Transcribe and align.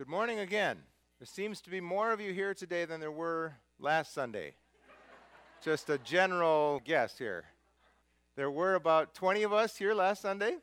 Good 0.00 0.08
morning 0.08 0.38
again. 0.38 0.78
There 1.18 1.26
seems 1.26 1.60
to 1.60 1.68
be 1.68 1.78
more 1.78 2.10
of 2.10 2.22
you 2.22 2.32
here 2.32 2.54
today 2.54 2.86
than 2.86 3.00
there 3.00 3.12
were 3.12 3.52
last 3.78 4.14
Sunday. 4.14 4.54
Just 5.62 5.90
a 5.90 5.98
general 5.98 6.80
guess 6.86 7.18
here. 7.18 7.44
There 8.34 8.50
were 8.50 8.76
about 8.76 9.12
20 9.12 9.42
of 9.42 9.52
us 9.52 9.76
here 9.76 9.92
last 9.92 10.22
Sunday. 10.22 10.56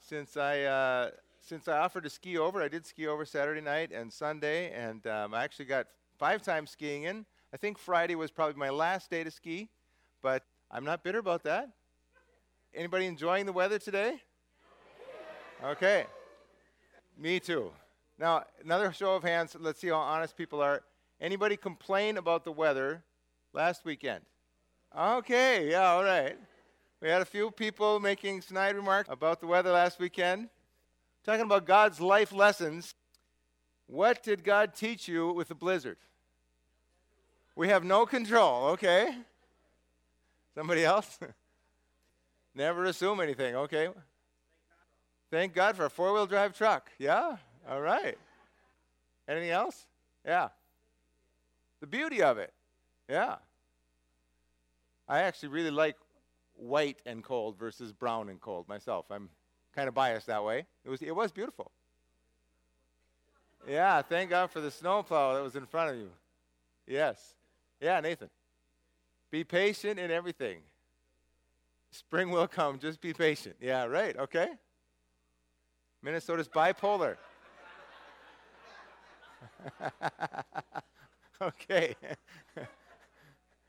Since 0.00 0.36
I 0.36 0.62
uh, 0.62 1.10
since 1.40 1.68
I 1.68 1.78
offered 1.78 2.02
to 2.02 2.10
ski 2.10 2.38
over, 2.38 2.60
I 2.60 2.66
did 2.66 2.84
ski 2.84 3.06
over 3.06 3.24
Saturday 3.24 3.60
night 3.60 3.92
and 3.92 4.12
Sunday, 4.12 4.72
and 4.72 5.06
um, 5.06 5.32
I 5.32 5.44
actually 5.44 5.66
got 5.66 5.86
five 6.18 6.42
times 6.42 6.72
skiing 6.72 7.04
in. 7.04 7.24
I 7.54 7.58
think 7.58 7.78
Friday 7.78 8.16
was 8.16 8.32
probably 8.32 8.56
my 8.56 8.70
last 8.70 9.12
day 9.12 9.22
to 9.22 9.30
ski, 9.30 9.68
but 10.22 10.42
I'm 10.72 10.84
not 10.84 11.04
bitter 11.04 11.20
about 11.20 11.44
that. 11.44 11.68
Anybody 12.74 13.06
enjoying 13.06 13.46
the 13.46 13.52
weather 13.52 13.78
today? 13.78 14.20
Okay. 15.62 16.06
Me 17.16 17.38
too. 17.38 17.70
Now, 18.18 18.44
another 18.64 18.92
show 18.92 19.14
of 19.14 19.22
hands. 19.22 19.56
Let's 19.58 19.80
see 19.80 19.88
how 19.88 19.96
honest 19.96 20.36
people 20.36 20.62
are. 20.62 20.82
Anybody 21.20 21.56
complain 21.56 22.16
about 22.16 22.44
the 22.44 22.52
weather 22.52 23.02
last 23.52 23.84
weekend? 23.84 24.24
Okay, 24.96 25.70
yeah, 25.70 25.90
all 25.90 26.04
right. 26.04 26.36
We 27.02 27.08
had 27.08 27.20
a 27.20 27.26
few 27.26 27.50
people 27.50 28.00
making 28.00 28.40
snide 28.40 28.74
remarks 28.74 29.08
about 29.10 29.40
the 29.40 29.46
weather 29.46 29.70
last 29.70 29.98
weekend. 29.98 30.48
Talking 31.24 31.44
about 31.44 31.66
God's 31.66 32.00
life 32.00 32.32
lessons. 32.32 32.94
What 33.86 34.22
did 34.22 34.42
God 34.42 34.74
teach 34.74 35.06
you 35.06 35.32
with 35.32 35.48
the 35.48 35.54
blizzard? 35.54 35.98
We 37.54 37.68
have 37.68 37.84
no 37.84 38.06
control, 38.06 38.68
okay? 38.68 39.14
Somebody 40.54 40.84
else? 40.84 41.18
Never 42.54 42.86
assume 42.86 43.20
anything, 43.20 43.54
okay? 43.56 43.88
Thank 45.30 45.54
God 45.54 45.76
for 45.76 45.84
a 45.84 45.90
four 45.90 46.12
wheel 46.14 46.26
drive 46.26 46.56
truck. 46.56 46.90
Yeah? 46.98 47.36
All 47.68 47.80
right. 47.80 48.16
Anything 49.28 49.50
else? 49.50 49.86
Yeah. 50.24 50.48
The 51.80 51.86
beauty 51.86 52.22
of 52.22 52.38
it. 52.38 52.52
Yeah. 53.08 53.36
I 55.08 55.20
actually 55.20 55.50
really 55.50 55.70
like 55.70 55.96
white 56.56 56.98
and 57.06 57.22
cold 57.22 57.58
versus 57.58 57.92
brown 57.92 58.28
and 58.28 58.40
cold 58.40 58.68
myself. 58.68 59.06
I'm 59.10 59.28
kind 59.74 59.88
of 59.88 59.94
biased 59.94 60.26
that 60.26 60.44
way. 60.44 60.66
It 60.84 60.88
was, 60.88 61.02
it 61.02 61.14
was 61.14 61.32
beautiful. 61.32 61.70
Yeah, 63.68 64.00
thank 64.02 64.30
God 64.30 64.50
for 64.50 64.60
the 64.60 64.70
snowplow 64.70 65.34
that 65.34 65.42
was 65.42 65.56
in 65.56 65.66
front 65.66 65.90
of 65.90 65.96
you. 65.96 66.10
Yes. 66.86 67.34
Yeah, 67.80 68.00
Nathan. 68.00 68.30
Be 69.30 69.44
patient 69.44 69.98
in 69.98 70.10
everything. 70.10 70.58
Spring 71.90 72.30
will 72.30 72.46
come, 72.46 72.78
just 72.78 73.00
be 73.00 73.12
patient. 73.12 73.56
Yeah, 73.60 73.84
right, 73.84 74.16
okay? 74.16 74.48
Minnesota's 76.02 76.48
bipolar. 76.48 77.16
okay. 81.42 81.94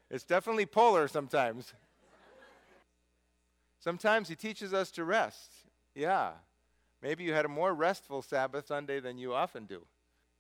it's 0.10 0.24
definitely 0.24 0.66
polar 0.66 1.08
sometimes. 1.08 1.74
Sometimes 3.80 4.28
he 4.28 4.36
teaches 4.36 4.74
us 4.74 4.92
to 4.92 5.04
rest. 5.04 5.52
Yeah. 5.96 6.32
Maybe 7.02 7.24
you 7.24 7.34
had 7.34 7.46
a 7.46 7.50
more 7.50 7.74
restful 7.74 8.22
Sabbath 8.22 8.68
Sunday 8.68 9.00
than 9.00 9.18
you 9.18 9.34
often 9.34 9.66
do. 9.66 9.86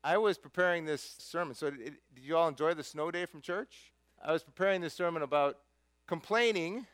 I 0.04 0.18
was 0.18 0.38
preparing 0.38 0.86
this 0.86 1.16
sermon. 1.20 1.54
So, 1.54 1.70
did, 1.70 1.98
did 2.16 2.24
you 2.24 2.38
all 2.38 2.48
enjoy 2.48 2.74
the 2.74 2.84
snow 2.84 3.12
day 3.12 3.26
from 3.26 3.42
church? 3.42 3.92
I 4.24 4.32
was 4.32 4.44
preparing 4.44 4.82
this 4.82 4.94
sermon 4.94 5.22
about 5.22 5.60
complaining 6.08 6.88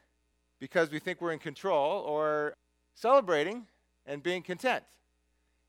because 0.60 0.92
we 0.92 1.00
think 1.00 1.22
we're 1.22 1.32
in 1.32 1.40
control 1.40 2.02
or 2.02 2.54
celebrating 2.96 3.68
and 4.06 4.22
being 4.22 4.42
content. 4.42 4.84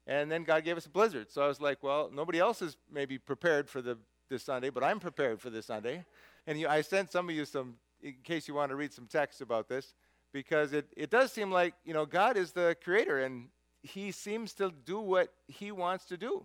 And 0.07 0.31
then 0.31 0.45
God 0.45 0.65
gave 0.65 0.77
us 0.77 0.87
a 0.87 0.91
blizzard. 0.91 1.31
So 1.31 1.43
I 1.43 1.49
was 1.49 1.61
like, 1.61 1.83
well, 1.83 2.11
nobody 2.13 2.39
else 2.39 2.61
is 2.61 2.77
maybe 2.93 3.19
prepared 3.19 3.69
for 3.69 3.81
the, 3.81 3.99
this 4.29 4.43
Sunday, 4.43 4.71
but 4.71 4.85
I'm 4.85 5.01
prepared 5.01 5.41
for 5.41 5.51
this 5.51 5.67
Sunday. 5.67 6.05
And 6.47 6.61
you, 6.61 6.69
I 6.69 6.83
sent 6.83 7.11
some 7.11 7.29
of 7.29 7.35
you 7.35 7.45
some, 7.45 7.77
in 8.03 8.15
case 8.23 8.47
you 8.47 8.55
want 8.55 8.71
to 8.71 8.77
read 8.77 8.93
some 8.93 9.07
text 9.07 9.41
about 9.41 9.69
this, 9.69 9.95
because 10.33 10.73
it, 10.73 10.89
it 10.97 11.11
does 11.11 11.33
seem 11.33 11.51
like, 11.51 11.75
you 11.85 11.95
know, 11.95 12.05
God 12.05 12.37
is 12.37 12.53
the 12.53 12.77
creator 12.83 13.21
and 13.21 13.49
he 13.83 14.11
seems 14.11 14.53
to 14.55 14.73
do 14.85 15.01
what 15.01 15.33
he 15.47 15.73
wants 15.73 16.05
to 16.07 16.17
do 16.17 16.45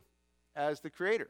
as 0.55 0.79
the 0.79 0.89
creator. 0.89 1.29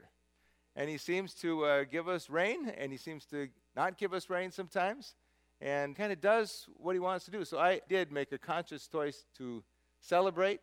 And 0.76 0.88
he 0.88 0.98
seems 0.98 1.34
to 1.34 1.64
uh, 1.64 1.84
give 1.84 2.08
us 2.08 2.30
rain 2.30 2.68
and 2.76 2.92
he 2.92 2.98
seems 2.98 3.24
to 3.26 3.48
not 3.74 3.96
give 3.96 4.12
us 4.12 4.30
rain 4.30 4.52
sometimes 4.52 5.14
and 5.60 5.96
kind 5.96 6.12
of 6.12 6.20
does 6.20 6.66
what 6.76 6.94
he 6.94 7.00
wants 7.00 7.24
to 7.24 7.30
do. 7.30 7.44
So 7.44 7.58
I 7.58 7.80
did 7.88 8.12
make 8.12 8.32
a 8.32 8.38
conscious 8.38 8.86
choice 8.86 9.24
to 9.38 9.62
celebrate 10.00 10.60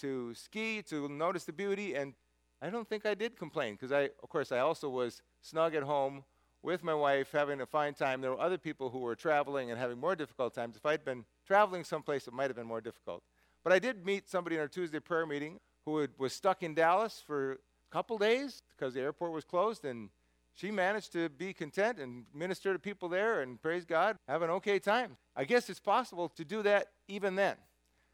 to 0.00 0.34
ski, 0.34 0.82
to 0.82 1.08
notice 1.08 1.44
the 1.44 1.52
beauty, 1.52 1.94
and 1.94 2.14
I 2.62 2.70
don't 2.70 2.88
think 2.88 3.06
I 3.06 3.14
did 3.14 3.36
complain 3.36 3.74
because 3.74 3.92
I, 3.92 4.10
of 4.22 4.28
course, 4.28 4.52
I 4.52 4.58
also 4.58 4.88
was 4.88 5.22
snug 5.40 5.74
at 5.74 5.82
home 5.82 6.24
with 6.62 6.84
my 6.84 6.94
wife, 6.94 7.32
having 7.32 7.60
a 7.60 7.66
fine 7.66 7.94
time. 7.94 8.20
There 8.20 8.30
were 8.30 8.40
other 8.40 8.58
people 8.58 8.90
who 8.90 8.98
were 8.98 9.14
traveling 9.14 9.70
and 9.70 9.78
having 9.78 9.98
more 9.98 10.14
difficult 10.14 10.54
times. 10.54 10.76
If 10.76 10.84
I'd 10.84 11.04
been 11.04 11.24
traveling 11.46 11.84
someplace, 11.84 12.28
it 12.28 12.34
might 12.34 12.48
have 12.48 12.56
been 12.56 12.66
more 12.66 12.82
difficult. 12.82 13.22
But 13.64 13.72
I 13.72 13.78
did 13.78 14.04
meet 14.04 14.28
somebody 14.28 14.56
in 14.56 14.60
our 14.60 14.68
Tuesday 14.68 15.00
prayer 15.00 15.26
meeting 15.26 15.58
who 15.84 15.98
had, 15.98 16.10
was 16.18 16.32
stuck 16.32 16.62
in 16.62 16.74
Dallas 16.74 17.22
for 17.26 17.52
a 17.52 17.56
couple 17.90 18.18
days 18.18 18.62
because 18.76 18.94
the 18.94 19.00
airport 19.00 19.32
was 19.32 19.44
closed, 19.44 19.84
and 19.84 20.10
she 20.54 20.70
managed 20.70 21.12
to 21.12 21.28
be 21.30 21.54
content 21.54 21.98
and 21.98 22.24
minister 22.34 22.72
to 22.72 22.78
people 22.78 23.08
there 23.08 23.40
and 23.40 23.60
praise 23.60 23.84
God, 23.86 24.16
have 24.28 24.42
an 24.42 24.50
okay 24.50 24.78
time. 24.78 25.16
I 25.34 25.44
guess 25.44 25.70
it's 25.70 25.80
possible 25.80 26.28
to 26.30 26.44
do 26.44 26.62
that 26.62 26.88
even 27.08 27.34
then. 27.36 27.56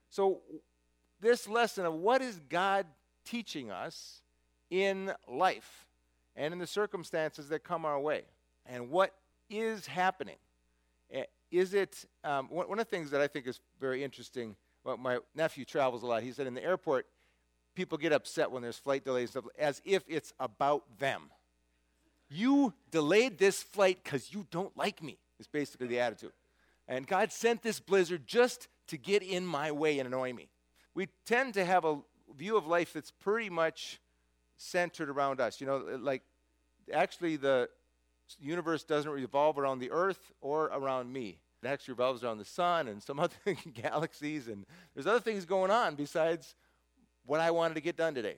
So, 0.09 0.43
this 1.21 1.49
lesson 1.49 1.87
of 1.87 1.95
what 1.95 2.23
is 2.23 2.41
God 2.49 2.87
teaching 3.25 3.71
us 3.71 4.23
in 4.71 5.13
life 5.29 5.87
and 6.35 6.53
in 6.53 6.59
the 6.59 6.67
circumstances 6.67 7.49
that 7.49 7.65
come 7.65 7.85
our 7.85 7.99
way 7.99 8.23
and 8.67 8.91
what 8.91 9.15
is 9.49 9.87
happening. 9.87 10.37
Eh, 11.13 11.25
is 11.51 11.75
it, 11.75 12.05
um, 12.25 12.49
one, 12.49 12.67
of 12.71 12.79
the 12.79 12.85
things 12.85 13.11
that 13.11 13.21
I 13.21 13.27
think 13.27 13.47
is 13.47 13.61
very 13.81 14.03
interesting, 14.03 14.57
well, 14.85 14.97
my 14.97 15.19
nephew 15.35 15.65
travels 15.65 16.03
a 16.03 16.07
lot. 16.07 16.23
He 16.23 16.33
said 16.33 16.47
in 16.47 16.55
the 16.55 16.63
airport, 16.63 17.07
people 17.75 17.99
get 17.99 18.13
upset 18.13 18.51
when 18.51 18.63
there's 18.63 18.79
flight 18.79 19.05
delays 19.05 19.37
as 19.59 19.81
if 19.85 20.03
it's 20.09 20.33
about 20.39 20.85
them. 20.99 21.31
You 22.29 22.75
delayed 22.91 23.39
this 23.39 23.63
flight 23.63 24.01
because 24.03 24.33
you 24.33 24.47
don't 24.51 24.77
like 24.77 25.03
me, 25.03 25.19
is 25.39 25.47
basically 25.47 25.87
the 25.87 26.01
attitude. 26.01 26.33
And 26.89 27.07
God 27.07 27.33
sent 27.33 27.63
this 27.63 27.79
blizzard 27.79 28.27
just 28.27 28.69
to 28.89 28.97
get 28.97 29.23
in 29.23 29.47
my 29.47 29.71
way 29.71 29.99
and 29.99 30.07
annoy 30.09 30.33
me 30.33 30.49
we 30.97 31.09
tend 31.27 31.55
to 31.55 31.65
have 31.65 31.85
a 31.85 31.99
view 32.37 32.57
of 32.57 32.67
life 32.67 32.95
that's 32.95 33.11
pretty 33.11 33.51
much 33.51 34.01
centered 34.57 35.11
around 35.11 35.41
us. 35.41 35.61
You 35.61 35.67
know, 35.67 35.77
like 36.01 36.23
actually 36.93 37.37
the 37.37 37.69
universe 38.41 38.83
doesn't 38.83 39.11
revolve 39.11 39.59
around 39.59 39.79
the 39.79 39.91
earth 39.91 40.33
or 40.41 40.65
around 40.65 41.13
me. 41.13 41.39
It 41.63 41.67
actually 41.67 41.93
revolves 41.93 42.25
around 42.25 42.39
the 42.39 42.47
sun 42.47 42.89
and 42.89 43.03
some 43.03 43.21
other 43.21 43.37
galaxies, 43.75 44.49
and 44.49 44.65
there's 44.95 45.07
other 45.07 45.21
things 45.21 45.45
going 45.45 45.71
on 45.71 45.95
besides 45.97 46.55
what 47.27 47.41
I 47.41 47.51
wanted 47.51 47.75
to 47.75 47.81
get 47.83 47.97
done 47.97 48.15
today. 48.15 48.37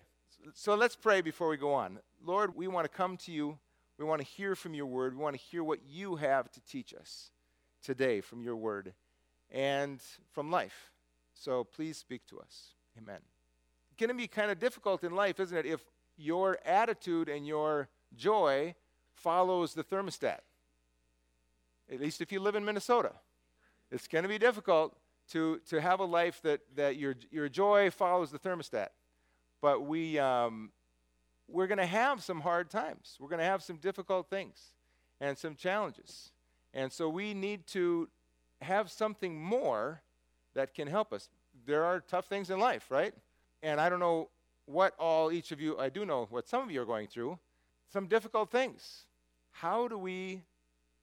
So 0.55 0.75
let's 0.75 0.97
pray 0.97 1.21
before 1.21 1.49
we 1.49 1.57
go 1.57 1.73
on. 1.73 2.01
Lord, 2.25 2.57
we 2.57 2.67
want 2.67 2.85
to 2.85 2.89
come 2.89 3.17
to 3.19 3.33
you. 3.33 3.57
We 3.99 4.05
want 4.05 4.21
to 4.21 4.27
hear 4.27 4.57
from 4.57 4.75
your 4.75 4.87
word. 4.87 5.17
We 5.17 5.23
want 5.23 5.37
to 5.37 5.43
hear 5.43 5.63
what 5.63 5.81
you 5.89 6.17
have 6.17 6.51
to 6.53 6.61
teach 6.61 6.93
us 6.93 7.31
today 7.83 8.21
from 8.21 8.43
your 8.43 8.57
word 8.57 8.95
and 9.51 10.01
from 10.33 10.51
life. 10.51 10.91
So 11.38 11.65
please 11.65 11.97
speak 11.97 12.26
to 12.26 12.41
us. 12.41 12.72
Amen. 13.00 13.21
It's 13.87 13.97
going 13.99 14.09
to 14.09 14.15
be 14.15 14.26
kind 14.26 14.50
of 14.50 14.59
difficult 14.59 15.04
in 15.04 15.15
life, 15.15 15.38
isn't 15.38 15.56
it, 15.56 15.66
if 15.66 15.84
your 16.16 16.59
attitude 16.65 17.28
and 17.28 17.47
your 17.47 17.88
joy 18.16 18.75
follows 19.15 19.75
the 19.75 19.84
thermostat? 19.84 20.41
At 21.91 22.00
least 22.00 22.21
if 22.21 22.32
you 22.32 22.41
live 22.41 22.56
in 22.56 22.65
Minnesota. 22.65 23.12
It's 23.91 24.09
going 24.09 24.25
to 24.25 24.28
be 24.28 24.38
difficult 24.38 24.97
to, 25.31 25.60
to 25.69 25.81
have 25.81 26.00
a 26.00 26.04
life 26.04 26.43
that, 26.43 26.60
that 26.75 26.97
your, 26.97 27.15
your 27.31 27.49
joy 27.49 27.91
follows 27.91 28.31
the 28.31 28.38
thermostat. 28.38 28.88
But 29.62 29.82
we, 29.82 30.19
um, 30.19 30.70
we're 31.47 31.66
going 31.66 31.79
to 31.79 31.87
have 31.87 32.23
some 32.23 32.41
hard 32.41 32.69
times. 32.69 33.17
We're 33.20 33.29
going 33.29 33.38
to 33.38 33.44
have 33.44 33.62
some 33.62 33.76
difficult 33.76 34.29
things 34.29 34.73
and 35.20 35.38
some 35.38 35.55
challenges. 35.55 36.32
And 36.75 36.93
so 36.93 37.08
we 37.08 37.32
need 37.32 37.67
to 37.69 38.08
have 38.61 38.91
something 38.91 39.41
more 39.41 40.02
that 40.58 40.75
can 40.75 40.88
help 40.88 41.12
us. 41.12 41.28
There 41.66 41.84
are 41.84 42.00
tough 42.00 42.26
things 42.26 42.50
in 42.50 42.58
life, 42.58 42.90
right? 42.90 43.14
And 43.62 43.81
I 43.81 43.88
don't 43.88 44.00
know 44.00 44.28
what 44.66 44.93
all 44.99 45.31
each 45.31 45.52
of 45.52 45.60
you, 45.60 45.78
I 45.78 45.88
do 45.88 46.05
know 46.05 46.26
what 46.31 46.49
some 46.49 46.64
of 46.64 46.70
you 46.72 46.82
are 46.82 46.84
going 46.84 47.06
through, 47.06 47.38
some 47.93 48.08
difficult 48.08 48.50
things. 48.50 49.05
How 49.52 49.87
do 49.87 49.96
we 49.96 50.43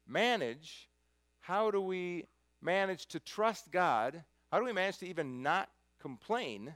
manage? 0.05 0.89
How 1.39 1.71
do 1.71 1.79
we 1.79 2.25
manage 2.61 3.05
to 3.07 3.19
trust 3.21 3.71
God? 3.71 4.23
How 4.51 4.59
do 4.59 4.65
we 4.65 4.73
manage 4.73 4.97
to 4.97 5.07
even 5.07 5.41
not 5.41 5.69
complain 6.01 6.75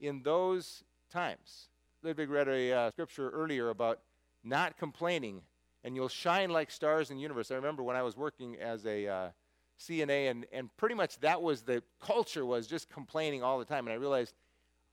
in 0.00 0.22
those 0.22 0.82
times? 1.12 1.68
Ludwig 2.02 2.30
read 2.30 2.48
a 2.48 2.72
uh, 2.72 2.90
scripture 2.92 3.28
earlier 3.28 3.68
about 3.68 4.00
not 4.42 4.78
complaining, 4.78 5.42
and 5.84 5.94
you'll 5.94 6.08
shine 6.08 6.48
like 6.48 6.70
stars 6.70 7.10
in 7.10 7.16
the 7.16 7.22
universe. 7.22 7.50
I 7.50 7.56
remember 7.56 7.82
when 7.82 7.96
I 7.96 8.02
was 8.02 8.16
working 8.16 8.56
as 8.56 8.86
a 8.86 9.06
uh, 9.06 9.28
CNA, 9.80 10.30
and, 10.30 10.46
and 10.52 10.76
pretty 10.76 10.94
much 10.94 11.18
that 11.20 11.40
was 11.40 11.62
the 11.62 11.82
culture 12.00 12.44
was 12.44 12.66
just 12.66 12.90
complaining 12.90 13.42
all 13.42 13.58
the 13.58 13.64
time. 13.64 13.86
And 13.86 13.94
I 13.94 13.96
realized 13.96 14.34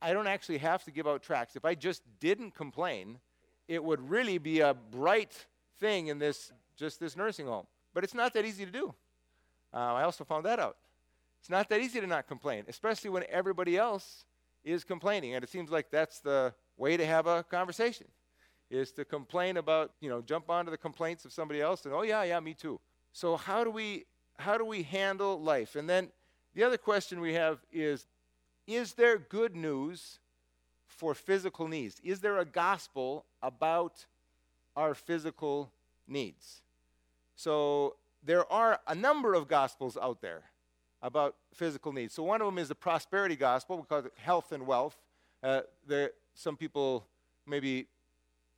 I 0.01 0.13
don't 0.13 0.27
actually 0.27 0.59
have 0.59 0.83
to 0.85 0.91
give 0.91 1.07
out 1.07 1.21
tracts. 1.21 1.55
If 1.55 1.65
I 1.65 1.75
just 1.75 2.03
didn't 2.19 2.55
complain, 2.55 3.19
it 3.67 3.83
would 3.83 4.09
really 4.09 4.37
be 4.37 4.61
a 4.61 4.73
bright 4.73 5.45
thing 5.79 6.07
in 6.07 6.19
this 6.19 6.51
just 6.77 6.99
this 6.99 7.17
nursing 7.17 7.47
home. 7.47 7.65
But 7.93 8.03
it's 8.03 8.13
not 8.13 8.33
that 8.33 8.45
easy 8.45 8.65
to 8.65 8.71
do. 8.71 8.93
Uh, 9.73 9.77
I 9.77 10.03
also 10.03 10.23
found 10.23 10.45
that 10.45 10.59
out. 10.59 10.77
It's 11.39 11.49
not 11.49 11.69
that 11.69 11.81
easy 11.81 11.99
to 11.99 12.07
not 12.07 12.27
complain, 12.27 12.63
especially 12.67 13.09
when 13.09 13.23
everybody 13.29 13.77
else 13.77 14.25
is 14.63 14.83
complaining. 14.83 15.35
And 15.35 15.43
it 15.43 15.49
seems 15.49 15.71
like 15.71 15.89
that's 15.91 16.19
the 16.19 16.53
way 16.77 16.97
to 16.97 17.05
have 17.05 17.27
a 17.27 17.43
conversation 17.43 18.07
is 18.69 18.91
to 18.93 19.05
complain 19.05 19.57
about, 19.57 19.91
you 20.01 20.09
know, 20.09 20.21
jump 20.21 20.49
onto 20.49 20.71
the 20.71 20.77
complaints 20.77 21.25
of 21.25 21.31
somebody 21.31 21.61
else 21.61 21.85
and, 21.85 21.93
oh, 21.93 22.01
yeah, 22.01 22.23
yeah, 22.23 22.39
me 22.39 22.53
too. 22.53 22.79
So 23.13 23.37
how 23.37 23.63
do 23.63 23.71
we, 23.71 24.05
how 24.37 24.57
do 24.57 24.65
we 24.65 24.83
handle 24.83 25.41
life? 25.41 25.75
And 25.75 25.89
then 25.89 26.09
the 26.55 26.63
other 26.63 26.77
question 26.77 27.19
we 27.19 27.33
have 27.33 27.59
is, 27.71 28.05
is 28.65 28.93
there 28.93 29.17
good 29.17 29.55
news 29.55 30.19
for 30.87 31.13
physical 31.13 31.67
needs? 31.67 31.99
Is 32.03 32.19
there 32.19 32.37
a 32.37 32.45
gospel 32.45 33.25
about 33.41 34.05
our 34.75 34.93
physical 34.93 35.71
needs? 36.07 36.61
So 37.35 37.95
there 38.23 38.51
are 38.51 38.79
a 38.87 38.95
number 38.95 39.33
of 39.33 39.47
gospels 39.47 39.97
out 40.01 40.21
there 40.21 40.43
about 41.01 41.35
physical 41.53 41.93
needs. 41.93 42.13
So 42.13 42.23
one 42.23 42.41
of 42.41 42.47
them 42.47 42.57
is 42.57 42.69
the 42.69 42.75
prosperity 42.75 43.35
gospel, 43.35 43.77
we 43.77 43.83
call 43.83 43.99
it 43.99 44.11
health 44.17 44.51
and 44.51 44.65
wealth. 44.65 44.97
Uh, 45.43 45.61
there, 45.85 46.11
some 46.33 46.57
people, 46.57 47.05
maybe 47.45 47.85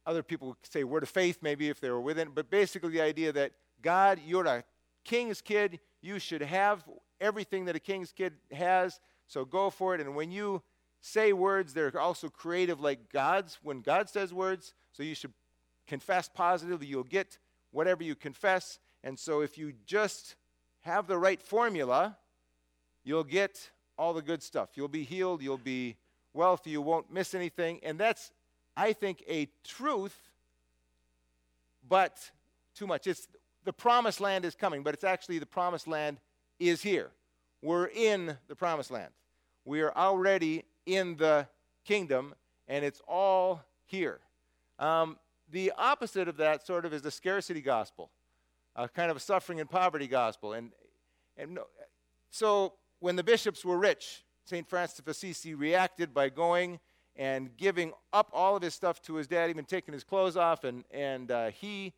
other 0.06 0.24
people 0.24 0.56
say 0.64 0.84
word 0.84 1.04
of 1.04 1.10
faith, 1.10 1.40
maybe 1.42 1.70
if 1.70 1.82
they 1.82 1.90
were 1.90 2.02
within, 2.02 2.30
but 2.34 2.50
basically 2.50 2.90
the 2.90 3.02
idea 3.02 3.32
that 3.34 3.52
God, 3.82 4.20
you're 4.26 4.46
a 4.46 4.64
king's 5.10 5.42
kid, 5.42 5.80
you 6.02 6.20
should 6.20 6.42
have 6.44 6.84
everything 7.20 7.66
that 7.66 7.76
a 7.76 7.80
king's 7.80 8.12
kid 8.12 8.34
has, 8.52 9.00
so 9.28 9.44
go 9.44 9.72
for 9.72 9.96
it. 9.96 10.02
And 10.02 10.16
when 10.16 10.32
you 10.32 10.62
say 11.02 11.34
words, 11.34 11.74
they're 11.74 12.00
also 12.00 12.30
creative 12.30 12.80
like 12.80 13.12
God's. 13.12 13.58
When 13.64 13.82
God 13.82 14.08
says 14.08 14.32
words, 14.32 14.76
so 14.92 15.02
you 15.02 15.16
should 15.16 15.34
confess 15.88 16.30
positively, 16.30 16.86
you'll 16.86 17.04
get 17.04 17.40
whatever 17.72 18.04
you 18.04 18.14
confess. 18.14 18.80
And 19.04 19.18
so 19.18 19.42
if 19.42 19.58
you 19.58 19.74
just 19.88 20.36
have 20.82 21.08
the 21.08 21.18
right 21.18 21.42
formula, 21.42 22.16
you'll 23.04 23.24
get 23.24 23.72
all 23.98 24.14
the 24.14 24.22
good 24.22 24.44
stuff. 24.44 24.70
You'll 24.76 24.88
be 24.88 25.04
healed, 25.04 25.42
you'll 25.42 25.58
be 25.58 25.98
wealthy, 26.34 26.70
you 26.70 26.84
won't 26.84 27.12
miss 27.12 27.34
anything. 27.34 27.80
And 27.82 28.00
that's, 28.00 28.32
I 28.78 28.94
think, 28.94 29.24
a 29.28 29.50
truth, 29.64 30.18
but 31.88 32.32
too 32.76 32.86
much. 32.86 33.08
It's 33.08 33.28
the 33.66 33.74
promised 33.74 34.22
land 34.22 34.46
is 34.46 34.56
coming, 34.56 34.84
but 34.84 34.94
it's 34.94 35.04
actually 35.04 35.40
the 35.40 35.46
promised 35.46 35.88
land 35.88 36.20
is 36.60 36.82
here. 36.82 37.12
We're 37.62 37.88
in 37.88 38.38
the 38.48 38.56
promised 38.56 38.92
land. 38.92 39.12
We 39.66 39.82
are 39.82 39.96
already 39.96 40.64
in 40.86 41.18
the 41.18 41.48
kingdom, 41.86 42.34
and 42.68 42.86
it's 42.86 43.02
all 43.08 43.64
here. 43.86 44.20
Um, 44.78 45.18
the 45.52 45.74
opposite 45.78 46.28
of 46.28 46.38
that 46.38 46.66
sort 46.66 46.86
of 46.86 46.94
is 46.94 47.02
the 47.02 47.12
scarcity 47.12 47.62
gospel, 47.62 48.12
a 48.76 48.88
kind 48.88 49.12
of 49.12 49.18
a 49.18 49.20
suffering 49.20 49.60
and 49.60 49.70
poverty 49.70 50.08
gospel. 50.08 50.54
And, 50.54 50.72
and 51.38 51.60
so 52.30 52.74
when 53.00 53.16
the 53.16 53.24
bishops 53.24 53.66
were 53.66 53.78
rich, 53.78 54.24
St. 54.46 54.68
Francis 54.68 55.00
of 55.00 55.08
Assisi 55.08 55.54
reacted 55.54 56.14
by 56.14 56.30
going 56.30 56.80
and 57.16 57.56
giving 57.58 57.92
up 58.14 58.30
all 58.34 58.56
of 58.56 58.64
his 58.64 58.74
stuff 58.74 59.02
to 59.02 59.16
his 59.16 59.28
dad, 59.28 59.50
even 59.50 59.66
taking 59.66 59.94
his 59.94 60.04
clothes 60.04 60.38
off, 60.38 60.64
and, 60.64 60.86
and 60.92 61.32
uh, 61.32 61.52
he 61.52 61.94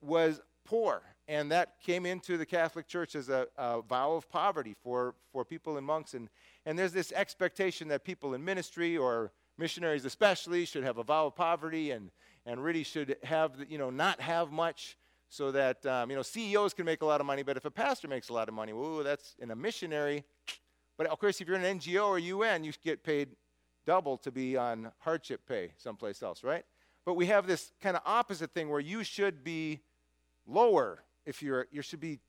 was 0.00 0.40
poor. 0.72 1.02
And 1.28 1.52
that 1.52 1.74
came 1.84 2.06
into 2.06 2.38
the 2.38 2.46
Catholic 2.46 2.88
Church 2.88 3.14
as 3.14 3.28
a, 3.28 3.46
a, 3.58 3.82
vow 3.82 4.12
of 4.12 4.26
poverty 4.30 4.74
for, 4.82 5.14
for 5.30 5.44
people 5.44 5.76
and 5.76 5.86
monks. 5.86 6.14
And, 6.14 6.30
and 6.64 6.78
there's 6.78 6.94
this 6.94 7.12
expectation 7.12 7.88
that 7.88 8.04
people 8.04 8.32
in 8.32 8.42
ministry 8.42 8.96
or 8.96 9.32
missionaries 9.58 10.06
especially 10.06 10.64
should 10.64 10.82
have 10.82 10.96
a 10.96 11.02
vow 11.02 11.26
of 11.26 11.36
poverty 11.36 11.90
and, 11.90 12.10
and 12.46 12.64
really 12.64 12.84
should 12.84 13.18
have, 13.22 13.52
you 13.68 13.76
know, 13.76 13.90
not 13.90 14.18
have 14.22 14.50
much 14.50 14.96
so 15.28 15.52
that 15.52 15.84
um, 15.84 16.10
you 16.10 16.16
know 16.16 16.22
CEOs 16.22 16.72
can 16.74 16.86
make 16.86 17.02
a 17.02 17.06
lot 17.06 17.20
of 17.20 17.26
money, 17.26 17.42
but 17.42 17.56
if 17.56 17.64
a 17.66 17.70
pastor 17.70 18.08
makes 18.08 18.30
a 18.30 18.32
lot 18.32 18.48
of 18.48 18.54
money, 18.54 18.72
whoa, 18.72 19.02
that's 19.02 19.34
in 19.38 19.50
a 19.50 19.56
missionary. 19.56 20.24
But 20.98 21.06
of 21.06 21.18
course, 21.18 21.40
if 21.40 21.48
you're 21.48 21.56
an 21.56 21.78
NGO 21.78 22.06
or 22.06 22.18
UN, 22.18 22.64
you 22.64 22.72
get 22.82 23.02
paid 23.02 23.28
double 23.86 24.16
to 24.18 24.30
be 24.30 24.56
on 24.56 24.92
hardship 24.98 25.40
pay 25.46 25.72
someplace 25.76 26.22
else, 26.22 26.42
right? 26.42 26.64
But 27.04 27.14
we 27.14 27.26
have 27.26 27.46
this 27.46 27.72
kind 27.80 27.96
of 27.96 28.02
opposite 28.06 28.52
thing 28.52 28.68
where 28.68 28.80
you 28.80 29.04
should 29.04 29.42
be 29.42 29.80
lower 30.46 31.04
if 31.24 31.42
you're 31.42 31.66
you 31.70 31.82
should 31.82 32.00
be 32.00 32.20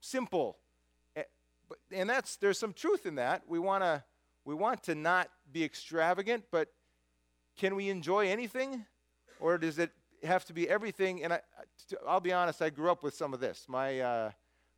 simple, 0.00 0.58
and 1.90 2.08
that's 2.08 2.36
there's 2.36 2.58
some 2.58 2.72
truth 2.72 3.06
in 3.06 3.16
that. 3.16 3.42
We 3.46 3.58
want 3.58 3.82
to 3.82 4.04
we 4.44 4.54
want 4.54 4.82
to 4.84 4.94
not 4.94 5.28
be 5.52 5.64
extravagant, 5.64 6.44
but 6.50 6.68
can 7.56 7.74
we 7.76 7.88
enjoy 7.88 8.28
anything, 8.28 8.84
or 9.40 9.58
does 9.58 9.78
it 9.78 9.90
have 10.24 10.44
to 10.46 10.52
be 10.52 10.68
everything. 10.68 11.22
And 11.22 11.32
I, 11.32 11.40
I'll 12.06 12.20
be 12.20 12.32
honest, 12.32 12.60
I 12.62 12.70
grew 12.70 12.90
up 12.90 13.02
with 13.02 13.14
some 13.14 13.32
of 13.32 13.40
this. 13.40 13.66
My, 13.68 14.00
uh, 14.00 14.30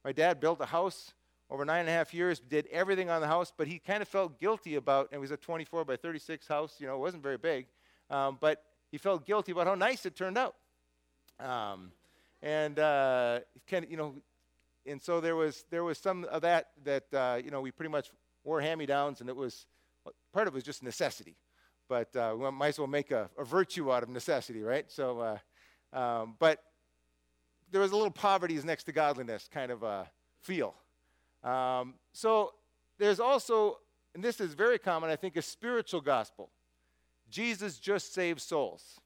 my 0.04 0.12
dad 0.12 0.40
built 0.40 0.60
a 0.60 0.66
house 0.66 1.14
over 1.48 1.64
nine 1.64 1.80
and 1.80 1.88
a 1.88 1.92
half 1.92 2.12
years, 2.12 2.40
did 2.40 2.66
everything 2.72 3.08
on 3.08 3.20
the 3.20 3.26
house, 3.26 3.52
but 3.56 3.68
he 3.68 3.78
kind 3.78 4.02
of 4.02 4.08
felt 4.08 4.40
guilty 4.40 4.74
about, 4.74 5.08
it 5.12 5.18
was 5.18 5.30
a 5.30 5.36
24 5.36 5.84
by 5.84 5.96
36 5.96 6.48
house, 6.48 6.74
you 6.80 6.88
know, 6.88 6.96
it 6.96 6.98
wasn't 6.98 7.22
very 7.22 7.38
big, 7.38 7.66
um, 8.10 8.36
but 8.40 8.64
he 8.90 8.98
felt 8.98 9.24
guilty 9.24 9.52
about 9.52 9.68
how 9.68 9.76
nice 9.76 10.04
it 10.06 10.16
turned 10.16 10.36
out. 10.36 10.56
Um, 11.38 11.92
and 12.46 12.78
uh, 12.78 13.40
of, 13.72 13.90
you 13.90 13.96
know, 13.96 14.14
and 14.86 15.02
so 15.02 15.20
there 15.20 15.36
was 15.36 15.64
there 15.70 15.84
was 15.84 15.98
some 15.98 16.24
of 16.24 16.42
that 16.42 16.68
that 16.84 17.04
uh, 17.12 17.40
you 17.44 17.50
know 17.50 17.60
we 17.60 17.70
pretty 17.70 17.90
much 17.90 18.10
wore 18.44 18.60
hand-me-downs, 18.60 19.20
and 19.20 19.28
it 19.28 19.36
was 19.36 19.66
part 20.32 20.46
of 20.46 20.54
it 20.54 20.56
was 20.56 20.64
just 20.64 20.82
necessity 20.82 21.36
but 21.88 22.14
uh, 22.16 22.34
we 22.36 22.50
might 22.50 22.68
as 22.68 22.78
well 22.78 22.88
make 22.88 23.10
a, 23.10 23.30
a, 23.38 23.44
virtue 23.44 23.92
out 23.92 24.02
of 24.02 24.08
necessity, 24.08 24.62
right? 24.62 24.90
So, 24.90 25.38
uh, 25.92 25.96
um, 25.96 26.34
but 26.38 26.58
there 27.70 27.80
was 27.80 27.92
a 27.92 27.96
little 27.96 28.10
poverty 28.10 28.56
is 28.56 28.64
next 28.64 28.84
to 28.84 28.92
godliness 28.92 29.48
kind 29.52 29.70
of 29.70 29.82
a 29.82 30.10
feel. 30.42 30.74
Um, 31.44 31.94
so 32.12 32.54
there's 32.98 33.20
also, 33.20 33.78
and 34.14 34.22
this 34.22 34.40
is 34.40 34.54
very 34.54 34.78
common, 34.78 35.10
I 35.10 35.16
think, 35.16 35.36
a 35.36 35.42
spiritual 35.42 36.00
gospel. 36.00 36.50
Jesus 37.30 37.78
just 37.78 38.14
saves 38.14 38.42
souls. 38.42 39.00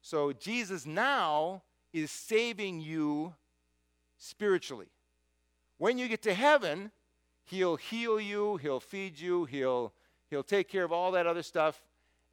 So 0.00 0.32
Jesus 0.32 0.86
now 0.86 1.62
is 1.96 2.10
saving 2.10 2.80
you 2.80 3.34
spiritually. 4.18 4.88
When 5.78 5.98
you 5.98 6.08
get 6.08 6.22
to 6.22 6.34
heaven, 6.34 6.90
he'll 7.44 7.76
heal 7.76 8.20
you, 8.20 8.56
he'll 8.56 8.80
feed 8.80 9.18
you, 9.18 9.44
he'll 9.44 9.92
he'll 10.30 10.42
take 10.42 10.68
care 10.68 10.84
of 10.84 10.92
all 10.92 11.12
that 11.12 11.26
other 11.26 11.42
stuff 11.42 11.82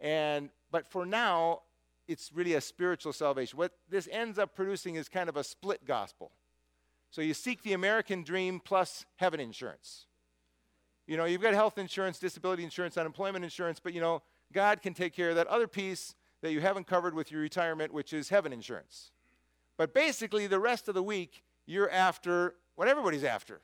and, 0.03 0.49
but 0.69 0.91
for 0.91 1.05
now, 1.05 1.61
it's 2.07 2.31
really 2.33 2.55
a 2.55 2.61
spiritual 2.61 3.13
salvation. 3.13 3.57
What 3.57 3.71
this 3.89 4.09
ends 4.11 4.37
up 4.37 4.53
producing 4.53 4.95
is 4.95 5.07
kind 5.07 5.29
of 5.29 5.37
a 5.37 5.43
split 5.43 5.85
gospel. 5.87 6.31
So 7.09 7.21
you 7.21 7.33
seek 7.33 7.63
the 7.63 7.73
American 7.73 8.23
dream 8.23 8.59
plus 8.59 9.05
heaven 9.15 9.39
insurance. 9.39 10.07
You 11.07 11.15
know, 11.15 11.25
you've 11.25 11.41
got 11.41 11.53
health 11.53 11.77
insurance, 11.77 12.19
disability 12.19 12.63
insurance, 12.63 12.97
unemployment 12.97 13.45
insurance, 13.45 13.79
but 13.79 13.93
you 13.93 14.01
know, 14.01 14.21
God 14.51 14.81
can 14.81 14.93
take 14.93 15.13
care 15.13 15.29
of 15.29 15.35
that 15.37 15.47
other 15.47 15.67
piece 15.67 16.15
that 16.41 16.51
you 16.51 16.59
haven't 16.59 16.85
covered 16.85 17.13
with 17.13 17.31
your 17.31 17.41
retirement, 17.41 17.93
which 17.93 18.11
is 18.11 18.29
heaven 18.29 18.51
insurance. 18.51 19.11
But 19.77 19.93
basically, 19.93 20.47
the 20.47 20.59
rest 20.59 20.87
of 20.87 20.95
the 20.95 21.03
week, 21.03 21.43
you're 21.65 21.89
after 21.89 22.55
what 22.75 22.87
everybody's 22.87 23.23
after 23.23 23.61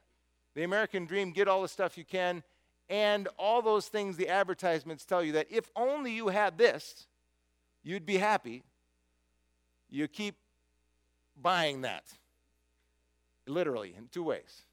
the 0.55 0.63
American 0.63 1.05
dream, 1.05 1.31
get 1.31 1.47
all 1.47 1.61
the 1.61 1.67
stuff 1.67 1.97
you 1.97 2.03
can, 2.03 2.43
and 2.89 3.27
all 3.37 3.61
those 3.61 3.87
things 3.87 4.17
the 4.17 4.27
advertisements 4.27 5.05
tell 5.05 5.23
you 5.23 5.31
that 5.33 5.47
if 5.49 5.69
only 5.75 6.11
you 6.11 6.27
had 6.29 6.57
this, 6.57 7.07
you'd 7.83 8.05
be 8.05 8.17
happy. 8.17 8.63
You 9.89 10.07
keep 10.07 10.35
buying 11.41 11.81
that, 11.81 12.03
literally, 13.47 13.93
in 13.97 14.07
two 14.07 14.23
ways, 14.23 14.63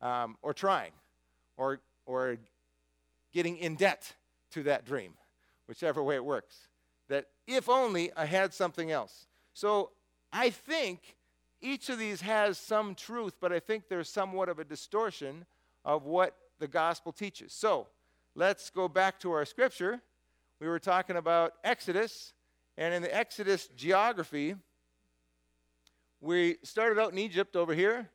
um, 0.00 0.36
or 0.42 0.54
trying, 0.54 0.92
or, 1.56 1.80
or 2.06 2.38
getting 3.32 3.56
in 3.58 3.74
debt 3.74 4.14
to 4.52 4.62
that 4.62 4.84
dream, 4.84 5.14
whichever 5.68 6.02
way 6.02 6.14
it 6.14 6.24
works. 6.24 6.68
That 7.08 7.26
if 7.46 7.68
only 7.68 8.12
I 8.16 8.24
had 8.24 8.54
something 8.54 8.90
else. 8.90 9.26
So 9.54 9.90
I 10.32 10.50
think 10.50 11.16
each 11.60 11.88
of 11.88 11.98
these 11.98 12.20
has 12.20 12.58
some 12.58 12.94
truth, 12.94 13.34
but 13.40 13.52
I 13.52 13.60
think 13.60 13.88
there's 13.88 14.08
somewhat 14.08 14.48
of 14.48 14.58
a 14.58 14.64
distortion 14.64 15.46
of 15.84 16.04
what 16.04 16.36
the 16.58 16.68
gospel 16.68 17.12
teaches. 17.12 17.52
So 17.52 17.88
let's 18.34 18.70
go 18.70 18.88
back 18.88 19.18
to 19.20 19.32
our 19.32 19.44
scripture. 19.44 20.00
We 20.60 20.68
were 20.68 20.78
talking 20.78 21.16
about 21.16 21.54
Exodus, 21.64 22.32
and 22.76 22.94
in 22.94 23.02
the 23.02 23.14
Exodus 23.14 23.68
geography, 23.76 24.54
we 26.20 26.56
started 26.62 26.98
out 26.98 27.12
in 27.12 27.18
Egypt 27.18 27.56
over 27.56 27.74
here, 27.74 28.08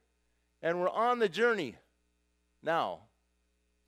and 0.61 0.79
we're 0.79 0.89
on 0.89 1.19
the 1.19 1.29
journey 1.29 1.75
now. 2.63 2.99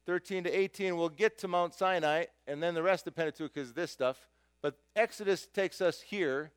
13 0.06 0.44
to 0.44 0.50
18, 0.52 0.98
we'll 0.98 1.10
get 1.10 1.38
to 1.40 1.48
Mount 1.48 1.74
Sinai, 1.74 2.26
and 2.46 2.62
then 2.62 2.74
the 2.74 2.84
rest 2.84 3.08
of 3.08 3.16
Pentateuch 3.16 3.56
is 3.56 3.74
this 3.74 3.92
stuff. 3.92 4.28
But 4.62 4.78
Exodus 4.96 5.48
takes 5.48 5.82
us 5.82 6.02
here 6.02 6.52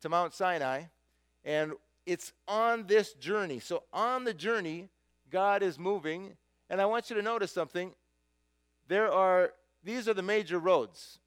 to 0.00 0.08
Mount 0.08 0.34
Sinai, 0.34 0.84
and 1.44 1.72
it's 2.06 2.32
on 2.48 2.86
this 2.86 3.12
journey. 3.14 3.60
So, 3.60 3.84
on 3.92 4.24
the 4.24 4.34
journey, 4.34 4.88
God 5.30 5.62
is 5.62 5.78
moving 5.78 6.36
and 6.72 6.80
I 6.80 6.86
want 6.86 7.10
you 7.10 7.16
to 7.16 7.22
notice 7.22 7.52
something. 7.52 7.92
There 8.88 9.12
are 9.12 9.52
these 9.84 10.08
are 10.08 10.14
the 10.14 10.22
major 10.22 10.58
roads, 10.58 11.18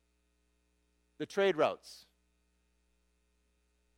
the 1.19 1.25
trade 1.25 1.55
routes. 1.55 2.05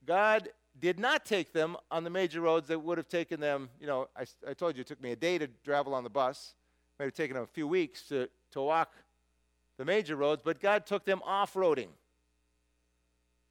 God 0.06 0.50
did 0.80 1.00
not 1.00 1.26
take 1.26 1.54
them 1.54 1.78
on 1.90 2.04
the 2.04 2.10
major 2.10 2.42
roads 2.42 2.68
that 2.68 2.80
would 2.80 2.98
have 2.98 3.08
taken 3.08 3.40
them, 3.40 3.70
you 3.80 3.88
know, 3.88 4.10
I, 4.16 4.26
I 4.48 4.54
told 4.54 4.76
you 4.76 4.82
it 4.82 4.88
took 4.88 5.02
me 5.02 5.12
a 5.12 5.16
day 5.16 5.38
to 5.38 5.48
travel 5.64 5.94
on 5.94 6.04
the 6.04 6.10
bus. 6.10 6.54
It 6.94 7.04
might 7.04 7.06
have 7.06 7.14
taken 7.14 7.36
them 7.36 7.44
a 7.44 7.48
few 7.48 7.68
weeks 7.68 8.04
to, 8.10 8.30
to 8.52 8.62
walk 8.62 8.94
the 9.78 9.86
major 9.86 10.16
roads, 10.16 10.42
but 10.44 10.60
God 10.60 10.86
took 10.86 11.06
them 11.06 11.22
off 11.24 11.54
roading. 11.54 11.90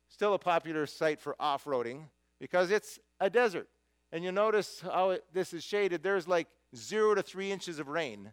Still 0.09 0.35
a 0.35 0.39
popular 0.39 0.87
site 0.87 1.21
for 1.21 1.35
off 1.41 1.65
roading 1.65 2.05
because 2.39 2.71
it's 2.71 2.99
a 3.21 3.31
desert. 3.31 3.69
And 4.13 4.23
you 4.23 4.33
notice 4.33 4.81
how 4.81 5.11
it, 5.11 5.25
this 5.33 5.53
is 5.53 5.65
shaded. 5.65 6.03
There's 6.03 6.29
like 6.29 6.49
zero 6.75 7.15
to 7.15 7.23
three 7.23 7.51
inches 7.51 7.79
of 7.79 7.89
rain 7.89 8.33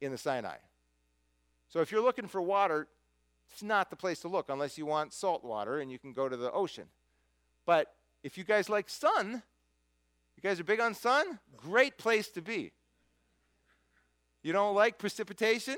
in 0.00 0.10
the 0.10 0.18
Sinai. 0.18 0.56
So 1.68 1.80
if 1.80 1.92
you're 1.92 2.02
looking 2.02 2.26
for 2.26 2.42
water, 2.42 2.88
it's 3.52 3.62
not 3.62 3.90
the 3.90 3.96
place 3.96 4.20
to 4.20 4.28
look 4.28 4.48
unless 4.48 4.76
you 4.78 4.86
want 4.86 5.12
salt 5.12 5.44
water 5.44 5.78
and 5.78 5.90
you 5.90 5.98
can 5.98 6.12
go 6.12 6.28
to 6.28 6.36
the 6.36 6.50
ocean. 6.50 6.86
But 7.66 7.92
if 8.22 8.36
you 8.36 8.44
guys 8.44 8.68
like 8.68 8.88
sun, 8.88 9.42
you 10.36 10.42
guys 10.42 10.58
are 10.58 10.64
big 10.64 10.80
on 10.80 10.94
sun, 10.94 11.38
great 11.56 11.98
place 11.98 12.28
to 12.30 12.42
be. 12.42 12.72
You 14.42 14.52
don't 14.52 14.74
like 14.74 14.98
precipitation, 14.98 15.76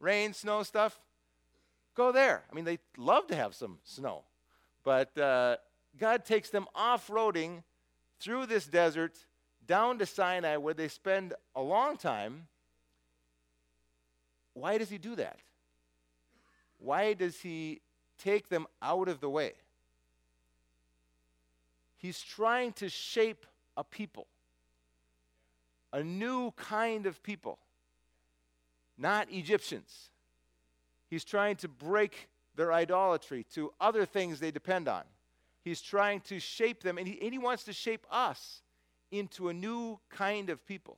rain, 0.00 0.32
snow 0.32 0.62
stuff? 0.62 1.00
Go 1.94 2.12
there. 2.12 2.44
I 2.50 2.54
mean, 2.54 2.64
they 2.64 2.78
love 2.96 3.26
to 3.28 3.36
have 3.36 3.54
some 3.54 3.78
snow. 3.82 4.22
But 4.84 5.16
uh, 5.18 5.56
God 5.98 6.24
takes 6.24 6.50
them 6.50 6.66
off 6.74 7.08
roading 7.08 7.62
through 8.20 8.46
this 8.46 8.66
desert 8.66 9.16
down 9.66 9.98
to 9.98 10.06
Sinai 10.06 10.56
where 10.56 10.74
they 10.74 10.88
spend 10.88 11.34
a 11.54 11.62
long 11.62 11.96
time. 11.96 12.46
Why 14.54 14.78
does 14.78 14.88
He 14.88 14.98
do 14.98 15.16
that? 15.16 15.38
Why 16.78 17.14
does 17.14 17.40
He 17.40 17.80
take 18.22 18.48
them 18.48 18.66
out 18.82 19.08
of 19.08 19.20
the 19.20 19.28
way? 19.28 19.52
He's 21.96 22.22
trying 22.22 22.72
to 22.74 22.88
shape 22.88 23.46
a 23.76 23.84
people, 23.84 24.26
a 25.92 26.02
new 26.02 26.52
kind 26.52 27.06
of 27.06 27.22
people, 27.22 27.58
not 28.96 29.30
Egyptians. 29.30 30.10
He's 31.08 31.24
trying 31.24 31.56
to 31.56 31.68
break 31.68 32.28
their 32.54 32.72
idolatry 32.72 33.44
to 33.54 33.72
other 33.80 34.04
things 34.04 34.40
they 34.40 34.50
depend 34.50 34.88
on. 34.88 35.02
He's 35.66 35.82
trying 35.82 36.20
to 36.20 36.38
shape 36.38 36.84
them, 36.84 36.96
and 36.96 37.08
he, 37.08 37.20
and 37.20 37.32
he 37.32 37.38
wants 37.38 37.64
to 37.64 37.72
shape 37.72 38.06
us 38.08 38.62
into 39.10 39.48
a 39.48 39.52
new 39.52 39.98
kind 40.10 40.48
of 40.48 40.64
people. 40.64 40.96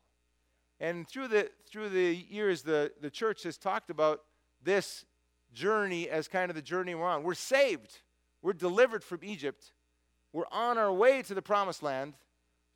And 0.78 1.08
through 1.08 1.28
the, 1.28 1.48
through 1.70 1.88
the 1.88 2.14
years, 2.14 2.60
the, 2.60 2.92
the 3.00 3.08
church 3.08 3.44
has 3.44 3.56
talked 3.56 3.88
about 3.88 4.20
this 4.62 5.06
journey 5.54 6.10
as 6.10 6.28
kind 6.28 6.50
of 6.50 6.54
the 6.54 6.60
journey 6.60 6.94
we're 6.94 7.06
on. 7.06 7.22
We're 7.22 7.32
saved, 7.32 8.00
we're 8.42 8.52
delivered 8.52 9.02
from 9.02 9.20
Egypt, 9.22 9.72
we're 10.34 10.44
on 10.52 10.76
our 10.76 10.92
way 10.92 11.22
to 11.22 11.32
the 11.32 11.40
promised 11.40 11.82
land, 11.82 12.12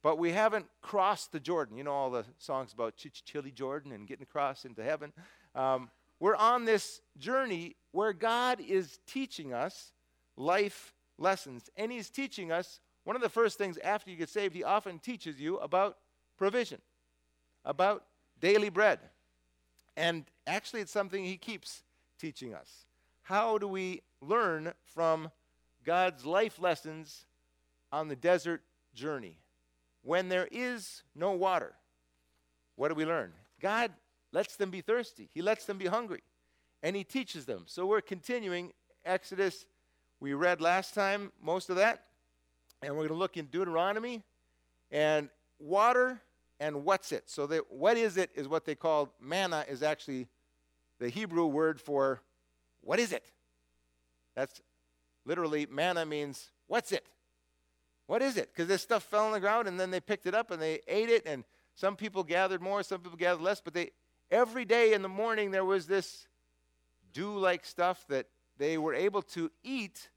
but 0.02 0.16
we 0.16 0.32
haven't 0.32 0.64
crossed 0.80 1.30
the 1.30 1.40
Jordan. 1.40 1.76
You 1.76 1.84
know 1.84 1.92
all 1.92 2.10
the 2.10 2.24
songs 2.38 2.72
about 2.72 2.96
Ch- 2.96 3.22
Chilly 3.22 3.50
Jordan 3.50 3.92
and 3.92 4.08
getting 4.08 4.22
across 4.22 4.64
into 4.64 4.82
heaven. 4.82 5.12
Um, 5.54 5.90
we're 6.20 6.36
on 6.36 6.64
this 6.64 7.02
journey 7.18 7.76
where 7.90 8.14
God 8.14 8.60
is 8.60 8.98
teaching 9.06 9.52
us 9.52 9.92
life 10.38 10.94
lessons. 11.22 11.70
And 11.76 11.90
He's 11.90 12.10
teaching 12.10 12.52
us 12.52 12.80
one 13.04 13.16
of 13.16 13.22
the 13.22 13.28
first 13.28 13.58
things 13.58 13.78
after 13.78 14.10
you 14.10 14.16
get 14.16 14.28
saved, 14.28 14.54
He 14.54 14.64
often 14.64 14.98
teaches 14.98 15.40
you 15.40 15.56
about 15.58 15.98
provision, 16.36 16.80
about 17.64 18.04
daily 18.40 18.68
bread. 18.68 18.98
And 19.96 20.24
actually, 20.46 20.80
it's 20.80 20.92
something 20.92 21.24
He 21.24 21.36
keeps 21.36 21.82
teaching 22.18 22.54
us. 22.54 22.86
How 23.22 23.58
do 23.58 23.66
we 23.66 24.02
learn 24.20 24.72
from 24.84 25.30
God's 25.84 26.24
life 26.24 26.60
lessons 26.60 27.24
on 27.90 28.08
the 28.08 28.16
desert 28.16 28.62
journey. 28.94 29.38
When 30.02 30.28
there 30.28 30.48
is 30.50 31.02
no 31.14 31.32
water, 31.32 31.74
what 32.76 32.88
do 32.88 32.94
we 32.94 33.04
learn? 33.04 33.32
God 33.60 33.92
lets 34.32 34.56
them 34.56 34.70
be 34.70 34.80
thirsty, 34.80 35.28
He 35.32 35.42
lets 35.42 35.64
them 35.66 35.78
be 35.78 35.86
hungry, 35.86 36.22
and 36.82 36.96
He 36.96 37.04
teaches 37.04 37.46
them. 37.46 37.64
So 37.66 37.86
we're 37.86 38.00
continuing 38.00 38.72
Exodus. 39.04 39.66
We 40.22 40.34
read 40.34 40.60
last 40.60 40.94
time 40.94 41.32
most 41.42 41.68
of 41.68 41.74
that, 41.74 42.04
and 42.80 42.92
we're 42.92 43.08
going 43.08 43.08
to 43.08 43.14
look 43.14 43.36
in 43.36 43.46
Deuteronomy 43.46 44.22
and 44.92 45.28
water 45.58 46.22
and 46.60 46.84
what's 46.84 47.10
it. 47.10 47.28
So 47.28 47.48
that 47.48 47.72
what 47.72 47.96
is 47.96 48.16
it 48.16 48.30
is 48.36 48.46
what 48.46 48.64
they 48.64 48.76
called 48.76 49.08
manna 49.20 49.64
is 49.68 49.82
actually 49.82 50.28
the 51.00 51.08
Hebrew 51.08 51.46
word 51.46 51.80
for 51.80 52.20
what 52.82 53.00
is 53.00 53.10
it? 53.12 53.24
That's 54.36 54.60
literally 55.24 55.66
manna 55.68 56.06
means 56.06 56.52
what's 56.68 56.92
it? 56.92 57.04
What 58.06 58.22
is 58.22 58.36
it? 58.36 58.50
Because 58.52 58.68
this 58.68 58.80
stuff 58.80 59.02
fell 59.02 59.26
on 59.26 59.32
the 59.32 59.40
ground 59.40 59.66
and 59.66 59.80
then 59.80 59.90
they 59.90 59.98
picked 59.98 60.26
it 60.26 60.36
up 60.36 60.52
and 60.52 60.62
they 60.62 60.82
ate 60.86 61.08
it, 61.08 61.24
and 61.26 61.42
some 61.74 61.96
people 61.96 62.22
gathered 62.22 62.62
more, 62.62 62.84
some 62.84 63.00
people 63.00 63.18
gathered 63.18 63.42
less, 63.42 63.60
but 63.60 63.74
they 63.74 63.90
every 64.30 64.66
day 64.66 64.92
in 64.92 65.02
the 65.02 65.08
morning 65.08 65.50
there 65.50 65.64
was 65.64 65.88
this 65.88 66.28
dew 67.12 67.36
like 67.36 67.66
stuff 67.66 68.04
that 68.08 68.28
they 68.62 68.78
were 68.78 68.94
able 68.94 69.22
to 69.22 69.50
eat 69.64 70.08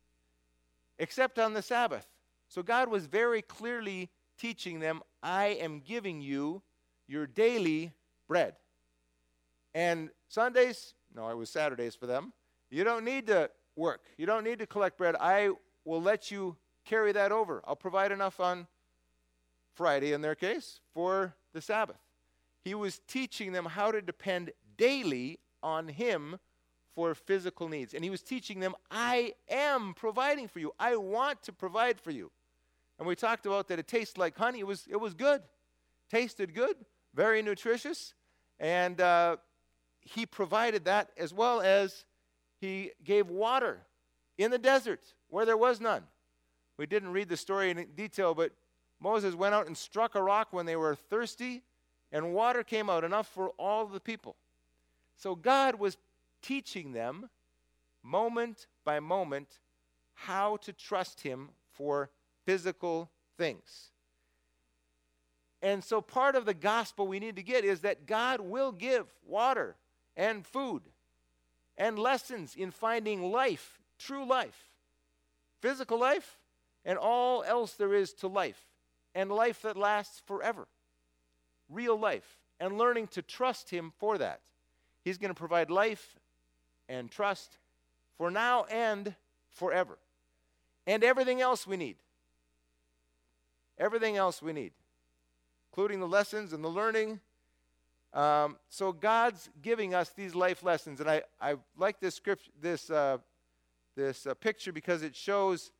except 1.00 1.40
on 1.40 1.54
the 1.54 1.62
Sabbath. 1.62 2.08
So 2.48 2.62
God 2.62 2.90
was 2.90 3.06
very 3.06 3.42
clearly 3.42 4.10
teaching 4.38 4.80
them, 4.80 5.02
I 5.24 5.48
am 5.48 5.80
giving 5.80 6.22
you 6.22 6.62
your 7.08 7.28
daily 7.28 7.92
bread. 8.28 8.56
And 9.74 10.10
Sundays, 10.30 10.94
no, 11.14 11.30
it 11.30 11.38
was 11.38 11.50
Saturdays 11.50 11.96
for 11.96 12.06
them. 12.06 12.34
You 12.70 12.84
don't 12.84 13.04
need 13.04 13.28
to 13.28 13.50
work. 13.76 14.02
You 14.18 14.26
don't 14.26 14.44
need 14.44 14.60
to 14.60 14.68
collect 14.68 14.98
bread. 14.98 15.16
I 15.20 15.50
will 15.84 16.02
let 16.02 16.32
you 16.32 16.56
carry 16.86 17.12
that 17.12 17.32
over. 17.32 17.62
I'll 17.68 17.76
provide 17.76 18.12
enough 18.12 18.40
on 18.40 18.68
Friday, 19.74 20.14
in 20.14 20.22
their 20.22 20.36
case, 20.36 20.80
for 20.94 21.36
the 21.54 21.62
Sabbath. 21.62 22.00
He 22.64 22.74
was 22.74 23.02
teaching 23.08 23.52
them 23.52 23.66
how 23.66 23.92
to 23.92 24.02
depend 24.02 24.52
daily 24.78 25.40
on 25.62 25.88
Him 25.88 26.40
for 26.96 27.14
physical 27.14 27.68
needs. 27.68 27.94
And 27.94 28.04
He 28.04 28.10
was 28.10 28.22
teaching 28.22 28.62
them, 28.62 28.74
I 28.90 29.34
am 29.50 29.94
providing 29.94 30.48
for 30.48 30.60
you. 30.60 30.74
I 30.80 30.96
want 30.96 31.44
to 31.44 31.52
provide 31.52 32.00
for 32.00 32.12
you. 32.12 32.32
And 32.98 33.08
we 33.08 33.16
talked 33.16 33.46
about 33.46 33.68
that 33.68 33.78
it 33.78 33.88
tastes 33.88 34.18
like 34.18 34.38
honey. 34.38 34.60
It 34.60 34.68
was, 34.68 34.88
it 34.90 34.96
was 34.96 35.14
good, 35.14 35.42
tasted 36.10 36.56
good, 36.56 36.78
very 37.14 37.42
nutritious. 37.42 38.14
And 38.60 39.00
uh, 39.02 39.38
He 40.00 40.26
provided 40.26 40.86
that 40.86 41.10
as 41.18 41.34
well 41.34 41.60
as 41.60 42.06
He 42.62 42.92
gave 43.04 43.30
water 43.30 43.82
in 44.38 44.50
the 44.52 44.58
desert 44.58 45.02
where 45.30 45.46
there 45.46 45.58
was 45.58 45.82
none. 45.82 46.04
We 46.78 46.86
didn't 46.86 47.12
read 47.12 47.30
the 47.30 47.38
story 47.38 47.70
in 47.70 47.86
detail, 47.96 48.34
but 48.34 48.52
Moses 49.00 49.36
went 49.36 49.54
out 49.54 49.68
and 49.68 49.78
struck 49.78 50.16
a 50.16 50.24
rock 50.24 50.50
when 50.52 50.66
they 50.66 50.76
were 50.76 50.96
thirsty, 50.96 51.64
and 52.12 52.34
water 52.34 52.64
came 52.64 52.90
out, 52.90 53.04
enough 53.04 53.28
for 53.28 53.50
all 53.60 53.86
the 53.86 54.00
people. 54.00 54.36
So 55.18 55.36
God 55.36 55.76
was 55.76 55.98
teaching 56.46 56.92
them, 56.92 57.30
moment 58.04 58.68
by 58.84 59.00
moment, 59.00 59.60
how 60.14 60.58
to 60.58 60.72
trust 60.72 61.22
Him 61.22 61.50
for 61.74 62.10
physical 62.46 63.10
things. 63.38 63.90
And 65.62 65.84
so, 65.84 66.02
part 66.02 66.36
of 66.36 66.46
the 66.46 66.54
gospel 66.54 67.08
we 67.08 67.20
need 67.20 67.38
to 67.38 67.44
get 67.44 67.66
is 67.66 67.82
that 67.82 68.06
God 68.06 68.42
will 68.42 68.72
give 68.72 69.08
water 69.26 69.76
and 70.16 70.46
food 70.46 70.84
and 71.78 71.98
lessons 71.98 72.56
in 72.56 72.72
finding 72.72 73.32
life, 73.32 73.80
true 73.98 74.26
life. 74.26 74.70
Physical 75.62 76.00
life, 76.00 76.38
and 76.86 76.98
all 77.00 77.44
else 77.44 77.74
there 77.74 77.94
is 77.94 78.14
to 78.14 78.28
life, 78.28 78.62
and 79.16 79.32
life 79.32 79.64
that 79.64 79.76
lasts 79.76 80.22
forever. 80.28 80.68
Real 81.70 81.98
life, 81.98 82.38
and 82.60 82.78
learning 82.78 83.08
to 83.08 83.24
trust 83.24 83.72
Him 83.72 83.92
for 83.98 84.20
that. 84.20 84.42
He's 85.02 85.18
going 85.18 85.34
to 85.34 85.40
provide 85.40 85.72
life 85.72 86.16
and 86.88 87.10
trust 87.10 87.58
for 88.18 88.32
now 88.32 88.66
and 88.66 89.16
forever. 89.52 89.98
And 90.88 91.04
everything 91.04 91.42
else 91.42 91.66
we 91.66 91.78
need. 91.78 91.98
Everything 93.78 94.16
else 94.16 94.42
we 94.42 94.54
need, 94.54 94.72
including 95.72 96.00
the 96.00 96.08
lessons 96.08 96.54
and 96.54 96.64
the 96.64 96.70
learning. 96.70 97.20
Um, 98.14 98.58
so 98.70 98.94
God's 98.94 99.50
giving 99.62 99.94
us 99.94 100.10
these 100.10 100.34
life 100.34 100.64
lessons, 100.64 101.02
and 101.02 101.10
I, 101.10 101.24
I 101.42 101.56
like 101.78 102.00
this 102.00 102.16
script, 102.16 102.50
this 102.62 102.90
uh, 102.90 103.18
this 103.96 104.28
uh, 104.28 104.34
picture 104.34 104.72
because 104.72 105.04
it 105.04 105.16
shows 105.16 105.72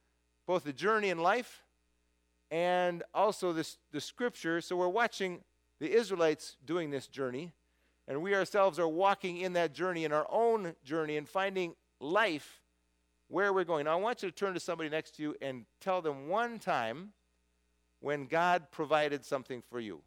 both 0.46 0.64
the 0.64 0.74
journey 0.74 1.10
in 1.10 1.20
life 1.20 1.64
and 2.50 3.04
also 3.14 3.54
this, 3.54 3.78
the 3.92 4.02
scripture. 4.02 4.62
So 4.62 4.76
we're 4.76 4.88
watching 4.88 5.42
the 5.80 5.92
Israelites 5.92 6.56
doing 6.66 6.90
this 6.90 7.08
journey, 7.08 7.52
and 8.08 8.22
we 8.22 8.36
ourselves 8.36 8.80
are 8.80 8.88
walking 8.88 9.38
in 9.38 9.54
that 9.54 9.74
journey, 9.74 10.06
in 10.06 10.12
our 10.12 10.28
own 10.30 10.76
journey, 10.84 11.18
and 11.18 11.28
finding 11.28 11.76
life 12.00 12.62
where 13.28 13.52
we're 13.52 13.64
going. 13.64 13.86
Now, 13.86 13.94
I 13.94 14.02
want 14.02 14.22
you 14.22 14.30
to 14.30 14.36
turn 14.36 14.54
to 14.54 14.60
somebody 14.60 14.90
next 14.90 15.16
to 15.16 15.24
you 15.24 15.36
and 15.42 15.66
tell 15.82 16.02
them 16.02 16.28
one 16.28 16.60
time 16.60 17.14
when 18.00 18.28
God 18.28 18.70
provided 18.72 19.26
something 19.26 19.64
for 19.70 19.80
you. 19.80 20.02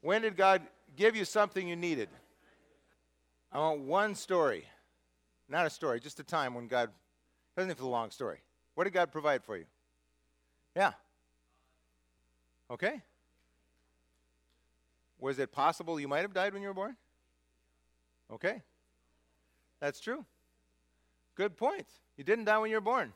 When 0.00 0.22
did 0.22 0.36
God 0.36 0.62
give 0.94 1.16
you 1.16 1.24
something 1.24 1.66
you 1.66 1.74
needed? 1.74 2.08
I 3.50 3.58
want 3.58 3.80
one 3.80 4.14
story. 4.14 4.64
Not 5.48 5.66
a 5.66 5.70
story, 5.70 5.98
just 6.00 6.20
a 6.20 6.24
time 6.24 6.54
when 6.54 6.68
God, 6.68 6.90
doesn't 7.56 7.70
have 7.70 7.80
a 7.80 7.88
long 7.88 8.10
story. 8.10 8.38
What 8.74 8.84
did 8.84 8.92
God 8.92 9.10
provide 9.10 9.42
for 9.42 9.56
you? 9.56 9.64
Yeah. 10.76 10.92
Okay. 12.70 13.00
Was 15.26 15.40
it 15.40 15.50
possible 15.50 15.98
you 15.98 16.06
might 16.06 16.20
have 16.20 16.32
died 16.32 16.52
when 16.52 16.62
you 16.62 16.68
were 16.68 16.74
born? 16.74 16.94
Okay. 18.32 18.62
That's 19.80 19.98
true. 19.98 20.24
Good 21.34 21.56
point. 21.56 21.88
You 22.16 22.22
didn't 22.22 22.44
die 22.44 22.56
when 22.58 22.70
you 22.70 22.76
were 22.76 22.80
born. 22.80 23.12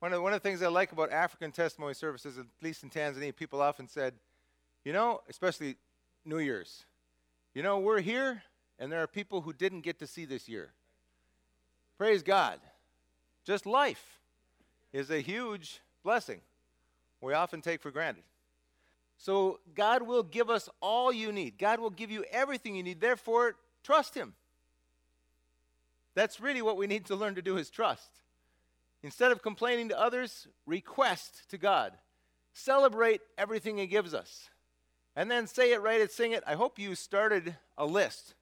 One 0.00 0.12
of, 0.12 0.16
the, 0.16 0.22
one 0.22 0.32
of 0.32 0.42
the 0.42 0.48
things 0.48 0.64
I 0.64 0.66
like 0.66 0.90
about 0.90 1.12
African 1.12 1.52
testimony 1.52 1.94
services, 1.94 2.38
at 2.38 2.46
least 2.60 2.82
in 2.82 2.90
Tanzania, 2.90 3.36
people 3.36 3.62
often 3.62 3.86
said, 3.86 4.14
you 4.84 4.92
know, 4.92 5.20
especially 5.28 5.76
New 6.24 6.38
Year's, 6.38 6.86
you 7.54 7.62
know, 7.62 7.78
we're 7.78 8.00
here 8.00 8.42
and 8.80 8.90
there 8.90 9.00
are 9.00 9.06
people 9.06 9.42
who 9.42 9.52
didn't 9.52 9.82
get 9.82 10.00
to 10.00 10.08
see 10.08 10.24
this 10.24 10.48
year. 10.48 10.72
Praise 11.98 12.24
God. 12.24 12.58
Just 13.44 13.64
life 13.64 14.18
is 14.92 15.08
a 15.12 15.20
huge 15.20 15.78
blessing 16.02 16.40
we 17.20 17.32
often 17.32 17.60
take 17.60 17.80
for 17.80 17.92
granted. 17.92 18.24
So, 19.18 19.60
God 19.74 20.02
will 20.02 20.22
give 20.22 20.50
us 20.50 20.68
all 20.80 21.12
you 21.12 21.32
need. 21.32 21.58
God 21.58 21.80
will 21.80 21.90
give 21.90 22.10
you 22.10 22.24
everything 22.30 22.76
you 22.76 22.82
need. 22.82 23.00
Therefore, 23.00 23.56
trust 23.82 24.14
Him. 24.14 24.34
That's 26.14 26.40
really 26.40 26.62
what 26.62 26.76
we 26.76 26.86
need 26.86 27.06
to 27.06 27.16
learn 27.16 27.34
to 27.34 27.42
do 27.42 27.56
is 27.56 27.70
trust. 27.70 28.10
Instead 29.02 29.32
of 29.32 29.42
complaining 29.42 29.88
to 29.90 30.00
others, 30.00 30.48
request 30.66 31.48
to 31.50 31.58
God. 31.58 31.92
Celebrate 32.52 33.20
everything 33.38 33.78
He 33.78 33.86
gives 33.86 34.14
us. 34.14 34.50
And 35.14 35.30
then 35.30 35.46
say 35.46 35.72
it, 35.72 35.80
write 35.80 36.00
it, 36.00 36.12
sing 36.12 36.32
it. 36.32 36.44
I 36.46 36.54
hope 36.54 36.78
you 36.78 36.94
started 36.94 37.56
a 37.78 37.86
list 37.86 38.34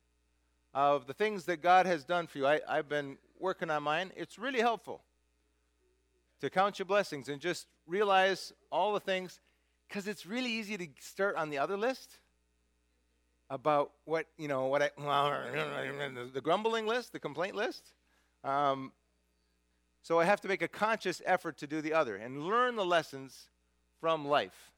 of 0.75 1.07
the 1.07 1.15
things 1.15 1.45
that 1.45 1.63
God 1.63 1.87
has 1.87 2.05
done 2.05 2.27
for 2.27 2.39
you. 2.39 2.47
I, 2.47 2.61
have 2.69 2.89
been 2.89 3.17
working 3.39 3.71
on 3.71 3.85
mine. 3.85 4.13
It's 4.17 4.39
really 4.39 4.61
helpful 4.61 5.03
to 6.41 6.51
count 6.51 6.79
your 6.79 6.87
blessings 6.87 7.29
and 7.29 7.41
just 7.41 7.67
realize 7.87 8.53
all 8.73 8.93
the 8.93 9.01
things, 9.01 9.41
because 9.89 10.09
it's 10.09 10.27
really 10.27 10.51
easy 10.51 10.77
to 10.77 10.87
start 11.01 11.37
on 11.37 11.51
the 11.51 11.59
other 11.59 11.77
list 11.77 12.19
about 13.51 13.93
what, 14.05 14.27
you 14.39 14.49
know, 14.49 14.67
what 14.67 14.83
I, 14.83 14.91
the 16.33 16.41
grumbling 16.43 16.87
list, 16.87 17.13
the 17.13 17.21
complaint 17.21 17.55
list. 17.55 17.93
Um, 18.43 18.93
so 20.03 20.19
I 20.19 20.25
have 20.25 20.41
to 20.43 20.49
make 20.49 20.63
a 20.63 20.69
conscious 20.69 21.23
effort 21.25 21.57
to 21.59 21.67
do 21.67 21.81
the 21.81 21.95
other 21.95 22.17
and 22.17 22.43
learn 22.43 22.77
the 22.77 22.85
lessons 22.85 23.49
from 24.01 24.27
life 24.27 24.73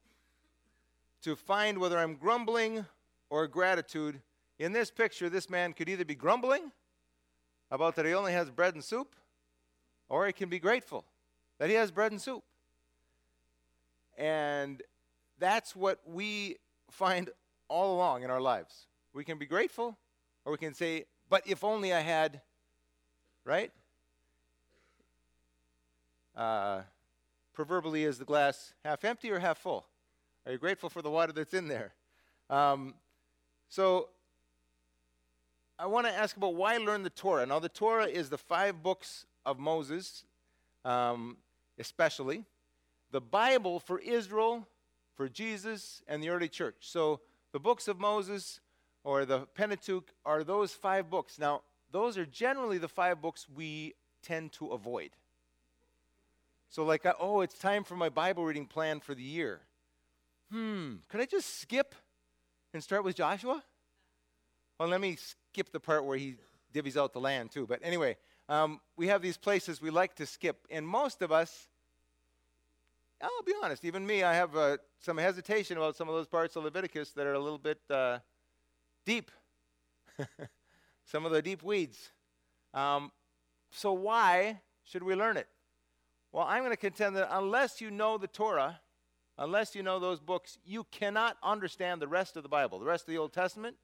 to 1.22 1.34
find 1.34 1.78
whether 1.78 1.98
I'm 1.98 2.14
grumbling 2.14 2.86
or 3.30 3.48
gratitude. 3.48 4.20
In 4.58 4.72
this 4.72 4.90
picture, 4.90 5.28
this 5.28 5.50
man 5.50 5.72
could 5.72 5.88
either 5.88 6.04
be 6.04 6.14
grumbling 6.14 6.70
about 7.70 7.96
that 7.96 8.06
he 8.06 8.14
only 8.14 8.32
has 8.32 8.50
bread 8.50 8.74
and 8.74 8.84
soup, 8.84 9.16
or 10.08 10.26
he 10.26 10.32
can 10.32 10.48
be 10.48 10.60
grateful 10.60 11.04
that 11.58 11.68
he 11.68 11.74
has 11.74 11.90
bread 11.90 12.12
and 12.12 12.20
soup. 12.20 12.44
And 14.16 14.82
that's 15.38 15.76
what 15.76 16.00
we 16.06 16.56
find 16.90 17.30
all 17.68 17.96
along 17.96 18.22
in 18.22 18.30
our 18.30 18.40
lives. 18.40 18.86
We 19.12 19.24
can 19.24 19.38
be 19.38 19.46
grateful, 19.46 19.96
or 20.44 20.52
we 20.52 20.58
can 20.58 20.74
say, 20.74 21.04
but 21.28 21.42
if 21.46 21.64
only 21.64 21.92
I 21.92 22.00
had, 22.00 22.40
right? 23.44 23.70
Uh, 26.36 26.82
proverbially, 27.52 28.04
is 28.04 28.18
the 28.18 28.24
glass 28.24 28.74
half 28.84 29.04
empty 29.04 29.30
or 29.30 29.38
half 29.38 29.58
full? 29.58 29.86
Are 30.44 30.52
you 30.52 30.58
grateful 30.58 30.88
for 30.88 31.02
the 31.02 31.10
water 31.10 31.32
that's 31.32 31.54
in 31.54 31.66
there? 31.66 31.94
Um, 32.48 32.94
so, 33.68 34.10
I 35.78 35.86
want 35.86 36.06
to 36.06 36.12
ask 36.12 36.36
about 36.36 36.54
why 36.54 36.76
learn 36.76 37.02
the 37.02 37.10
Torah. 37.10 37.44
Now, 37.44 37.58
the 37.58 37.68
Torah 37.68 38.06
is 38.06 38.30
the 38.30 38.38
five 38.38 38.82
books 38.82 39.26
of 39.44 39.58
Moses, 39.58 40.24
um, 40.84 41.36
especially. 41.78 42.44
The 43.10 43.20
Bible 43.20 43.80
for 43.80 43.98
Israel, 43.98 44.66
for 45.16 45.28
Jesus, 45.28 46.02
and 46.06 46.22
the 46.22 46.28
early 46.28 46.48
church. 46.48 46.76
So, 46.80 47.20
the 47.52 47.60
books 47.60 47.88
of 47.88 47.98
Moses 47.98 48.60
or 49.02 49.24
the 49.24 49.46
Pentateuch 49.54 50.12
are 50.24 50.44
those 50.44 50.72
five 50.72 51.08
books. 51.10 51.38
Now, 51.38 51.62
those 51.90 52.18
are 52.18 52.26
generally 52.26 52.78
the 52.78 52.88
five 52.88 53.20
books 53.20 53.46
we 53.48 53.94
tend 54.22 54.52
to 54.52 54.68
avoid. 54.68 55.10
So, 56.68 56.84
like, 56.84 57.06
oh, 57.18 57.40
it's 57.40 57.58
time 57.58 57.84
for 57.84 57.96
my 57.96 58.08
Bible 58.08 58.44
reading 58.44 58.66
plan 58.66 59.00
for 59.00 59.14
the 59.14 59.22
year 59.22 59.62
hmm, 60.50 60.94
could 61.08 61.20
I 61.20 61.26
just 61.26 61.60
skip 61.60 61.94
and 62.72 62.82
start 62.82 63.04
with 63.04 63.16
Joshua? 63.16 63.62
Well, 64.78 64.88
let 64.88 65.00
me 65.00 65.16
skip 65.16 65.72
the 65.72 65.80
part 65.80 66.04
where 66.04 66.18
he 66.18 66.36
divvies 66.74 66.96
out 66.96 67.12
the 67.12 67.20
land, 67.20 67.50
too. 67.50 67.66
But 67.66 67.80
anyway, 67.82 68.16
um, 68.48 68.80
we 68.96 69.08
have 69.08 69.22
these 69.22 69.36
places 69.36 69.80
we 69.80 69.90
like 69.90 70.14
to 70.16 70.26
skip. 70.26 70.66
And 70.70 70.86
most 70.86 71.22
of 71.22 71.32
us, 71.32 71.68
I'll 73.22 73.42
be 73.44 73.54
honest, 73.62 73.84
even 73.84 74.06
me, 74.06 74.22
I 74.22 74.34
have 74.34 74.56
uh, 74.56 74.76
some 75.00 75.16
hesitation 75.16 75.78
about 75.78 75.96
some 75.96 76.08
of 76.08 76.14
those 76.14 76.26
parts 76.26 76.54
of 76.56 76.64
Leviticus 76.64 77.12
that 77.12 77.26
are 77.26 77.34
a 77.34 77.38
little 77.38 77.58
bit 77.58 77.80
uh, 77.88 78.18
deep. 79.06 79.30
some 81.04 81.24
of 81.24 81.32
the 81.32 81.40
deep 81.40 81.62
weeds. 81.62 82.10
Um, 82.74 83.10
so, 83.70 83.92
why 83.92 84.60
should 84.84 85.02
we 85.02 85.14
learn 85.14 85.36
it? 85.36 85.48
Well, 86.32 86.44
I'm 86.46 86.60
going 86.60 86.72
to 86.72 86.76
contend 86.76 87.16
that 87.16 87.28
unless 87.30 87.80
you 87.80 87.90
know 87.90 88.18
the 88.18 88.26
Torah, 88.26 88.80
unless 89.38 89.74
you 89.74 89.82
know 89.82 89.98
those 89.98 90.20
books, 90.20 90.58
you 90.64 90.84
cannot 90.90 91.38
understand 91.42 92.02
the 92.02 92.08
rest 92.08 92.36
of 92.36 92.42
the 92.42 92.48
Bible, 92.48 92.78
the 92.78 92.84
rest 92.84 93.04
of 93.04 93.12
the 93.12 93.18
Old 93.18 93.32
Testament, 93.32 93.76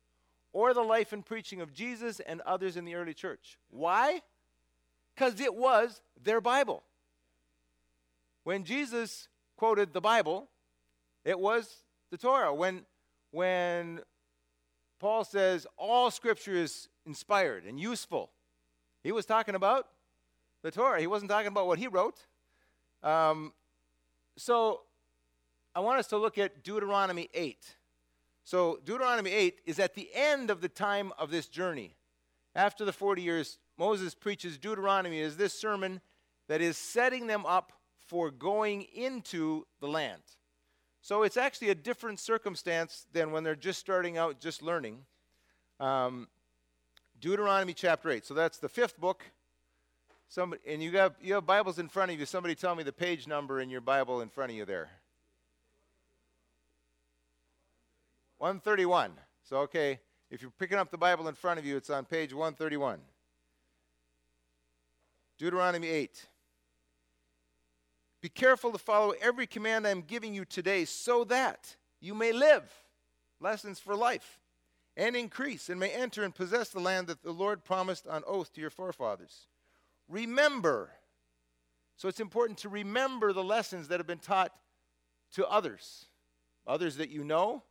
or 0.53 0.75
the 0.75 0.83
life 0.83 1.15
and 1.15 1.25
preaching 1.25 1.63
of 1.63 1.73
Jesus 1.73 2.21
and 2.21 2.43
others 2.43 2.77
in 2.77 2.85
the 2.85 2.95
early 2.95 3.15
church. 3.15 3.59
Why? 3.71 4.21
Because 5.15 5.41
it 5.41 5.55
was 5.55 6.03
their 6.23 6.43
Bible. 6.43 6.83
When 8.45 8.65
Jesus 8.65 9.29
quoted 9.57 9.93
the 9.93 10.01
Bible, 10.01 10.49
it 11.25 11.39
was 11.39 11.85
the 12.11 12.19
Torah. 12.19 12.53
When, 12.53 12.85
when 13.31 14.01
Paul 14.99 15.25
says 15.25 15.67
all 15.77 16.11
scripture 16.11 16.55
is 16.55 16.89
inspired 17.07 17.65
and 17.65 17.79
useful, 17.79 18.31
he 19.05 19.13
was 19.13 19.27
talking 19.27 19.55
about 19.55 19.89
the 20.63 20.71
Torah. 20.71 21.01
He 21.01 21.07
wasn't 21.07 21.31
talking 21.31 21.49
about 21.49 21.67
what 21.67 21.79
he 21.79 21.87
wrote. 21.87 22.27
Um, 23.03 23.53
so 24.37 24.81
I 25.75 25.81
want 25.81 25.99
us 25.99 26.09
to 26.09 26.19
look 26.19 26.39
at 26.39 26.63
Deuteronomy 26.63 27.29
8. 27.35 27.77
So, 28.45 28.81
Deuteronomy 28.85 29.31
8 29.31 29.61
is 29.67 29.79
at 29.79 29.95
the 29.95 30.11
end 30.13 30.51
of 30.51 30.61
the 30.61 30.69
time 30.69 31.13
of 31.17 31.31
this 31.31 31.47
journey. 31.47 31.95
After 32.57 32.85
the 32.85 32.93
40 32.93 33.23
years, 33.23 33.59
Moses 33.79 34.15
preaches 34.15 34.59
Deuteronomy 34.59 35.21
as 35.21 35.37
this 35.37 35.55
sermon 35.55 36.01
that 36.49 36.61
is 36.61 36.77
setting 36.77 37.29
them 37.29 37.47
up 37.47 37.73
for 38.13 38.31
going 38.31 38.83
into 38.95 39.67
the 39.81 39.89
land. 39.89 40.21
So, 41.01 41.23
it's 41.23 41.39
actually 41.39 41.71
a 41.71 41.75
different 41.75 42.21
circumstance 42.21 43.07
than 43.15 43.33
when 43.33 43.43
they're 43.43 43.57
just 43.57 43.81
starting 43.81 44.19
out, 44.19 44.39
just 44.39 44.63
learning. 44.63 44.99
Um, 45.81 46.29
Deuteronomy 47.23 47.73
chapter 47.73 48.11
8. 48.11 48.27
So, 48.27 48.35
that's 48.35 48.59
the 48.59 48.69
fifth 48.69 49.01
book. 49.01 49.25
Somebody, 50.29 50.61
and 50.69 50.83
you 50.83 50.99
have, 50.99 51.15
you 51.23 51.33
have 51.33 51.47
Bibles 51.47 51.79
in 51.79 51.89
front 51.89 52.13
of 52.13 52.21
you. 52.21 52.27
Somebody 52.27 52.55
tell 52.55 52.75
me 52.75 52.83
the 52.83 52.93
page 52.93 53.27
number 53.27 53.61
in 53.61 53.71
your 53.71 53.81
Bible 53.81 54.21
in 54.21 54.29
front 54.29 54.51
of 54.51 54.59
you 54.59 54.67
there. 54.67 54.91
131. 58.37 59.13
So, 59.43 59.57
okay, 59.61 60.01
if 60.31 60.43
you're 60.43 60.53
picking 60.59 60.77
up 60.77 60.91
the 60.91 60.99
Bible 60.99 61.29
in 61.29 61.35
front 61.35 61.59
of 61.59 61.65
you, 61.65 61.79
it's 61.79 61.89
on 61.89 62.05
page 62.05 62.35
131. 62.35 63.01
Deuteronomy 65.39 65.89
8. 65.89 66.27
Be 68.23 68.29
careful 68.29 68.73
to 68.73 68.79
follow 68.79 69.13
every 69.21 69.47
command 69.47 69.87
I'm 69.87 70.01
giving 70.01 70.33
you 70.33 70.45
today 70.45 70.87
so 70.87 71.25
that 71.25 71.77
you 72.01 72.15
may 72.15 72.33
live. 72.33 72.73
Lessons 73.41 73.79
for 73.79 73.95
life. 73.95 74.39
And 74.97 75.17
increase 75.17 75.69
and 75.69 75.81
may 75.81 75.91
enter 75.91 76.23
and 76.23 76.35
possess 76.35 76.71
the 76.71 76.81
land 76.81 77.09
that 77.09 77.23
the 77.23 77.33
Lord 77.33 77.65
promised 77.65 78.07
on 78.07 78.23
oath 78.27 78.53
to 78.55 78.61
your 78.61 78.71
forefathers. 78.71 79.49
Remember. 80.09 80.91
So 81.97 82.09
it's 82.09 82.21
important 82.21 82.59
to 82.61 82.69
remember 82.69 83.33
the 83.33 83.45
lessons 83.45 83.89
that 83.89 83.99
have 83.99 84.07
been 84.07 84.19
taught 84.19 84.53
to 85.35 85.47
others, 85.49 86.07
others 86.67 86.97
that 86.97 87.11
you 87.11 87.25
know, 87.25 87.63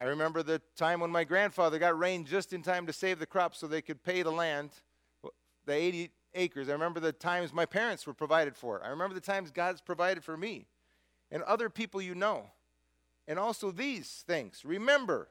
I 0.00 0.04
remember 0.04 0.44
the 0.44 0.62
time 0.76 1.00
when 1.00 1.10
my 1.10 1.24
grandfather 1.24 1.78
got 1.78 1.98
rain 1.98 2.24
just 2.24 2.52
in 2.52 2.62
time 2.62 2.86
to 2.86 2.92
save 2.92 3.18
the 3.18 3.26
crops 3.26 3.58
so 3.58 3.66
they 3.66 3.82
could 3.82 4.04
pay 4.04 4.22
the 4.22 4.30
land, 4.30 4.70
the 5.66 5.72
80 5.72 6.10
acres. 6.34 6.68
I 6.68 6.72
remember 6.72 7.00
the 7.00 7.12
times 7.12 7.52
my 7.52 7.66
parents 7.66 8.06
were 8.06 8.14
provided 8.14 8.56
for. 8.56 8.82
I 8.84 8.88
remember 8.88 9.14
the 9.14 9.20
times 9.20 9.50
God's 9.50 9.80
provided 9.80 10.24
for 10.24 10.36
me 10.36 10.66
and 11.30 11.42
other 11.42 11.68
people 11.68 12.00
you 12.00 12.14
know. 12.14 12.50
And 13.26 13.38
also 13.38 13.70
these 13.70 14.24
things. 14.26 14.62
Remember 14.64 15.28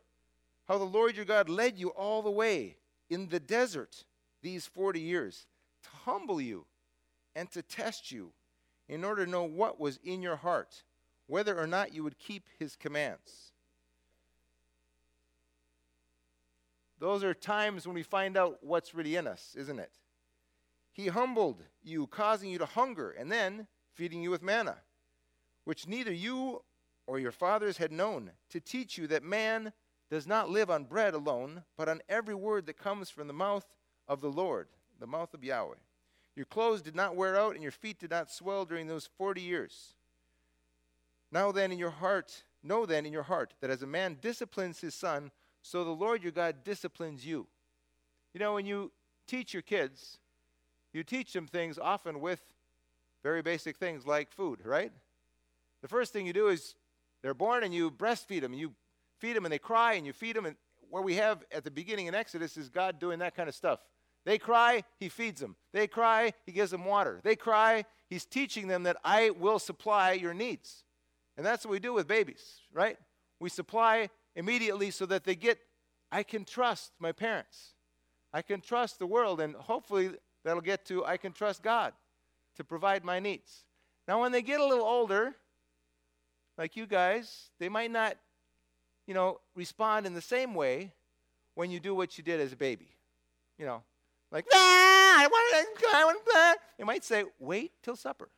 how 0.67 0.77
the 0.77 0.83
Lord 0.83 1.15
your 1.15 1.25
God 1.25 1.49
led 1.49 1.77
you 1.77 1.89
all 1.89 2.21
the 2.21 2.29
way 2.29 2.77
in 3.09 3.29
the 3.29 3.39
desert 3.39 4.05
these 4.41 4.67
40 4.67 4.99
years 4.99 5.47
to 5.83 5.89
humble 6.05 6.39
you 6.39 6.65
and 7.35 7.49
to 7.51 7.61
test 7.61 8.11
you 8.11 8.31
in 8.87 9.03
order 9.03 9.25
to 9.25 9.31
know 9.31 9.43
what 9.43 9.79
was 9.79 9.99
in 10.03 10.21
your 10.21 10.35
heart, 10.35 10.83
whether 11.25 11.57
or 11.57 11.67
not 11.67 11.93
you 11.93 12.03
would 12.03 12.19
keep 12.19 12.43
his 12.59 12.75
commands. 12.75 13.51
those 16.99 17.23
are 17.23 17.33
times 17.33 17.85
when 17.85 17.93
we 17.93 18.03
find 18.03 18.37
out 18.37 18.57
what's 18.61 18.95
really 18.95 19.15
in 19.15 19.27
us, 19.27 19.55
isn't 19.57 19.79
it? 19.79 19.91
He 20.97 21.07
humbled 21.07 21.63
you, 21.83 22.07
causing 22.07 22.49
you 22.49 22.57
to 22.57 22.65
hunger, 22.65 23.11
and 23.11 23.31
then 23.31 23.67
feeding 23.93 24.23
you 24.23 24.31
with 24.31 24.41
manna, 24.41 24.77
which 25.63 25.87
neither 25.87 26.11
you 26.11 26.63
or 27.05 27.19
your 27.19 27.31
fathers 27.31 27.77
had 27.77 27.91
known, 27.91 28.31
to 28.49 28.59
teach 28.59 28.97
you 28.97 29.05
that 29.07 29.23
man 29.23 29.71
does 30.09 30.25
not 30.25 30.49
live 30.49 30.71
on 30.71 30.85
bread 30.85 31.13
alone, 31.13 31.63
but 31.77 31.87
on 31.87 32.01
every 32.09 32.33
word 32.33 32.65
that 32.65 32.77
comes 32.77 33.11
from 33.11 33.27
the 33.27 33.33
mouth 33.33 33.65
of 34.07 34.21
the 34.21 34.31
Lord, 34.31 34.67
the 34.99 35.05
mouth 35.05 35.33
of 35.35 35.43
Yahweh. 35.43 35.75
Your 36.35 36.45
clothes 36.45 36.81
did 36.81 36.95
not 36.95 37.15
wear 37.15 37.39
out, 37.39 37.53
and 37.53 37.61
your 37.61 37.71
feet 37.71 37.99
did 37.99 38.09
not 38.09 38.31
swell 38.31 38.65
during 38.65 38.87
those 38.87 39.09
forty 39.17 39.41
years. 39.41 39.93
Now 41.31 41.51
then, 41.51 41.71
in 41.71 41.77
your 41.77 41.91
heart, 41.91 42.43
know 42.63 42.85
then 42.87 43.05
in 43.05 43.13
your 43.13 43.23
heart 43.23 43.53
that 43.61 43.69
as 43.69 43.83
a 43.83 43.87
man 43.87 44.17
disciplines 44.19 44.79
his 44.79 44.95
son, 44.95 45.29
so 45.61 45.83
the 45.83 45.91
Lord 45.91 46.23
your 46.23 46.31
God 46.31 46.63
disciplines 46.63 47.25
you. 47.25 47.47
You 48.33 48.39
know, 48.39 48.55
when 48.55 48.65
you 48.65 48.91
teach 49.27 49.53
your 49.53 49.61
kids, 49.61 50.17
you 50.97 51.03
teach 51.03 51.31
them 51.31 51.47
things 51.47 51.77
often 51.77 52.19
with 52.19 52.41
very 53.23 53.41
basic 53.41 53.77
things 53.77 54.05
like 54.05 54.31
food, 54.31 54.59
right? 54.65 54.91
The 55.81 55.87
first 55.87 56.11
thing 56.11 56.25
you 56.25 56.33
do 56.33 56.47
is 56.47 56.75
they're 57.21 57.33
born 57.35 57.63
and 57.63 57.73
you 57.73 57.91
breastfeed 57.91 58.41
them. 58.41 58.53
You 58.53 58.73
feed 59.19 59.35
them 59.35 59.45
and 59.45 59.51
they 59.51 59.59
cry 59.59 59.93
and 59.93 60.05
you 60.05 60.13
feed 60.13 60.35
them. 60.35 60.45
And 60.45 60.55
what 60.89 61.03
we 61.03 61.15
have 61.15 61.43
at 61.51 61.63
the 61.63 61.71
beginning 61.71 62.07
in 62.07 62.15
Exodus 62.15 62.57
is 62.57 62.69
God 62.69 62.99
doing 62.99 63.19
that 63.19 63.35
kind 63.35 63.47
of 63.47 63.55
stuff. 63.55 63.79
They 64.25 64.37
cry, 64.37 64.83
He 64.99 65.07
feeds 65.07 65.39
them. 65.39 65.55
They 65.71 65.87
cry, 65.87 66.33
He 66.45 66.51
gives 66.51 66.71
them 66.71 66.83
water. 66.83 67.21
They 67.23 67.35
cry, 67.35 67.85
He's 68.09 68.25
teaching 68.25 68.67
them 68.67 68.83
that 68.83 68.97
I 69.03 69.29
will 69.29 69.59
supply 69.59 70.13
your 70.13 70.33
needs. 70.33 70.83
And 71.37 71.45
that's 71.45 71.63
what 71.63 71.71
we 71.71 71.79
do 71.79 71.93
with 71.93 72.07
babies, 72.07 72.61
right? 72.73 72.97
We 73.39 73.49
supply 73.49 74.09
immediately 74.35 74.91
so 74.91 75.05
that 75.05 75.23
they 75.23 75.35
get, 75.35 75.59
I 76.11 76.23
can 76.23 76.43
trust 76.43 76.91
my 76.99 77.11
parents. 77.11 77.73
I 78.33 78.41
can 78.41 78.61
trust 78.61 78.99
the 78.99 79.07
world, 79.07 79.39
and 79.39 79.55
hopefully 79.55 80.11
that'll 80.47 80.61
get 80.61 80.85
to, 80.85 81.05
I 81.05 81.17
can 81.17 81.31
trust 81.31 81.61
God 81.61 81.93
to 82.55 82.63
provide 82.63 83.03
my 83.03 83.19
needs. 83.19 83.63
Now, 84.07 84.21
when 84.21 84.31
they 84.31 84.41
get 84.41 84.59
a 84.59 84.65
little 84.65 84.85
older, 84.85 85.35
like 86.57 86.75
you 86.75 86.85
guys, 86.85 87.49
they 87.59 87.69
might 87.69 87.91
not, 87.91 88.17
you 89.05 89.13
know, 89.13 89.39
respond 89.55 90.05
in 90.05 90.13
the 90.13 90.21
same 90.21 90.55
way 90.55 90.93
when 91.55 91.71
you 91.71 91.79
do 91.79 91.93
what 91.93 92.17
you 92.17 92.23
did 92.23 92.39
as 92.39 92.53
a 92.53 92.55
baby. 92.55 92.87
You 93.57 93.65
know, 93.65 93.83
like, 94.31 94.45
ah, 94.53 95.15
I 95.19 95.27
want 95.27 95.79
to, 95.79 95.87
I 95.93 96.05
want 96.05 96.25
to, 96.25 96.55
they 96.77 96.83
might 96.83 97.03
say, 97.03 97.25
wait 97.39 97.71
till 97.81 97.95
supper. 97.95 98.29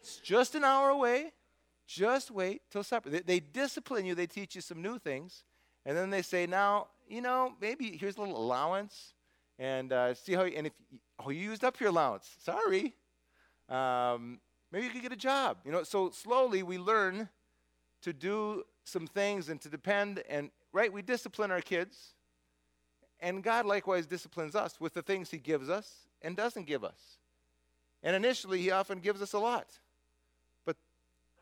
It's 0.00 0.16
just 0.16 0.54
an 0.54 0.64
hour 0.64 0.90
away. 0.90 1.32
Just 1.86 2.30
wait 2.30 2.62
till 2.70 2.82
supper. 2.82 3.10
They, 3.10 3.20
they 3.20 3.40
discipline 3.40 4.06
you, 4.06 4.14
they 4.14 4.26
teach 4.26 4.54
you 4.54 4.60
some 4.60 4.80
new 4.80 4.98
things, 4.98 5.44
and 5.84 5.96
then 5.96 6.10
they 6.10 6.22
say, 6.22 6.46
now, 6.46 6.88
you 7.08 7.20
know, 7.20 7.52
maybe 7.60 7.96
here's 7.98 8.16
a 8.16 8.20
little 8.20 8.36
allowance, 8.36 9.12
and 9.58 9.92
uh, 9.92 10.14
see 10.14 10.32
how, 10.34 10.44
you, 10.44 10.54
and 10.56 10.66
if, 10.66 10.72
oh, 11.24 11.30
you 11.30 11.40
used 11.40 11.64
up 11.64 11.80
your 11.80 11.90
allowance. 11.90 12.28
Sorry. 12.42 12.94
Um, 13.68 14.40
maybe 14.72 14.86
you 14.86 14.90
could 14.90 15.02
get 15.02 15.12
a 15.12 15.16
job. 15.16 15.58
You 15.64 15.72
know, 15.72 15.82
so 15.82 16.10
slowly 16.10 16.62
we 16.62 16.78
learn 16.78 17.28
to 18.02 18.12
do 18.12 18.64
some 18.84 19.06
things 19.06 19.48
and 19.48 19.60
to 19.62 19.68
depend, 19.68 20.22
and, 20.28 20.50
right, 20.72 20.92
we 20.92 21.02
discipline 21.02 21.50
our 21.50 21.62
kids, 21.62 22.14
and 23.20 23.42
God 23.42 23.64
likewise 23.64 24.06
disciplines 24.06 24.54
us 24.54 24.78
with 24.78 24.92
the 24.92 25.02
things 25.02 25.30
He 25.30 25.38
gives 25.38 25.70
us 25.70 26.08
and 26.20 26.36
doesn't 26.36 26.66
give 26.66 26.84
us. 26.84 27.18
And 28.02 28.14
initially, 28.14 28.60
He 28.60 28.70
often 28.70 28.98
gives 28.98 29.22
us 29.22 29.32
a 29.32 29.38
lot. 29.38 29.78
But 30.66 30.76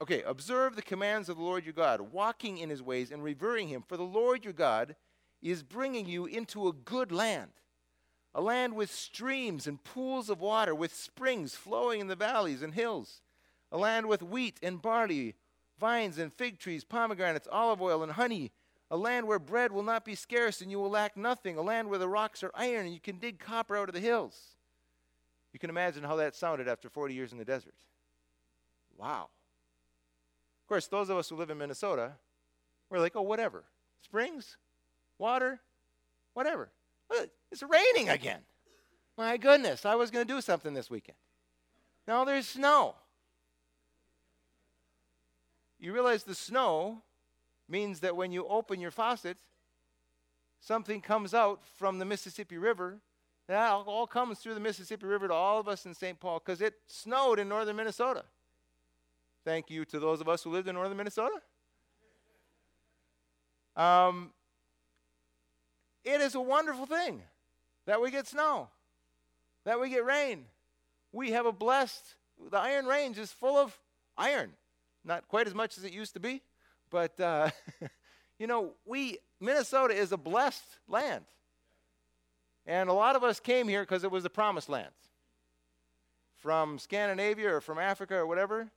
okay, 0.00 0.22
observe 0.22 0.76
the 0.76 0.82
commands 0.82 1.28
of 1.28 1.36
the 1.36 1.42
Lord 1.42 1.64
your 1.64 1.72
God, 1.72 2.12
walking 2.12 2.58
in 2.58 2.70
his 2.70 2.82
ways 2.82 3.10
and 3.10 3.24
revering 3.24 3.68
him. 3.68 3.82
For 3.86 3.96
the 3.96 4.04
Lord 4.04 4.44
your 4.44 4.52
God 4.52 4.94
is 5.42 5.64
bringing 5.64 6.06
you 6.06 6.26
into 6.26 6.68
a 6.68 6.72
good 6.72 7.10
land, 7.10 7.50
a 8.34 8.40
land 8.40 8.74
with 8.74 8.90
streams 8.90 9.66
and 9.66 9.82
pools 9.84 10.30
of 10.30 10.40
water, 10.40 10.74
with 10.74 10.94
springs 10.94 11.54
flowing 11.54 12.00
in 12.00 12.06
the 12.06 12.16
valleys 12.16 12.62
and 12.62 12.74
hills, 12.74 13.20
a 13.70 13.76
land 13.76 14.06
with 14.06 14.22
wheat 14.22 14.58
and 14.62 14.80
barley, 14.80 15.34
vines 15.78 16.18
and 16.18 16.32
fig 16.32 16.58
trees, 16.58 16.84
pomegranates, 16.84 17.48
olive 17.50 17.82
oil, 17.82 18.02
and 18.02 18.12
honey, 18.12 18.52
a 18.90 18.96
land 18.96 19.26
where 19.26 19.38
bread 19.38 19.72
will 19.72 19.82
not 19.82 20.04
be 20.04 20.14
scarce 20.14 20.60
and 20.60 20.70
you 20.70 20.78
will 20.78 20.90
lack 20.90 21.16
nothing, 21.16 21.56
a 21.56 21.62
land 21.62 21.88
where 21.88 21.98
the 21.98 22.08
rocks 22.08 22.42
are 22.42 22.50
iron 22.54 22.84
and 22.84 22.94
you 22.94 23.00
can 23.00 23.18
dig 23.18 23.38
copper 23.38 23.76
out 23.76 23.88
of 23.88 23.94
the 23.94 24.00
hills. 24.00 24.56
You 25.52 25.58
can 25.58 25.70
imagine 25.70 26.04
how 26.04 26.16
that 26.16 26.34
sounded 26.34 26.68
after 26.68 26.88
40 26.88 27.14
years 27.14 27.32
in 27.32 27.38
the 27.38 27.44
desert. 27.44 27.74
Wow 28.98 29.28
Of 30.62 30.68
course, 30.68 30.86
those 30.86 31.10
of 31.10 31.16
us 31.16 31.28
who 31.28 31.36
live 31.36 31.50
in 31.50 31.58
Minnesota, 31.58 32.12
we're 32.88 33.00
like, 33.00 33.16
oh, 33.16 33.22
whatever. 33.22 33.64
Springs, 34.02 34.56
water, 35.18 35.60
whatever. 36.34 36.70
It's 37.50 37.62
raining 37.62 38.08
again. 38.08 38.40
My 39.16 39.36
goodness, 39.36 39.84
I 39.84 39.94
was 39.94 40.10
going 40.10 40.26
to 40.26 40.34
do 40.34 40.40
something 40.40 40.72
this 40.74 40.90
weekend. 40.90 41.18
Now 42.08 42.24
there's 42.24 42.48
snow. 42.48 42.94
You 45.78 45.92
realize 45.92 46.24
the 46.24 46.34
snow 46.34 47.02
means 47.68 48.00
that 48.00 48.16
when 48.16 48.32
you 48.32 48.46
open 48.46 48.80
your 48.80 48.90
faucet, 48.90 49.36
something 50.60 51.00
comes 51.00 51.34
out 51.34 51.60
from 51.76 51.98
the 51.98 52.04
Mississippi 52.04 52.56
River. 52.56 52.98
That 53.48 53.70
all 53.70 54.06
comes 54.06 54.38
through 54.38 54.54
the 54.54 54.60
Mississippi 54.60 55.06
River 55.06 55.28
to 55.28 55.34
all 55.34 55.58
of 55.58 55.68
us 55.68 55.84
in 55.84 55.94
St. 55.94 56.18
Paul 56.18 56.40
because 56.44 56.60
it 56.60 56.74
snowed 56.86 57.38
in 57.38 57.48
northern 57.48 57.76
Minnesota. 57.76 58.24
Thank 59.44 59.70
you 59.70 59.84
to 59.86 59.98
those 59.98 60.20
of 60.20 60.28
us 60.28 60.42
who 60.42 60.50
lived 60.50 60.68
in 60.68 60.76
northern 60.76 60.96
Minnesota. 60.96 61.40
Um, 63.76 64.30
it 66.04 66.20
is 66.20 66.34
a 66.34 66.40
wonderful 66.40 66.86
thing 66.86 67.22
that 67.86 68.00
we 68.00 68.10
get 68.10 68.26
snow, 68.26 68.68
that 69.64 69.80
we 69.80 69.88
get 69.88 70.04
rain. 70.04 70.44
We 71.12 71.32
have 71.32 71.46
a 71.46 71.52
blessed, 71.52 72.14
the 72.50 72.58
Iron 72.58 72.86
Range 72.86 73.18
is 73.18 73.32
full 73.32 73.56
of 73.56 73.78
iron. 74.16 74.52
Not 75.04 75.28
quite 75.28 75.46
as 75.46 75.54
much 75.54 75.76
as 75.78 75.84
it 75.84 75.92
used 75.92 76.14
to 76.14 76.20
be, 76.20 76.42
but, 76.90 77.18
uh, 77.18 77.50
you 78.38 78.46
know, 78.46 78.72
we, 78.84 79.18
Minnesota 79.40 79.94
is 79.94 80.12
a 80.12 80.16
blessed 80.16 80.78
land. 80.88 81.24
And 82.66 82.88
a 82.88 82.92
lot 82.92 83.16
of 83.16 83.24
us 83.24 83.40
came 83.40 83.66
here 83.66 83.82
because 83.82 84.04
it 84.04 84.10
was 84.10 84.22
the 84.22 84.30
promised 84.30 84.68
land. 84.68 84.92
From 86.36 86.78
Scandinavia 86.78 87.56
or 87.56 87.60
from 87.60 87.78
Africa 87.78 88.16
or 88.16 88.26
whatever. 88.26 88.68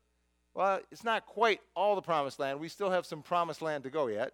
Well, 0.54 0.80
it's 0.92 1.04
not 1.04 1.26
quite 1.26 1.62
all 1.76 1.96
the 1.96 2.02
promised 2.02 2.40
land. 2.40 2.60
We 2.60 2.70
still 2.70 2.90
have 2.90 3.06
some 3.06 3.22
promised 3.22 3.62
land 3.62 3.84
to 3.84 3.90
go 3.90 4.08
yet. 4.08 4.34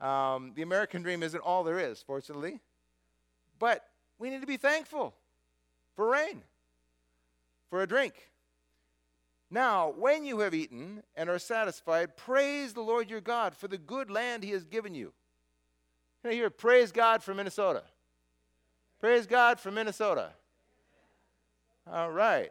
Um, 0.00 0.52
the 0.54 0.62
American 0.62 1.02
dream 1.02 1.22
isn't 1.22 1.40
all 1.40 1.64
there 1.64 1.78
is, 1.78 2.02
fortunately. 2.02 2.60
But 3.58 3.84
we 4.18 4.30
need 4.30 4.40
to 4.40 4.46
be 4.46 4.56
thankful 4.56 5.14
for 5.94 6.10
rain, 6.10 6.42
for 7.70 7.82
a 7.82 7.86
drink. 7.86 8.30
Now, 9.50 9.94
when 9.96 10.24
you 10.24 10.40
have 10.40 10.54
eaten 10.54 11.02
and 11.14 11.30
are 11.30 11.38
satisfied, 11.38 12.16
praise 12.16 12.72
the 12.72 12.80
Lord 12.80 13.08
your 13.08 13.20
God 13.20 13.56
for 13.56 13.68
the 13.68 13.78
good 13.78 14.10
land 14.10 14.42
he 14.42 14.50
has 14.50 14.64
given 14.64 14.94
you. 14.94 15.12
Can 16.22 16.32
I 16.32 16.34
hear 16.34 16.50
praise 16.50 16.90
God 16.90 17.22
for 17.22 17.32
Minnesota? 17.32 17.84
Praise 19.00 19.26
God 19.26 19.60
for 19.60 19.70
Minnesota. 19.70 20.30
All 21.90 22.10
right. 22.10 22.50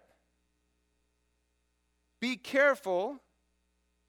Be 2.22 2.38
careful 2.38 3.20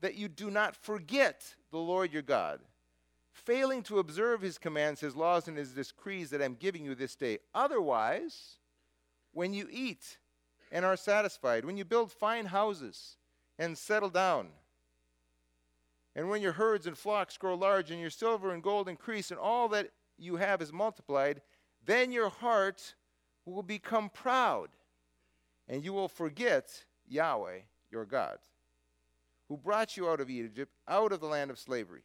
that 0.01 0.15
you 0.15 0.29
do 0.29 0.51
not 0.51 0.77
forget 0.77 1.55
the 1.73 1.79
Lord 1.79 2.13
your 2.13 2.23
God, 2.23 2.61
failing 3.37 3.83
to 3.83 3.99
observe 3.99 4.41
his 4.41 4.57
commands, 4.57 5.01
his 5.01 5.15
laws, 5.15 5.47
and 5.47 5.59
his 5.59 5.73
decrees 5.73 6.31
that 6.31 6.43
I'm 6.43 6.55
giving 6.55 6.85
you 6.85 6.95
this 6.95 7.15
day. 7.15 7.39
Otherwise, 7.55 8.57
when 9.33 9.53
you 9.53 9.69
eat 9.71 10.19
and 10.73 10.85
are 10.85 10.97
satisfied, 10.97 11.65
when 11.65 11.77
you 11.77 11.85
build 11.85 12.11
fine 12.11 12.47
houses 12.47 13.17
and 13.59 13.77
settle 13.77 14.09
down, 14.09 14.49
and 16.15 16.31
when 16.31 16.41
your 16.41 16.53
herds 16.53 16.87
and 16.87 16.97
flocks 16.97 17.37
grow 17.37 17.55
large, 17.55 17.91
and 17.91 18.01
your 18.01 18.11
silver 18.11 18.53
and 18.53 18.63
gold 18.63 18.89
increase, 18.89 19.31
and 19.31 19.39
all 19.39 19.69
that 19.69 19.91
you 20.17 20.37
have 20.37 20.63
is 20.63 20.73
multiplied, 20.73 21.43
then 21.85 22.11
your 22.11 22.31
heart 22.31 22.95
will 23.45 23.63
become 23.63 24.09
proud, 24.09 24.71
and 25.69 25.85
you 25.85 25.93
will 25.93 26.09
forget 26.09 26.85
Yahweh 27.07 27.61
your 27.91 28.07
God, 28.07 28.39
who 29.49 29.59
brought 29.59 29.99
you 29.99 30.09
out 30.09 30.21
of 30.21 30.31
Egypt, 30.31 30.73
out 30.89 31.13
of 31.13 31.21
the 31.21 31.27
land 31.27 31.51
of 31.51 31.59
slavery. 31.59 32.03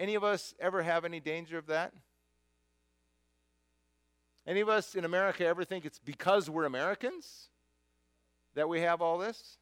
Any 0.00 0.14
of 0.14 0.24
us 0.24 0.54
ever 0.58 0.82
have 0.82 1.04
any 1.04 1.20
danger 1.20 1.58
of 1.58 1.66
that? 1.66 1.92
Any 4.46 4.60
of 4.60 4.70
us 4.70 4.94
in 4.94 5.04
America 5.04 5.44
ever 5.46 5.62
think 5.62 5.84
it's 5.84 5.98
because 5.98 6.48
we're 6.48 6.64
Americans 6.64 7.50
that 8.54 8.66
we 8.66 8.80
have 8.80 9.02
all 9.02 9.18
this? 9.18 9.58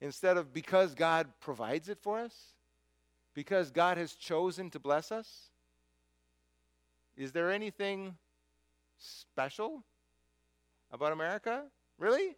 Instead 0.00 0.36
of 0.36 0.52
because 0.52 0.96
God 0.96 1.28
provides 1.40 1.88
it 1.88 1.98
for 2.02 2.18
us? 2.18 2.34
Because 3.32 3.70
God 3.70 3.96
has 3.96 4.14
chosen 4.14 4.70
to 4.70 4.80
bless 4.80 5.12
us? 5.12 5.50
Is 7.16 7.30
there 7.30 7.52
anything 7.52 8.16
special 8.98 9.84
about 10.90 11.12
America? 11.12 11.62
Really? 11.96 12.34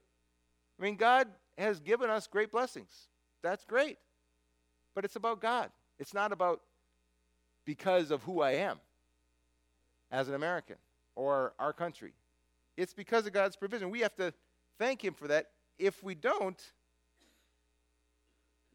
I 0.78 0.82
mean, 0.82 0.96
God 0.96 1.28
has 1.56 1.80
given 1.80 2.10
us 2.10 2.26
great 2.26 2.52
blessings. 2.52 3.08
That's 3.40 3.64
great. 3.64 3.96
But 4.94 5.06
it's 5.06 5.16
about 5.16 5.40
God. 5.40 5.70
It's 5.98 6.12
not 6.12 6.30
about 6.30 6.60
because 7.64 8.10
of 8.10 8.22
who 8.22 8.40
I 8.40 8.52
am 8.52 8.78
as 10.10 10.28
an 10.28 10.34
American 10.34 10.76
or 11.14 11.54
our 11.58 11.72
country. 11.72 12.12
It's 12.76 12.94
because 12.94 13.26
of 13.26 13.32
God's 13.32 13.56
provision. 13.56 13.90
We 13.90 14.00
have 14.00 14.16
to 14.16 14.32
thank 14.78 15.04
Him 15.04 15.14
for 15.14 15.28
that. 15.28 15.50
If 15.78 16.02
we 16.02 16.14
don't, 16.14 16.60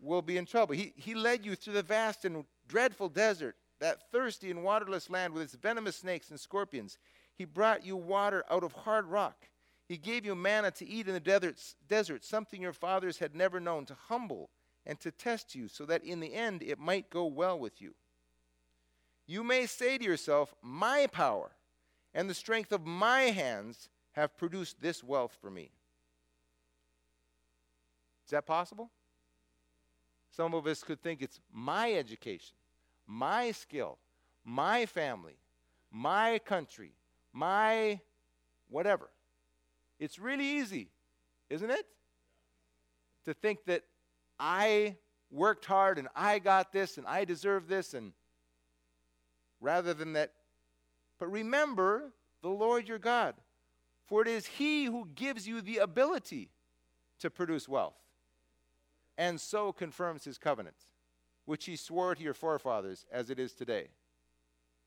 we'll 0.01 0.21
be 0.21 0.37
in 0.37 0.45
trouble. 0.45 0.75
He, 0.75 0.93
he 0.95 1.13
led 1.13 1.45
you 1.45 1.55
through 1.55 1.73
the 1.73 1.83
vast 1.83 2.25
and 2.25 2.45
dreadful 2.67 3.09
desert, 3.09 3.55
that 3.79 4.11
thirsty 4.11 4.51
and 4.51 4.63
waterless 4.63 5.09
land 5.09 5.33
with 5.33 5.43
its 5.43 5.55
venomous 5.55 5.97
snakes 5.97 6.29
and 6.29 6.39
scorpions. 6.39 6.97
He 7.35 7.45
brought 7.45 7.85
you 7.85 7.95
water 7.95 8.43
out 8.49 8.63
of 8.63 8.73
hard 8.73 9.05
rock. 9.05 9.47
He 9.87 9.97
gave 9.97 10.25
you 10.25 10.35
manna 10.35 10.71
to 10.71 10.87
eat 10.87 11.07
in 11.07 11.13
the 11.13 11.19
deserts, 11.19 11.75
desert, 11.87 12.23
something 12.23 12.61
your 12.61 12.73
fathers 12.73 13.17
had 13.17 13.35
never 13.35 13.59
known, 13.59 13.85
to 13.85 13.95
humble 14.07 14.49
and 14.85 14.99
to 14.99 15.11
test 15.11 15.55
you, 15.55 15.67
so 15.67 15.85
that 15.85 16.03
in 16.03 16.19
the 16.19 16.33
end 16.33 16.61
it 16.61 16.79
might 16.79 17.09
go 17.09 17.25
well 17.25 17.57
with 17.57 17.81
you. 17.81 17.93
You 19.29 19.43
may 19.43 19.67
say 19.67 19.99
to 19.99 20.03
yourself, 20.03 20.55
My 20.63 21.05
power 21.05 21.51
and 22.15 22.27
the 22.27 22.33
strength 22.33 22.71
of 22.71 22.87
my 22.87 23.25
hands 23.25 23.87
have 24.13 24.35
produced 24.35 24.81
this 24.81 25.03
wealth 25.03 25.37
for 25.39 25.51
me. 25.51 25.69
Is 28.25 28.31
that 28.31 28.47
possible? 28.47 28.89
Some 30.31 30.55
of 30.55 30.65
us 30.65 30.81
could 30.81 31.03
think 31.03 31.21
it's 31.21 31.39
my 31.53 31.93
education, 31.93 32.55
my 33.05 33.51
skill, 33.51 33.99
my 34.43 34.87
family, 34.87 35.37
my 35.91 36.39
country, 36.39 36.93
my 37.31 37.99
whatever. 38.67 39.11
It's 39.99 40.17
really 40.17 40.57
easy, 40.57 40.89
isn't 41.51 41.69
it? 41.69 41.85
To 43.25 43.35
think 43.35 43.65
that 43.65 43.83
I 44.39 44.95
worked 45.29 45.65
hard 45.65 45.99
and 45.99 46.07
I 46.15 46.39
got 46.39 46.71
this 46.71 46.97
and 46.97 47.05
I 47.05 47.25
deserve 47.25 47.67
this 47.67 47.93
and 47.93 48.11
rather 49.61 49.93
than 49.93 50.13
that 50.13 50.33
but 51.19 51.31
remember 51.31 52.11
the 52.41 52.49
Lord 52.49 52.87
your 52.87 52.99
God 52.99 53.35
for 54.05 54.21
it 54.21 54.27
is 54.27 54.45
he 54.45 54.85
who 54.85 55.07
gives 55.15 55.47
you 55.47 55.61
the 55.61 55.77
ability 55.77 56.49
to 57.19 57.29
produce 57.29 57.67
wealth 57.67 57.97
and 59.17 59.39
so 59.39 59.71
confirms 59.71 60.23
his 60.23 60.37
covenant 60.37 60.77
which 61.45 61.65
he 61.65 61.75
swore 61.75 62.15
to 62.15 62.23
your 62.23 62.33
forefathers 62.33 63.05
as 63.11 63.29
it 63.29 63.39
is 63.39 63.53
today 63.53 63.87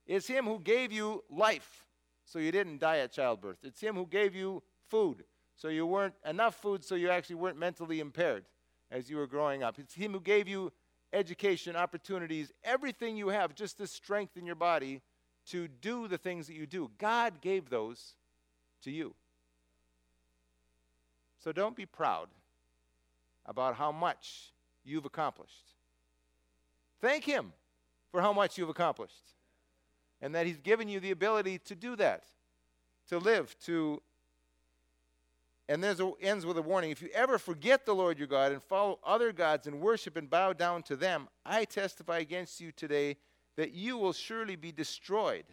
it's 0.06 0.26
him 0.26 0.44
who 0.44 0.58
gave 0.58 0.92
you 0.92 1.22
life 1.30 1.86
so 2.24 2.38
you 2.38 2.52
didn't 2.52 2.78
die 2.78 2.98
at 2.98 3.12
childbirth 3.12 3.58
it's 3.62 3.80
him 3.80 3.94
who 3.94 4.06
gave 4.06 4.34
you 4.34 4.62
food. 4.92 5.24
So 5.56 5.68
you 5.68 5.86
weren't 5.86 6.14
enough 6.28 6.56
food, 6.56 6.84
so 6.84 6.94
you 6.96 7.08
actually 7.08 7.36
weren't 7.36 7.58
mentally 7.58 7.98
impaired 7.98 8.44
as 8.90 9.08
you 9.08 9.16
were 9.16 9.26
growing 9.26 9.62
up. 9.62 9.78
It's 9.78 9.94
Him 9.94 10.12
who 10.12 10.20
gave 10.20 10.46
you 10.46 10.70
education, 11.12 11.76
opportunities, 11.76 12.52
everything 12.64 13.16
you 13.16 13.28
have, 13.28 13.54
just 13.54 13.78
the 13.78 13.86
strength 13.86 14.36
in 14.36 14.46
your 14.46 14.54
body 14.54 15.00
to 15.46 15.68
do 15.68 16.08
the 16.08 16.18
things 16.18 16.46
that 16.46 16.54
you 16.54 16.66
do. 16.66 16.90
God 16.98 17.40
gave 17.40 17.68
those 17.68 18.14
to 18.82 18.90
you. 18.90 19.14
So 21.42 21.52
don't 21.52 21.76
be 21.76 21.86
proud 21.86 22.28
about 23.46 23.74
how 23.74 23.90
much 23.90 24.52
you've 24.84 25.04
accomplished. 25.04 25.74
Thank 27.00 27.24
Him 27.24 27.52
for 28.12 28.20
how 28.20 28.32
much 28.32 28.56
you've 28.56 28.68
accomplished 28.68 29.32
and 30.20 30.34
that 30.34 30.46
He's 30.46 30.58
given 30.58 30.88
you 30.88 31.00
the 31.00 31.10
ability 31.10 31.58
to 31.58 31.74
do 31.74 31.96
that, 31.96 32.24
to 33.08 33.18
live, 33.18 33.56
to 33.66 34.00
and 35.72 35.82
then 35.82 35.96
it 35.98 36.14
ends 36.20 36.44
with 36.44 36.58
a 36.58 36.62
warning 36.62 36.90
if 36.90 37.00
you 37.00 37.08
ever 37.14 37.38
forget 37.38 37.86
the 37.86 37.94
Lord 37.94 38.18
your 38.18 38.28
God 38.28 38.52
and 38.52 38.62
follow 38.62 38.98
other 39.02 39.32
gods 39.32 39.66
and 39.66 39.80
worship 39.80 40.18
and 40.18 40.28
bow 40.28 40.52
down 40.52 40.82
to 40.82 40.96
them, 40.96 41.28
I 41.46 41.64
testify 41.64 42.18
against 42.18 42.60
you 42.60 42.72
today 42.72 43.16
that 43.56 43.72
you 43.72 43.96
will 43.96 44.12
surely 44.12 44.54
be 44.54 44.70
destroyed. 44.70 45.46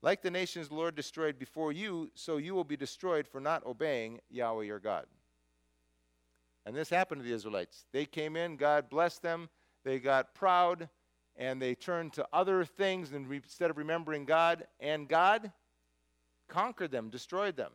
Like 0.00 0.22
the 0.22 0.30
nations 0.30 0.68
the 0.70 0.74
Lord 0.74 0.94
destroyed 0.94 1.38
before 1.38 1.70
you, 1.70 2.10
so 2.14 2.38
you 2.38 2.54
will 2.54 2.64
be 2.64 2.78
destroyed 2.78 3.28
for 3.28 3.42
not 3.42 3.66
obeying 3.66 4.20
Yahweh 4.30 4.64
your 4.64 4.78
God. 4.78 5.04
And 6.64 6.74
this 6.74 6.88
happened 6.88 7.20
to 7.20 7.28
the 7.28 7.34
Israelites. 7.34 7.84
They 7.92 8.06
came 8.06 8.36
in, 8.36 8.56
God 8.56 8.88
blessed 8.88 9.20
them, 9.20 9.50
they 9.84 9.98
got 9.98 10.34
proud, 10.34 10.88
and 11.36 11.60
they 11.60 11.74
turned 11.74 12.14
to 12.14 12.26
other 12.32 12.64
things 12.64 13.12
instead 13.12 13.68
of 13.68 13.76
remembering 13.76 14.24
God, 14.24 14.66
and 14.80 15.06
God 15.06 15.52
conquered 16.48 16.90
them, 16.90 17.10
destroyed 17.10 17.58
them. 17.58 17.72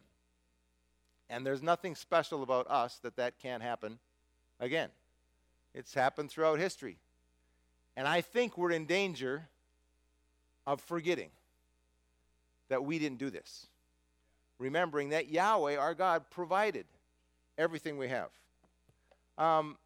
And 1.30 1.46
there's 1.46 1.64
nothing 1.64 1.96
special 1.96 2.44
about 2.44 2.70
us 2.70 3.00
that 3.02 3.16
that 3.16 3.40
can't 3.40 3.64
happen 3.64 4.00
again. 4.60 4.90
It's 5.74 5.94
happened 5.94 6.32
throughout 6.32 6.60
history. 6.60 6.98
And 7.98 8.08
I 8.08 8.22
think 8.22 8.58
we're 8.58 8.72
in 8.72 8.86
danger 8.86 9.48
of 10.68 10.82
forgetting 10.82 11.30
that 12.70 12.84
we 12.84 13.00
didn't 13.00 13.20
do 13.20 13.30
this. 13.30 13.68
Remembering 14.58 15.10
that 15.10 15.30
Yahweh, 15.30 15.78
our 15.78 15.94
God, 15.94 16.24
provided 16.30 16.86
everything 17.58 17.98
we 17.98 18.08
have. 18.10 18.30
Um, 19.38 19.78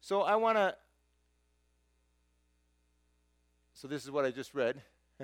so 0.00 0.22
I 0.22 0.36
want 0.36 0.56
to. 0.58 0.74
So 3.74 3.88
this 3.88 4.04
is 4.04 4.10
what 4.10 4.26
I 4.26 4.30
just 4.30 4.54
read. 4.54 4.76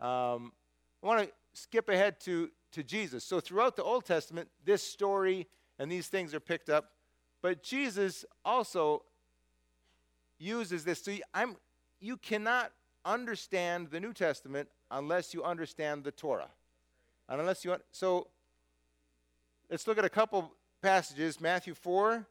um, 0.00 0.52
I 1.02 1.06
want 1.06 1.20
to 1.20 1.28
skip 1.56 1.88
ahead 1.88 2.20
to 2.20 2.50
to 2.76 2.82
Jesus. 2.82 3.24
So 3.24 3.40
throughout 3.40 3.74
the 3.74 3.82
Old 3.82 4.04
Testament, 4.04 4.48
this 4.64 4.82
story 4.82 5.46
and 5.78 5.90
these 5.90 6.08
things 6.08 6.34
are 6.34 6.40
picked 6.40 6.68
up. 6.68 6.90
But 7.40 7.62
Jesus 7.62 8.24
also 8.44 9.02
uses 10.38 10.84
this. 10.84 11.02
So 11.02 11.12
I'm, 11.32 11.56
you 12.00 12.18
cannot 12.18 12.72
understand 13.04 13.88
the 13.90 13.98
New 13.98 14.12
Testament 14.12 14.68
unless 14.90 15.32
you 15.32 15.42
understand 15.42 16.04
the 16.04 16.12
Torah. 16.12 16.50
And 17.30 17.40
unless 17.40 17.64
you 17.64 17.70
want 17.70 17.82
so 17.90 18.28
let's 19.70 19.86
look 19.86 19.96
at 19.96 20.04
a 20.04 20.10
couple 20.10 20.52
passages, 20.82 21.40
Matthew 21.40 21.72
4 21.72 22.26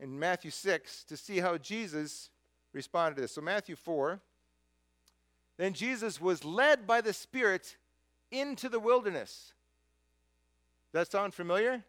and 0.00 0.18
Matthew 0.18 0.50
6, 0.50 1.04
to 1.04 1.16
see 1.16 1.38
how 1.38 1.56
Jesus 1.56 2.30
responded 2.72 3.14
to 3.14 3.20
this. 3.22 3.32
So 3.32 3.40
Matthew 3.40 3.76
4, 3.76 4.20
then 5.56 5.72
Jesus 5.72 6.20
was 6.20 6.44
led 6.44 6.84
by 6.84 7.00
the 7.00 7.12
Spirit 7.12 7.76
into 8.30 8.68
the 8.68 8.80
wilderness 8.80 9.52
that 10.92 11.10
sound 11.10 11.34
familiar? 11.34 11.84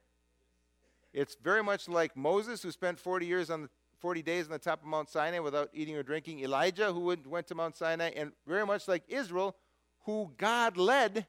It's 1.14 1.36
very 1.42 1.64
much 1.64 1.90
like 1.90 2.16
Moses, 2.16 2.62
who 2.62 2.72
spent 2.72 3.00
40 3.00 3.26
years 3.26 3.50
on 3.50 3.64
the 3.64 3.70
40 4.00 4.22
days 4.22 4.46
on 4.46 4.52
the 4.52 4.60
top 4.60 4.82
of 4.82 4.88
Mount 4.88 5.10
Sinai 5.10 5.40
without 5.40 5.70
eating 5.74 5.98
or 5.98 6.04
drinking. 6.04 6.40
Elijah, 6.40 6.94
who 6.94 7.02
went, 7.02 7.28
went 7.28 7.48
to 7.48 7.56
Mount 7.56 7.76
Sinai, 7.76 8.12
and 8.16 8.32
very 8.48 8.66
much 8.66 8.88
like 8.88 9.04
Israel, 9.10 9.56
who 10.06 10.32
God 10.38 10.78
led 10.78 11.28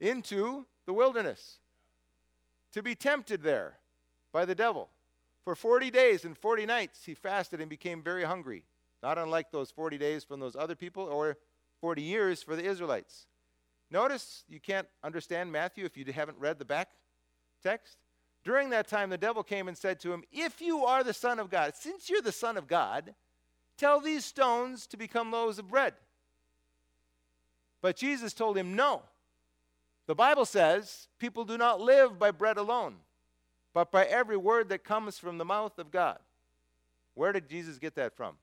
into 0.00 0.66
the 0.84 0.92
wilderness 0.92 1.58
to 2.72 2.82
be 2.82 2.94
tempted 2.94 3.42
there 3.42 3.78
by 4.32 4.44
the 4.44 4.54
devil. 4.54 4.90
For 5.44 5.54
40 5.54 5.90
days 5.90 6.24
and 6.24 6.36
40 6.36 6.66
nights, 6.66 7.04
he 7.04 7.14
fasted 7.14 7.60
and 7.60 7.70
became 7.70 8.02
very 8.02 8.24
hungry, 8.24 8.64
not 9.02 9.16
unlike 9.16 9.50
those 9.50 9.70
40 9.70 9.96
days 9.96 10.24
from 10.24 10.40
those 10.40 10.56
other 10.56 10.74
people 10.74 11.04
or 11.04 11.38
40 11.80 12.02
years 12.02 12.42
for 12.42 12.56
the 12.56 12.64
Israelites. 12.64 13.26
Notice 13.96 14.44
you 14.46 14.60
can't 14.60 14.86
understand 15.02 15.50
Matthew 15.50 15.86
if 15.86 15.96
you 15.96 16.04
haven't 16.12 16.36
read 16.38 16.58
the 16.58 16.66
back 16.66 16.90
text. 17.62 17.96
During 18.44 18.68
that 18.68 18.88
time, 18.88 19.08
the 19.08 19.16
devil 19.16 19.42
came 19.42 19.68
and 19.68 19.78
said 19.78 20.00
to 20.00 20.12
him, 20.12 20.22
If 20.30 20.60
you 20.60 20.84
are 20.84 21.02
the 21.02 21.14
Son 21.14 21.40
of 21.40 21.48
God, 21.48 21.74
since 21.74 22.10
you're 22.10 22.20
the 22.20 22.30
Son 22.30 22.58
of 22.58 22.68
God, 22.68 23.14
tell 23.78 23.98
these 23.98 24.26
stones 24.26 24.86
to 24.88 24.98
become 24.98 25.32
loaves 25.32 25.58
of 25.58 25.68
bread. 25.68 25.94
But 27.80 27.96
Jesus 27.96 28.34
told 28.34 28.58
him, 28.58 28.76
No. 28.76 29.00
The 30.06 30.14
Bible 30.14 30.44
says 30.44 31.08
people 31.18 31.46
do 31.46 31.56
not 31.56 31.80
live 31.80 32.18
by 32.18 32.32
bread 32.32 32.58
alone, 32.58 32.96
but 33.72 33.90
by 33.90 34.04
every 34.04 34.36
word 34.36 34.68
that 34.68 34.84
comes 34.84 35.18
from 35.18 35.38
the 35.38 35.46
mouth 35.46 35.78
of 35.78 35.90
God. 35.90 36.18
Where 37.14 37.32
did 37.32 37.48
Jesus 37.48 37.78
get 37.78 37.94
that 37.94 38.14
from? 38.14 38.34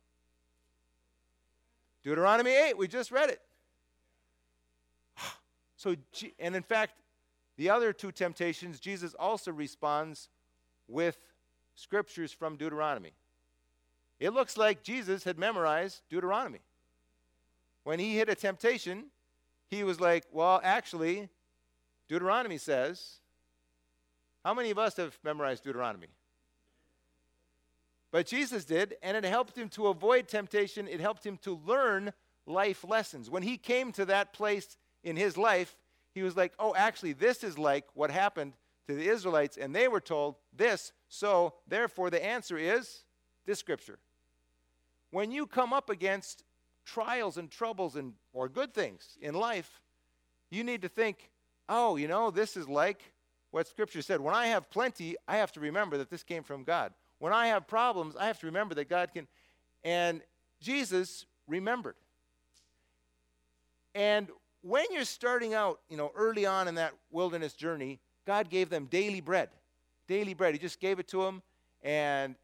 Deuteronomy 2.03 2.55
8, 2.55 2.75
we 2.75 2.87
just 2.87 3.11
read 3.11 3.29
it. 3.29 3.39
So, 5.83 5.97
and 6.39 6.55
in 6.55 6.63
fact, 6.63 7.01
the 7.57 7.69
other 7.69 7.91
two 7.91 8.13
temptations, 8.13 8.79
Jesus 8.79 9.13
also 9.19 9.51
responds 9.51 10.29
with 10.87 11.17
scriptures 11.75 12.31
from 12.31 12.55
Deuteronomy. 12.55 13.11
It 14.17 14.29
looks 14.29 14.55
like 14.55 14.81
Jesus 14.81 15.25
had 15.25 15.37
memorized 15.37 16.03
Deuteronomy. 16.09 16.61
When 17.83 17.99
he 17.99 18.15
hit 18.15 18.29
a 18.29 18.35
temptation, 18.35 19.07
he 19.69 19.83
was 19.83 19.99
like, 19.99 20.23
Well, 20.31 20.61
actually, 20.63 21.27
Deuteronomy 22.07 22.59
says, 22.59 23.19
How 24.45 24.53
many 24.53 24.71
of 24.71 24.79
us 24.79 24.95
have 24.95 25.19
memorized 25.21 25.65
Deuteronomy? 25.65 26.07
But 28.09 28.25
Jesus 28.25 28.63
did, 28.63 28.95
and 29.03 29.17
it 29.17 29.25
helped 29.25 29.57
him 29.57 29.67
to 29.69 29.87
avoid 29.87 30.29
temptation. 30.29 30.87
It 30.87 31.01
helped 31.01 31.25
him 31.25 31.35
to 31.39 31.59
learn 31.65 32.13
life 32.45 32.85
lessons. 32.87 33.29
When 33.29 33.43
he 33.43 33.57
came 33.57 33.91
to 33.93 34.05
that 34.05 34.31
place 34.31 34.77
in 35.03 35.15
his 35.15 35.37
life, 35.37 35.75
he 36.13 36.23
was 36.23 36.37
like, 36.37 36.53
oh, 36.59 36.73
actually, 36.75 37.13
this 37.13 37.43
is 37.43 37.57
like 37.57 37.85
what 37.93 38.11
happened 38.11 38.53
to 38.87 38.95
the 38.95 39.07
Israelites, 39.07 39.57
and 39.57 39.73
they 39.73 39.87
were 39.87 40.01
told 40.01 40.35
this, 40.55 40.91
so 41.07 41.53
therefore 41.67 42.09
the 42.09 42.23
answer 42.23 42.57
is 42.57 43.03
this 43.45 43.59
scripture. 43.59 43.99
When 45.11 45.31
you 45.31 45.47
come 45.47 45.73
up 45.73 45.89
against 45.89 46.43
trials 46.85 47.37
and 47.37 47.49
troubles 47.49 47.95
and 47.95 48.13
or 48.33 48.49
good 48.49 48.73
things 48.73 49.17
in 49.21 49.35
life, 49.35 49.81
you 50.49 50.63
need 50.63 50.81
to 50.81 50.89
think, 50.89 51.29
oh, 51.69 51.95
you 51.95 52.07
know, 52.07 52.31
this 52.31 52.57
is 52.57 52.67
like 52.67 53.13
what 53.51 53.67
Scripture 53.67 54.01
said. 54.01 54.19
When 54.19 54.35
I 54.35 54.47
have 54.47 54.69
plenty, 54.69 55.15
I 55.27 55.37
have 55.37 55.51
to 55.53 55.59
remember 55.59 55.97
that 55.97 56.09
this 56.09 56.23
came 56.23 56.43
from 56.43 56.63
God. 56.63 56.93
When 57.19 57.33
I 57.33 57.47
have 57.47 57.67
problems, 57.67 58.15
I 58.15 58.25
have 58.27 58.39
to 58.39 58.47
remember 58.47 58.75
that 58.75 58.89
God 58.89 59.13
can. 59.13 59.27
And 59.83 60.21
Jesus 60.59 61.25
remembered. 61.47 61.95
And 63.95 64.29
when 64.63 64.85
you're 64.91 65.05
starting 65.05 65.53
out, 65.53 65.81
you 65.89 65.97
know, 65.97 66.11
early 66.15 66.45
on 66.45 66.67
in 66.67 66.75
that 66.75 66.93
wilderness 67.11 67.53
journey, 67.53 67.99
God 68.25 68.49
gave 68.49 68.69
them 68.69 68.85
daily 68.85 69.21
bread. 69.21 69.49
Daily 70.07 70.33
bread. 70.33 70.53
He 70.53 70.59
just 70.59 70.79
gave 70.79 70.99
it 70.99 71.07
to 71.09 71.21
them. 71.21 71.43
And 71.83 72.35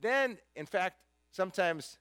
then, 0.00 0.36
in 0.56 0.66
fact, 0.66 0.98
sometimes 1.30 1.98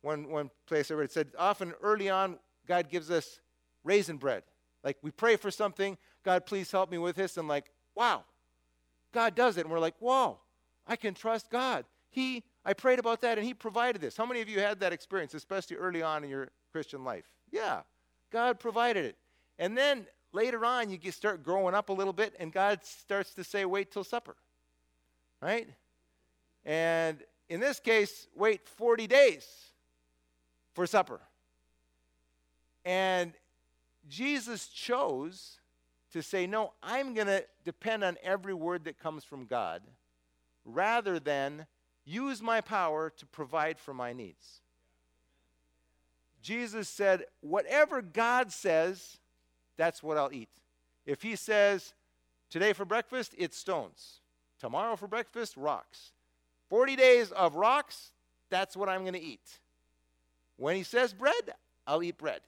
one, 0.00 0.28
one 0.28 0.50
place 0.66 0.90
I 0.90 0.94
read 0.94 1.12
said, 1.12 1.28
often 1.38 1.74
early 1.82 2.08
on, 2.08 2.38
God 2.66 2.88
gives 2.88 3.10
us 3.10 3.40
raisin 3.84 4.16
bread. 4.16 4.42
Like 4.82 4.96
we 5.02 5.10
pray 5.10 5.36
for 5.36 5.50
something, 5.50 5.98
God, 6.24 6.46
please 6.46 6.70
help 6.70 6.90
me 6.90 6.98
with 6.98 7.16
this. 7.16 7.36
And 7.36 7.46
like, 7.46 7.70
wow, 7.94 8.24
God 9.12 9.34
does 9.34 9.58
it. 9.58 9.62
And 9.62 9.70
we're 9.70 9.78
like, 9.78 9.94
whoa, 9.98 10.38
I 10.86 10.96
can 10.96 11.14
trust 11.14 11.50
God. 11.50 11.84
He, 12.10 12.42
I 12.64 12.72
prayed 12.72 12.98
about 12.98 13.20
that 13.20 13.36
and 13.36 13.46
He 13.46 13.52
provided 13.52 14.00
this. 14.00 14.16
How 14.16 14.24
many 14.24 14.40
of 14.40 14.48
you 14.48 14.60
had 14.60 14.80
that 14.80 14.92
experience, 14.92 15.34
especially 15.34 15.76
early 15.76 16.02
on 16.02 16.24
in 16.24 16.30
your 16.30 16.48
Christian 16.72 17.04
life? 17.04 17.24
Yeah, 17.50 17.82
God 18.30 18.58
provided 18.58 19.04
it. 19.04 19.16
And 19.58 19.76
then 19.76 20.06
later 20.32 20.64
on, 20.64 20.90
you 20.90 20.98
start 21.12 21.42
growing 21.42 21.74
up 21.74 21.88
a 21.88 21.92
little 21.92 22.12
bit, 22.12 22.34
and 22.38 22.52
God 22.52 22.80
starts 22.84 23.34
to 23.34 23.44
say, 23.44 23.64
wait 23.64 23.92
till 23.92 24.04
supper. 24.04 24.36
Right? 25.40 25.68
And 26.64 27.18
in 27.48 27.60
this 27.60 27.78
case, 27.78 28.26
wait 28.34 28.68
40 28.68 29.06
days 29.06 29.46
for 30.74 30.86
supper. 30.86 31.20
And 32.84 33.32
Jesus 34.08 34.66
chose 34.68 35.58
to 36.12 36.22
say, 36.22 36.46
No, 36.46 36.72
I'm 36.82 37.14
going 37.14 37.26
to 37.26 37.44
depend 37.64 38.04
on 38.04 38.16
every 38.22 38.54
word 38.54 38.84
that 38.84 38.98
comes 38.98 39.24
from 39.24 39.46
God 39.46 39.82
rather 40.64 41.18
than 41.18 41.66
use 42.04 42.42
my 42.42 42.60
power 42.60 43.10
to 43.16 43.26
provide 43.26 43.78
for 43.78 43.94
my 43.94 44.12
needs. 44.12 44.60
Jesus 46.44 46.90
said, 46.90 47.24
Whatever 47.40 48.02
God 48.02 48.52
says, 48.52 49.16
that's 49.78 50.02
what 50.02 50.18
I'll 50.18 50.32
eat. 50.32 50.50
If 51.06 51.22
He 51.22 51.34
says, 51.34 51.94
Today 52.50 52.74
for 52.74 52.84
breakfast, 52.84 53.34
it's 53.36 53.56
stones. 53.56 54.20
Tomorrow 54.60 54.94
for 54.96 55.08
breakfast, 55.08 55.56
rocks. 55.56 56.12
40 56.68 56.96
days 56.96 57.32
of 57.32 57.56
rocks, 57.56 58.12
that's 58.50 58.76
what 58.76 58.88
I'm 58.88 59.00
going 59.00 59.14
to 59.14 59.22
eat. 59.22 59.58
When 60.56 60.76
He 60.76 60.82
says 60.82 61.14
bread, 61.14 61.54
I'll 61.86 62.02
eat 62.02 62.18
bread. 62.18 62.42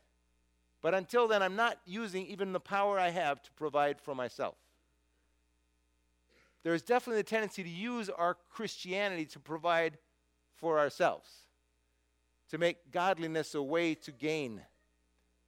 But 0.82 0.94
until 0.94 1.26
then, 1.26 1.42
I'm 1.42 1.56
not 1.56 1.78
using 1.86 2.26
even 2.26 2.52
the 2.52 2.60
power 2.60 2.98
I 2.98 3.08
have 3.08 3.42
to 3.42 3.50
provide 3.52 3.98
for 3.98 4.14
myself. 4.14 4.54
There's 6.62 6.82
definitely 6.82 7.20
a 7.20 7.24
tendency 7.24 7.62
to 7.62 7.68
use 7.68 8.10
our 8.10 8.36
Christianity 8.50 9.24
to 9.26 9.40
provide 9.40 9.96
for 10.54 10.78
ourselves, 10.78 11.28
to 12.50 12.58
make 12.58 12.90
godliness 12.92 13.54
a 13.54 13.62
way 13.62 13.94
to 13.94 14.12
gain. 14.12 14.60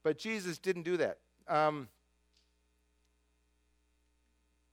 But 0.03 0.19
Jesus 0.19 0.59
didn't 0.59 0.83
do 0.83 0.97
that. 0.97 1.19
Um, 1.47 1.89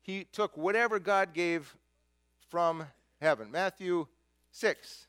he 0.01 0.25
took 0.31 0.55
whatever 0.57 0.99
God 0.99 1.33
gave 1.33 1.75
from 2.49 2.85
heaven. 3.19 3.49
Matthew 3.51 4.07
6 4.51 5.07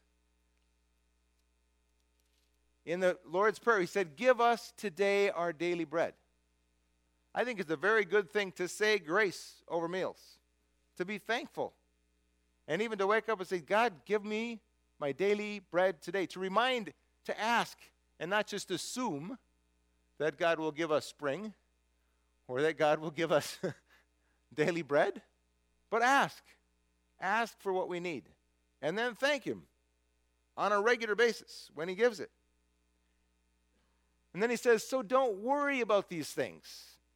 in 2.87 3.00
the 3.00 3.18
Lord's 3.29 3.59
Prayer, 3.59 3.81
he 3.81 3.87
said, 3.87 4.16
Give 4.16 4.40
us 4.40 4.72
today 4.76 5.29
our 5.31 5.52
daily 5.52 5.85
bread. 5.85 6.14
I 7.35 7.44
think 7.44 7.61
it's 7.61 7.70
a 7.70 7.76
very 7.76 8.05
good 8.05 8.31
thing 8.31 8.52
to 8.52 8.68
say 8.68 8.98
grace 8.98 9.57
over 9.68 9.88
meals, 9.88 10.38
to 10.96 11.05
be 11.05 11.18
thankful, 11.18 11.74
and 12.66 12.81
even 12.81 12.96
to 12.98 13.07
wake 13.07 13.29
up 13.29 13.40
and 13.40 13.48
say, 13.48 13.59
God, 13.59 13.92
give 14.07 14.24
me 14.24 14.61
my 14.98 15.12
daily 15.12 15.61
bread 15.70 16.00
today. 16.00 16.26
To 16.26 16.40
remind, 16.40 16.92
to 17.26 17.40
ask, 17.40 17.78
and 18.18 18.30
not 18.30 18.46
just 18.46 18.70
assume 18.70 19.38
that 20.18 20.38
God 20.38 20.58
will 20.58 20.72
give 20.72 20.90
us 20.90 21.06
spring 21.06 21.52
or 22.48 22.62
that 22.62 22.78
God 22.78 22.98
will 22.98 23.10
give 23.10 23.30
us 23.32 23.58
daily 24.54 24.82
bread, 24.82 25.20
but 25.90 26.02
ask. 26.02 26.42
Ask 27.20 27.58
for 27.60 27.72
what 27.72 27.88
we 27.88 28.00
need. 28.00 28.24
And 28.82 28.96
then 28.96 29.14
thank 29.14 29.44
Him 29.44 29.62
on 30.56 30.72
a 30.72 30.80
regular 30.80 31.14
basis 31.14 31.70
when 31.74 31.88
He 31.88 31.94
gives 31.94 32.20
it. 32.20 32.30
And 34.36 34.42
then 34.42 34.50
he 34.50 34.56
says, 34.56 34.86
So 34.86 35.02
don't 35.02 35.38
worry 35.38 35.80
about 35.80 36.10
these 36.10 36.28
things. 36.28 36.66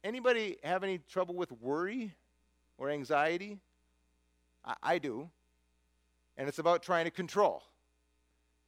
Anybody 0.03 0.57
have 0.63 0.83
any 0.83 0.97
trouble 0.97 1.35
with 1.35 1.51
worry 1.51 2.15
or 2.79 2.89
anxiety? 2.89 3.59
I, 4.65 4.73
I 4.81 4.97
do. 4.97 5.29
And 6.35 6.47
it's 6.47 6.57
about 6.57 6.81
trying 6.81 7.05
to 7.05 7.11
control, 7.11 7.61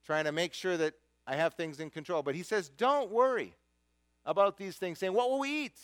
trying 0.06 0.26
to 0.26 0.32
make 0.32 0.54
sure 0.54 0.78
that 0.78 0.94
I 1.26 1.36
have 1.36 1.54
things 1.54 1.80
in 1.80 1.90
control. 1.90 2.22
But 2.22 2.36
he 2.36 2.44
says, 2.44 2.70
Don't 2.70 3.12
worry 3.12 3.54
about 4.26 4.58
these 4.58 4.76
things, 4.78 5.00
saying, 5.00 5.14
What 5.14 5.30
will 5.30 5.40
we 5.40 5.66
eat? 5.66 5.80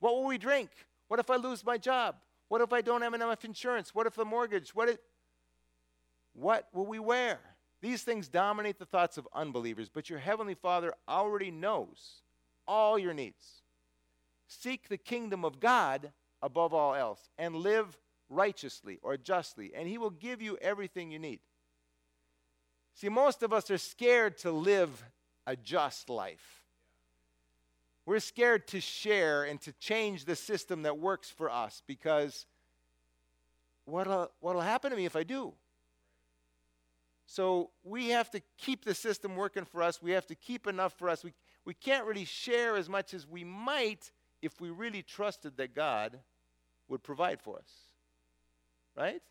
What 0.00 0.14
will 0.14 0.26
we 0.26 0.38
drink? 0.38 0.70
What 1.08 1.20
if 1.20 1.30
I 1.30 1.36
lose 1.36 1.64
my 1.64 1.78
job? 1.78 2.16
What 2.48 2.60
if 2.60 2.72
I 2.72 2.80
don't 2.80 3.02
have 3.02 3.14
enough 3.14 3.44
insurance? 3.44 3.94
What 3.94 4.06
if 4.06 4.14
the 4.14 4.24
mortgage? 4.24 4.74
What, 4.74 4.88
if, 4.88 4.98
what 6.34 6.68
will 6.72 6.86
we 6.86 6.98
wear? 6.98 7.38
These 7.80 8.02
things 8.02 8.28
dominate 8.28 8.78
the 8.78 8.86
thoughts 8.86 9.18
of 9.18 9.28
unbelievers, 9.34 9.88
but 9.88 10.10
your 10.10 10.18
heavenly 10.18 10.54
Father 10.54 10.94
already 11.08 11.50
knows 11.50 12.22
all 12.66 12.98
your 12.98 13.14
needs. 13.14 13.62
Seek 14.46 14.88
the 14.88 14.96
kingdom 14.96 15.44
of 15.44 15.60
God 15.60 16.12
above 16.42 16.72
all 16.72 16.94
else 16.94 17.28
and 17.38 17.54
live 17.54 17.98
righteously 18.28 18.98
or 19.02 19.16
justly, 19.16 19.72
and 19.74 19.86
He 19.86 19.98
will 19.98 20.10
give 20.10 20.42
you 20.42 20.56
everything 20.60 21.10
you 21.10 21.18
need. 21.18 21.40
See, 22.98 23.08
most 23.08 23.44
of 23.44 23.52
us 23.52 23.70
are 23.70 23.78
scared 23.78 24.38
to 24.38 24.50
live 24.50 25.04
a 25.46 25.54
just 25.54 26.10
life. 26.10 26.64
We're 28.04 28.18
scared 28.18 28.66
to 28.68 28.80
share 28.80 29.44
and 29.44 29.60
to 29.60 29.72
change 29.74 30.24
the 30.24 30.34
system 30.34 30.82
that 30.82 30.98
works 30.98 31.30
for 31.30 31.48
us 31.48 31.80
because 31.86 32.44
what'll, 33.84 34.32
what'll 34.40 34.62
happen 34.62 34.90
to 34.90 34.96
me 34.96 35.04
if 35.04 35.14
I 35.14 35.22
do? 35.22 35.52
So 37.24 37.70
we 37.84 38.08
have 38.08 38.32
to 38.32 38.42
keep 38.56 38.84
the 38.84 38.96
system 38.96 39.36
working 39.36 39.64
for 39.64 39.80
us. 39.80 40.02
We 40.02 40.10
have 40.10 40.26
to 40.26 40.34
keep 40.34 40.66
enough 40.66 40.92
for 40.94 41.08
us. 41.08 41.22
We, 41.22 41.34
we 41.64 41.74
can't 41.74 42.04
really 42.04 42.24
share 42.24 42.76
as 42.76 42.88
much 42.88 43.14
as 43.14 43.28
we 43.28 43.44
might 43.44 44.10
if 44.42 44.60
we 44.60 44.70
really 44.70 45.02
trusted 45.02 45.56
that 45.58 45.72
God 45.72 46.18
would 46.88 47.04
provide 47.04 47.40
for 47.40 47.58
us. 47.58 47.70
Right? 48.96 49.22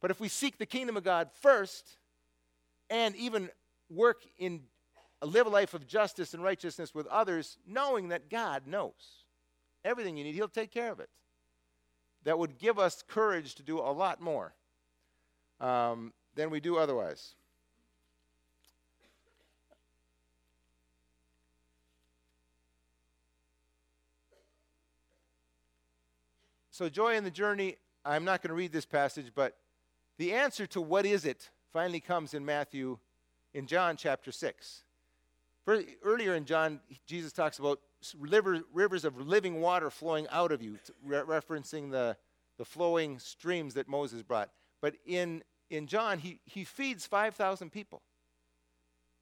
But 0.00 0.10
if 0.10 0.20
we 0.20 0.28
seek 0.28 0.56
the 0.56 0.64
kingdom 0.64 0.96
of 0.96 1.04
God 1.04 1.28
first 1.42 1.98
and 2.90 3.16
even 3.16 3.48
work 3.88 4.22
in 4.38 4.62
live 5.22 5.46
a 5.46 5.50
life 5.50 5.74
of 5.74 5.86
justice 5.86 6.34
and 6.34 6.42
righteousness 6.42 6.94
with 6.94 7.06
others, 7.06 7.58
knowing 7.66 8.08
that 8.08 8.30
God 8.30 8.66
knows 8.66 9.24
everything 9.84 10.16
you 10.16 10.24
need, 10.24 10.34
He'll 10.34 10.48
take 10.48 10.70
care 10.70 10.90
of 10.90 11.00
it. 11.00 11.08
That 12.24 12.38
would 12.38 12.58
give 12.58 12.78
us 12.78 13.02
courage 13.06 13.54
to 13.56 13.62
do 13.62 13.78
a 13.78 13.92
lot 13.92 14.20
more. 14.20 14.54
Um, 15.60 16.12
than 16.34 16.50
we 16.50 16.60
do 16.60 16.76
otherwise. 16.78 17.34
So, 26.70 26.88
joy 26.88 27.16
in 27.16 27.24
the 27.24 27.30
journey, 27.30 27.76
I'm 28.06 28.24
not 28.24 28.40
going 28.40 28.48
to 28.48 28.54
read 28.54 28.72
this 28.72 28.86
passage, 28.86 29.32
but 29.34 29.58
the 30.16 30.32
answer 30.32 30.66
to 30.68 30.80
what 30.80 31.04
is 31.04 31.26
it 31.26 31.50
finally 31.72 32.00
comes 32.00 32.34
in 32.34 32.44
Matthew, 32.44 32.98
in 33.54 33.66
John 33.66 33.96
chapter 33.96 34.32
6. 34.32 34.84
Earlier 36.02 36.34
in 36.34 36.44
John, 36.44 36.80
Jesus 37.06 37.32
talks 37.32 37.58
about 37.58 37.80
river, 38.18 38.60
rivers 38.72 39.04
of 39.04 39.20
living 39.20 39.60
water 39.60 39.90
flowing 39.90 40.26
out 40.30 40.52
of 40.52 40.62
you, 40.62 40.78
re- 41.04 41.18
referencing 41.18 41.90
the, 41.90 42.16
the 42.58 42.64
flowing 42.64 43.18
streams 43.18 43.74
that 43.74 43.88
Moses 43.88 44.22
brought. 44.22 44.50
But 44.80 44.94
in 45.06 45.42
in 45.70 45.86
John, 45.86 46.18
he, 46.18 46.40
he 46.44 46.64
feeds 46.64 47.06
5,000 47.06 47.70
people, 47.70 48.02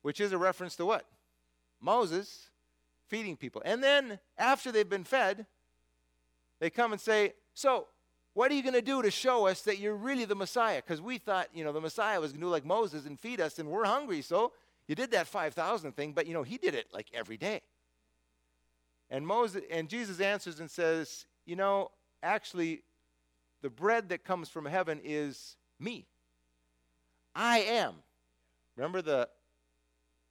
which 0.02 0.18
is 0.18 0.32
a 0.32 0.38
reference 0.38 0.76
to 0.76 0.86
what? 0.86 1.04
Moses 1.80 2.48
feeding 3.06 3.36
people. 3.36 3.62
And 3.64 3.82
then 3.82 4.18
after 4.36 4.72
they've 4.72 4.88
been 4.88 5.04
fed, 5.04 5.46
they 6.58 6.70
come 6.70 6.92
and 6.92 7.00
say, 7.00 7.34
So, 7.54 7.86
what 8.38 8.52
are 8.52 8.54
you 8.54 8.62
going 8.62 8.72
to 8.72 8.80
do 8.80 9.02
to 9.02 9.10
show 9.10 9.48
us 9.48 9.62
that 9.62 9.80
you're 9.80 9.96
really 9.96 10.24
the 10.24 10.36
Messiah? 10.36 10.80
Because 10.80 11.02
we 11.02 11.18
thought, 11.18 11.48
you 11.52 11.64
know, 11.64 11.72
the 11.72 11.80
Messiah 11.80 12.20
was 12.20 12.30
going 12.30 12.40
to 12.40 12.46
do 12.46 12.50
like 12.50 12.64
Moses 12.64 13.04
and 13.04 13.18
feed 13.18 13.40
us, 13.40 13.58
and 13.58 13.68
we're 13.68 13.84
hungry. 13.84 14.22
So 14.22 14.52
you 14.86 14.94
did 14.94 15.10
that 15.10 15.26
5,000 15.26 15.90
thing, 15.96 16.12
but, 16.12 16.28
you 16.28 16.34
know, 16.34 16.44
he 16.44 16.56
did 16.56 16.76
it 16.76 16.86
like 16.92 17.08
every 17.12 17.36
day. 17.36 17.62
And 19.10 19.26
Moses 19.26 19.64
and 19.72 19.88
Jesus 19.88 20.20
answers 20.20 20.60
and 20.60 20.70
says, 20.70 21.26
You 21.46 21.56
know, 21.56 21.90
actually, 22.22 22.84
the 23.60 23.70
bread 23.70 24.10
that 24.10 24.22
comes 24.22 24.48
from 24.48 24.66
heaven 24.66 25.00
is 25.02 25.56
me. 25.80 26.06
I 27.34 27.58
am. 27.58 27.94
Remember 28.76 29.02
the 29.02 29.28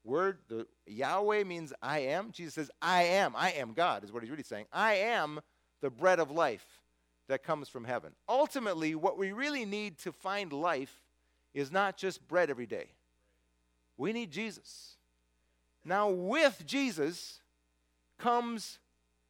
word, 0.06 0.38
the 0.48 0.66
Yahweh 0.86 1.44
means 1.44 1.74
I 1.82 2.00
am. 2.00 2.32
Jesus 2.32 2.54
says, 2.54 2.72
I 2.82 3.04
am. 3.04 3.34
I 3.36 3.52
am 3.52 3.74
God, 3.74 4.06
is 4.06 4.14
what 4.14 4.24
he's 4.24 4.32
really 4.32 4.44
saying. 4.44 4.68
I 4.72 4.94
am 4.94 5.42
the 5.82 5.90
bread 5.90 6.22
of 6.22 6.32
life 6.32 6.77
that 7.28 7.44
comes 7.44 7.68
from 7.70 7.84
heaven. 7.84 8.14
Ultimately, 8.28 8.96
what 8.96 9.18
we 9.18 9.32
really 9.32 9.66
need 9.66 9.98
to 10.00 10.12
find 10.12 10.52
life 10.54 11.04
is 11.54 11.72
not 11.72 11.98
just 11.98 12.26
bread 12.28 12.50
every 12.50 12.66
day. 12.66 12.88
We 13.98 14.14
need 14.14 14.32
Jesus. 14.32 14.96
Now, 15.84 16.10
with 16.10 16.64
Jesus 16.66 17.42
comes 18.18 18.80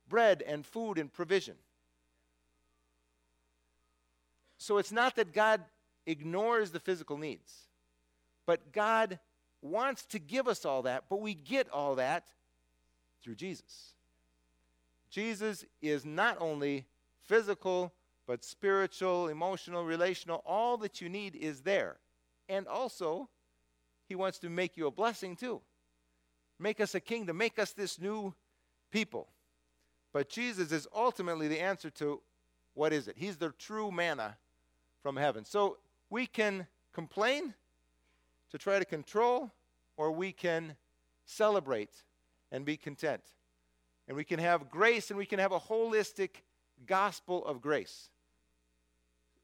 bread 0.09 0.43
and 0.45 0.65
food 0.65 0.97
and 0.97 1.11
provision. 1.11 1.55
So 4.57 4.77
it's 4.77 4.91
not 4.91 5.15
that 5.15 5.33
God 5.33 5.61
ignores 6.05 6.71
the 6.71 6.79
physical 6.79 7.17
needs, 7.17 7.67
but 8.45 8.71
God 8.71 9.19
wants 9.61 10.05
to 10.07 10.19
give 10.19 10.47
us 10.47 10.65
all 10.65 10.83
that, 10.83 11.05
but 11.09 11.21
we 11.21 11.33
get 11.33 11.69
all 11.69 11.95
that 11.95 12.27
through 13.21 13.35
Jesus. 13.35 13.93
Jesus 15.09 15.65
is 15.81 16.05
not 16.05 16.37
only 16.39 16.85
physical, 17.27 17.93
but 18.25 18.43
spiritual, 18.43 19.27
emotional, 19.27 19.85
relational. 19.85 20.41
All 20.45 20.77
that 20.77 21.01
you 21.01 21.09
need 21.09 21.35
is 21.35 21.61
there. 21.61 21.97
And 22.49 22.67
also, 22.67 23.29
He 24.07 24.15
wants 24.15 24.39
to 24.39 24.49
make 24.49 24.77
you 24.77 24.87
a 24.87 24.91
blessing 24.91 25.35
too. 25.35 25.61
Make 26.59 26.79
us 26.79 26.95
a 26.95 26.99
kingdom, 26.99 27.37
make 27.37 27.59
us 27.59 27.71
this 27.73 27.99
new 27.99 28.33
people. 28.91 29.27
But 30.13 30.29
Jesus 30.29 30.71
is 30.71 30.87
ultimately 30.95 31.47
the 31.47 31.59
answer 31.59 31.89
to 31.91 32.21
what 32.73 32.93
is 32.93 33.07
it? 33.07 33.15
He's 33.17 33.37
the 33.37 33.49
true 33.49 33.91
manna 33.91 34.37
from 35.03 35.15
heaven. 35.15 35.45
So 35.45 35.77
we 36.09 36.25
can 36.25 36.67
complain 36.93 37.53
to 38.51 38.57
try 38.57 38.79
to 38.79 38.85
control, 38.85 39.51
or 39.97 40.11
we 40.11 40.31
can 40.31 40.75
celebrate 41.25 42.03
and 42.51 42.65
be 42.65 42.77
content. 42.77 43.21
And 44.07 44.15
we 44.15 44.23
can 44.23 44.39
have 44.39 44.69
grace 44.69 45.09
and 45.09 45.17
we 45.17 45.25
can 45.25 45.39
have 45.39 45.51
a 45.51 45.59
holistic 45.59 46.41
gospel 46.85 47.45
of 47.45 47.61
grace. 47.61 48.09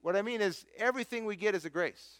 What 0.01 0.15
I 0.15 0.21
mean 0.21 0.41
is, 0.41 0.65
everything 0.77 1.25
we 1.25 1.36
get 1.36 1.55
is 1.55 1.65
a 1.65 1.69
grace, 1.69 2.19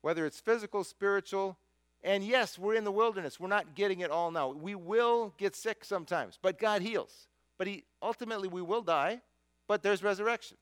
whether 0.00 0.24
it's 0.24 0.40
physical, 0.40 0.84
spiritual, 0.84 1.58
and 2.02 2.24
yes, 2.24 2.58
we're 2.58 2.74
in 2.74 2.84
the 2.84 2.92
wilderness. 2.92 3.40
We're 3.40 3.48
not 3.48 3.74
getting 3.74 4.00
it 4.00 4.10
all 4.10 4.30
now. 4.30 4.50
We 4.50 4.74
will 4.74 5.34
get 5.36 5.56
sick 5.56 5.84
sometimes, 5.84 6.38
but 6.40 6.58
God 6.58 6.80
heals. 6.80 7.28
But 7.58 7.66
he 7.66 7.84
ultimately 8.00 8.48
we 8.48 8.62
will 8.62 8.82
die, 8.82 9.20
but 9.66 9.82
there's 9.82 10.02
resurrection. 10.02 10.56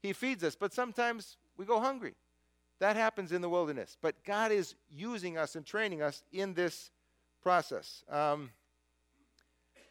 He 0.00 0.12
feeds 0.12 0.44
us, 0.44 0.54
but 0.54 0.72
sometimes 0.72 1.36
we 1.56 1.64
go 1.64 1.80
hungry. 1.80 2.14
That 2.78 2.96
happens 2.96 3.32
in 3.32 3.40
the 3.42 3.48
wilderness. 3.48 3.96
But 4.00 4.22
God 4.24 4.52
is 4.52 4.74
using 4.90 5.36
us 5.36 5.56
and 5.56 5.64
training 5.64 6.02
us 6.02 6.22
in 6.32 6.54
this 6.54 6.90
process. 7.42 8.04
Um, 8.08 8.50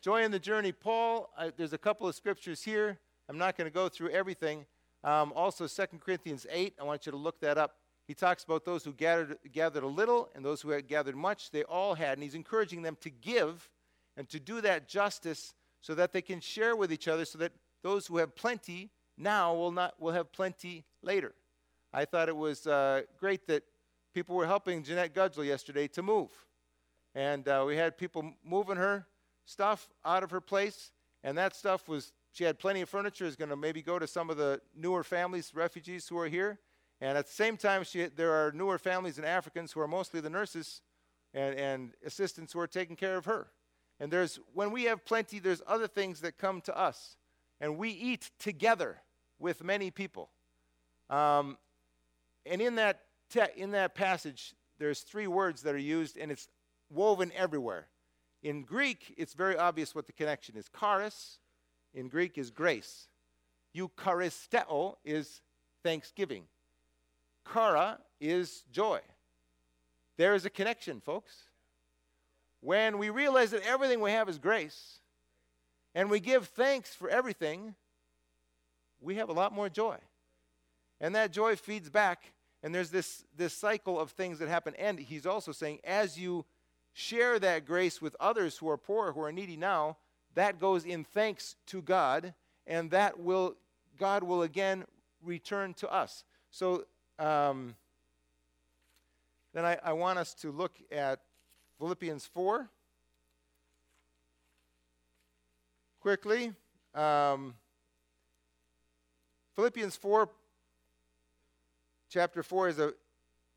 joy 0.06 0.22
in 0.22 0.30
the 0.30 0.38
journey. 0.38 0.72
Paul, 0.72 1.32
uh, 1.36 1.50
there's 1.58 1.74
a 1.74 1.80
couple 1.80 2.08
of 2.08 2.14
scriptures 2.14 2.62
here. 2.62 3.00
I'm 3.28 3.40
not 3.40 3.58
going 3.58 3.66
to 3.66 3.74
go 3.74 3.90
through 3.90 4.12
everything. 4.12 4.68
Um, 5.04 5.34
also, 5.36 5.66
2 5.66 5.98
Corinthians 5.98 6.46
8, 6.48 6.76
I 6.80 6.84
want 6.84 7.08
you 7.08 7.12
to 7.12 7.18
look 7.18 7.40
that 7.40 7.58
up. 7.58 7.78
He 8.08 8.14
talks 8.14 8.44
about 8.44 8.66
those 8.66 8.84
who 8.84 8.94
gathered, 8.94 9.40
gathered 9.52 9.82
a 9.82 9.88
little 9.88 10.30
and 10.36 10.46
those 10.46 10.62
who 10.62 10.70
had 10.70 10.88
gathered 10.88 11.16
much. 11.16 11.50
They 11.50 11.64
all 11.64 11.96
had. 11.96 12.20
And 12.20 12.22
he's 12.22 12.36
encouraging 12.36 12.84
them 12.84 12.98
to 13.02 13.10
give 13.10 13.68
and 14.16 14.30
to 14.30 14.40
do 14.40 14.62
that 14.62 14.88
justice 14.88 15.56
so 15.82 15.96
that 15.96 16.14
they 16.14 16.22
can 16.22 16.40
share 16.40 16.76
with 16.76 16.94
each 16.94 17.08
other 17.08 17.26
so 17.26 17.40
that 17.40 17.54
those 17.82 18.06
who 18.06 18.18
have 18.18 18.36
plenty 18.36 18.92
now 19.18 19.56
will, 19.56 19.72
not, 19.72 20.00
will 20.00 20.12
have 20.12 20.32
plenty 20.32 20.86
later. 21.02 21.34
I 21.92 22.06
thought 22.06 22.30
it 22.30 22.38
was 22.38 22.68
uh, 22.68 23.02
great 23.20 23.48
that 23.48 23.64
people 24.14 24.36
were 24.36 24.46
helping 24.46 24.84
Jeanette 24.84 25.16
Gudgel 25.16 25.44
yesterday 25.44 25.88
to 25.88 26.04
move. 26.04 26.30
And 27.16 27.48
uh, 27.48 27.64
we 27.66 27.76
had 27.76 27.98
people 27.98 28.34
moving 28.44 28.78
her 28.78 29.08
stuff 29.46 29.88
out 30.04 30.24
of 30.24 30.32
her 30.32 30.42
place, 30.42 30.92
and 31.24 31.38
that 31.38 31.56
stuff 31.56 31.88
was, 31.88 32.14
she 32.32 32.44
had 32.44 32.60
plenty 32.60 32.82
of 32.82 32.90
furniture, 32.90 33.26
is 33.26 33.36
going 33.36 33.50
to 33.50 33.56
maybe 33.56 33.82
go 33.82 33.98
to 33.98 34.08
some 34.08 34.30
of 34.30 34.38
the 34.38 34.62
newer 34.76 35.04
families, 35.04 35.52
refugees 35.56 36.08
who 36.08 36.18
are 36.18 36.28
here. 36.28 36.60
And 37.02 37.18
at 37.18 37.28
the 37.28 37.34
same 37.34 37.58
time, 37.58 37.84
she, 37.84 38.06
there 38.06 38.32
are 38.32 38.52
newer 38.52 38.78
families 38.78 39.18
and 39.18 39.26
Africans 39.26 39.72
who 39.72 39.80
are 39.82 39.88
mostly 39.88 40.22
the 40.22 40.30
nurses 40.30 40.82
and, 41.34 41.56
and 41.56 41.92
assistants 42.06 42.54
who 42.54 42.60
are 42.60 42.68
taking 42.68 42.96
care 42.96 43.18
of 43.18 43.26
her. 43.26 43.48
And 44.00 44.12
there's, 44.12 44.40
when 44.54 44.72
we 44.72 44.84
have 44.86 45.06
plenty, 45.06 45.40
there's 45.40 45.62
other 45.68 45.88
things 45.88 46.22
that 46.22 46.38
come 46.38 46.62
to 46.62 46.78
us. 46.78 47.18
And 47.62 47.78
we 47.78 47.90
eat 47.90 48.32
together 48.40 49.02
with 49.40 49.64
many 49.64 49.92
people. 49.92 50.30
Um, 51.10 51.58
and 52.46 52.62
in 52.62 52.76
that, 52.76 53.02
te- 53.30 53.42
in 53.56 53.72
that 53.72 53.96
passage, 53.96 54.54
there's 54.78 55.02
three 55.02 55.28
words 55.28 55.62
that 55.64 55.74
are 55.74 55.78
used, 55.78 56.18
and 56.18 56.32
it's 56.32 56.48
woven 56.90 57.32
everywhere. 57.36 57.88
In 58.46 58.62
Greek, 58.62 59.16
it's 59.18 59.34
very 59.34 59.58
obvious 59.58 59.96
what 59.96 60.06
the 60.06 60.14
connection 60.14 60.56
is. 60.56 60.70
Charis 60.80 61.40
in 61.96 62.10
Greek 62.10 62.38
is 62.38 62.52
grace. 62.52 63.08
Eucharisteo 63.76 64.98
is 65.04 65.42
thanksgiving. 65.82 66.44
Chara 67.52 67.98
is 68.22 68.64
joy. 68.72 69.00
There 70.18 70.36
is 70.36 70.46
a 70.46 70.52
connection, 70.52 71.02
folks. 71.02 71.34
When 72.62 73.00
we 73.00 73.10
realize 73.10 73.50
that 73.50 73.66
everything 73.66 74.00
we 74.00 74.12
have 74.12 74.30
is 74.30 74.38
grace, 74.38 75.00
and 75.96 76.12
we 76.12 76.20
give 76.20 76.46
thanks 76.50 76.94
for 76.94 77.10
everything, 77.10 77.74
we 79.02 79.16
have 79.16 79.30
a 79.30 79.34
lot 79.34 79.54
more 79.54 79.70
joy. 79.70 79.98
And 81.02 81.16
that 81.16 81.32
joy 81.32 81.56
feeds 81.56 81.90
back 81.90 82.32
and 82.66 82.74
there's 82.74 82.90
this, 82.90 83.24
this 83.38 83.54
cycle 83.54 84.00
of 84.00 84.10
things 84.10 84.40
that 84.40 84.50
happen. 84.50 84.74
And 84.80 84.98
he's 84.98 85.28
also 85.28 85.52
saying, 85.52 85.80
as 85.84 86.18
you 86.18 86.46
share 86.98 87.38
that 87.38 87.66
grace 87.66 88.02
with 88.02 88.16
others 88.22 88.58
who 88.58 88.70
are 88.70 88.78
poor, 88.78 89.12
who 89.12 89.22
are 89.22 89.32
needy 89.32 89.58
now, 89.58 89.98
that 90.34 90.60
goes 90.62 90.86
in 90.86 91.04
thanks 91.04 91.58
to 91.68 91.82
God, 91.82 92.34
and 92.66 92.90
that 92.92 93.20
will, 93.20 93.56
God 94.00 94.24
will 94.24 94.44
again 94.44 94.86
return 95.22 95.74
to 95.76 95.92
us. 95.94 96.24
So 96.52 96.86
um, 97.20 97.76
then 99.54 99.66
I, 99.66 99.78
I 99.84 99.92
want 99.92 100.20
us 100.20 100.34
to 100.36 100.52
look 100.52 100.72
at 100.90 101.20
Philippians 101.80 102.26
4 102.28 102.70
quickly. 106.00 106.54
Um, 106.94 107.56
Philippians 109.58 109.98
4 109.98 110.30
chapter 112.10 112.42
4 112.42 112.70
is 112.70 112.80
a 112.80 112.94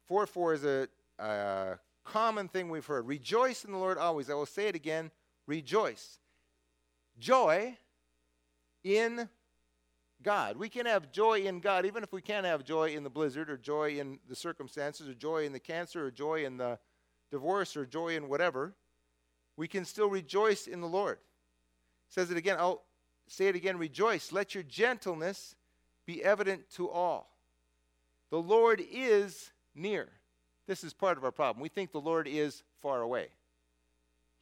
4 0.07 0.27
4 0.27 0.55
is 0.55 0.65
a, 0.65 0.89
a 1.21 1.79
common 2.13 2.49
thing 2.49 2.71
we've 2.71 2.87
heard. 2.87 3.07
Rejoice 3.07 3.65
in 3.65 3.73
the 3.73 3.79
Lord 3.79 3.99
always. 3.99 4.31
I 4.31 4.35
will 4.35 4.47
say 4.47 4.69
it 4.69 4.75
again. 4.75 5.11
Rejoice. 5.47 6.19
Joy 7.19 7.77
in 8.85 9.29
God. 10.23 10.57
We 10.57 10.69
can 10.69 10.87
have 10.87 11.13
joy 11.13 11.41
in 11.41 11.61
God, 11.61 11.87
even 11.87 12.03
if 12.03 12.13
we 12.13 12.23
can't 12.23 12.47
have 12.47 12.65
joy 12.65 12.91
in 12.91 13.05
the 13.05 13.11
blizzard, 13.11 13.51
or 13.51 13.57
joy 13.57 13.99
in 13.99 14.19
the 14.29 14.35
circumstances, 14.35 15.09
or 15.09 15.15
joy 15.15 15.45
in 15.45 15.53
the 15.53 15.61
cancer, 15.61 16.07
or 16.07 16.11
joy 16.11 16.45
in 16.45 16.57
the 16.57 16.79
divorce, 17.31 17.77
or 17.77 17.87
joy 17.87 18.17
in 18.17 18.29
whatever. 18.29 18.75
We 19.57 19.69
can 19.69 19.85
still 19.85 20.09
rejoice 20.09 20.67
in 20.67 20.81
the 20.81 20.87
Lord. 20.87 21.19
Says 22.09 22.31
it 22.31 22.37
again. 22.37 22.57
I'll 22.59 22.83
say 23.27 23.49
it 23.49 23.57
again. 23.57 23.77
Rejoice. 23.77 24.33
Let 24.33 24.55
your 24.55 24.65
gentleness 24.65 25.55
be 26.07 26.25
evident 26.25 26.71
to 26.71 26.89
all. 26.89 27.37
The 28.31 28.41
Lord 28.41 28.83
is 28.91 29.51
near. 29.75 30.09
This 30.69 30.85
is 30.85 30.93
part 30.93 31.17
of 31.17 31.25
our 31.25 31.33
problem. 31.33 31.63
We 31.63 31.71
think 31.71 31.91
the 31.91 32.01
Lord 32.01 32.29
is 32.29 32.63
far 32.83 33.01
away. 33.01 33.29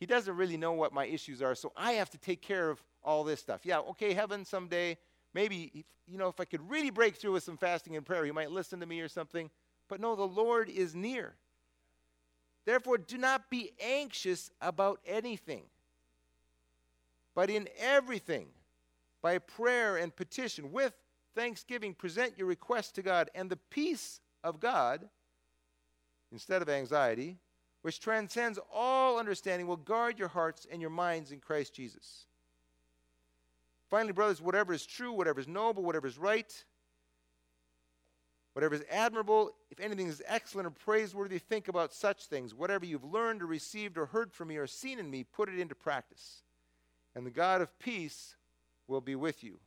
He 0.01 0.07
doesn't 0.07 0.37
really 0.37 0.57
know 0.57 0.73
what 0.73 0.93
my 0.93 1.07
issues 1.07 1.41
are, 1.41 1.55
so 1.55 1.73
I 1.77 1.93
have 1.93 2.11
to 2.11 2.19
take 2.19 2.43
care 2.43 2.69
of 2.69 2.83
all 3.03 3.23
this 3.25 3.41
stuff. 3.41 3.61
Yeah, 3.65 3.79
okay, 3.79 4.13
heaven 4.13 4.45
someday, 4.45 4.99
maybe, 5.33 5.87
you 6.07 6.19
know, 6.19 6.29
if 6.29 6.41
I 6.41 6.45
could 6.45 6.69
really 6.69 6.91
break 6.91 7.17
through 7.17 7.33
with 7.33 7.45
some 7.45 7.57
fasting 7.57 7.97
and 7.97 8.05
prayer, 8.05 8.25
he 8.25 8.33
might 8.33 8.51
listen 8.51 8.81
to 8.81 8.87
me 8.87 9.01
or 9.01 9.09
something. 9.09 9.49
But 9.89 10.01
no, 10.01 10.17
the 10.17 10.27
Lord 10.27 10.69
is 10.69 10.97
near. 10.97 11.37
Therefore, 12.65 12.99
do 12.99 13.17
not 13.17 13.49
be 13.49 13.71
anxious 13.81 14.51
about 14.61 14.99
anything, 15.07 15.63
but 17.37 17.49
in 17.49 17.69
everything, 17.79 18.49
by 19.23 19.39
prayer 19.39 19.97
and 19.97 20.15
petition, 20.15 20.73
with 20.73 20.93
thanksgiving, 21.37 21.95
present 21.95 22.37
your 22.37 22.49
request 22.49 22.97
to 22.97 23.03
God, 23.03 23.31
and 23.35 23.49
the 23.49 23.59
peace 23.71 24.21
of 24.43 24.59
God, 24.59 25.09
instead 26.33 26.63
of 26.63 26.69
anxiety, 26.69 27.39
which 27.83 28.01
transcends 28.01 28.59
all 28.73 29.19
understanding, 29.19 29.67
will 29.67 29.77
guard 29.77 30.19
your 30.19 30.29
hearts 30.29 30.67
and 30.71 30.81
your 30.81 30.91
minds 30.91 31.31
in 31.31 31.39
Christ 31.39 31.75
Jesus. 31.75 32.27
Finally, 33.89 34.13
brothers, 34.13 34.43
whatever 34.43 34.73
is 34.73 34.85
true, 34.85 35.13
whatever 35.13 35.39
is 35.39 35.47
noble, 35.47 35.85
whatever 35.85 36.07
is 36.07 36.19
right, 36.19 36.65
whatever 38.55 38.75
is 38.75 38.83
admirable, 38.91 39.53
if 39.71 39.79
anything 39.79 40.09
is 40.09 40.23
excellent 40.27 40.67
or 40.67 40.71
praiseworthy, 40.71 41.39
think 41.39 41.69
about 41.69 41.93
such 41.93 42.25
things. 42.25 42.55
Whatever 42.55 42.85
you've 42.85 43.05
learned 43.05 43.43
or 43.43 43.47
received 43.47 43.97
or 43.97 44.07
heard 44.07 44.33
from 44.33 44.49
me 44.49 44.57
or 44.57 44.67
seen 44.67 44.99
in 44.99 45.11
me, 45.11 45.25
put 45.25 45.49
it 45.49 45.61
into 45.61 45.75
practice. 45.75 46.43
And 47.15 47.25
the 47.25 47.31
God 47.31 47.61
of 47.61 47.79
peace 47.79 48.35
will 48.89 49.01
be 49.01 49.15
with 49.15 49.45
you. 49.45 49.59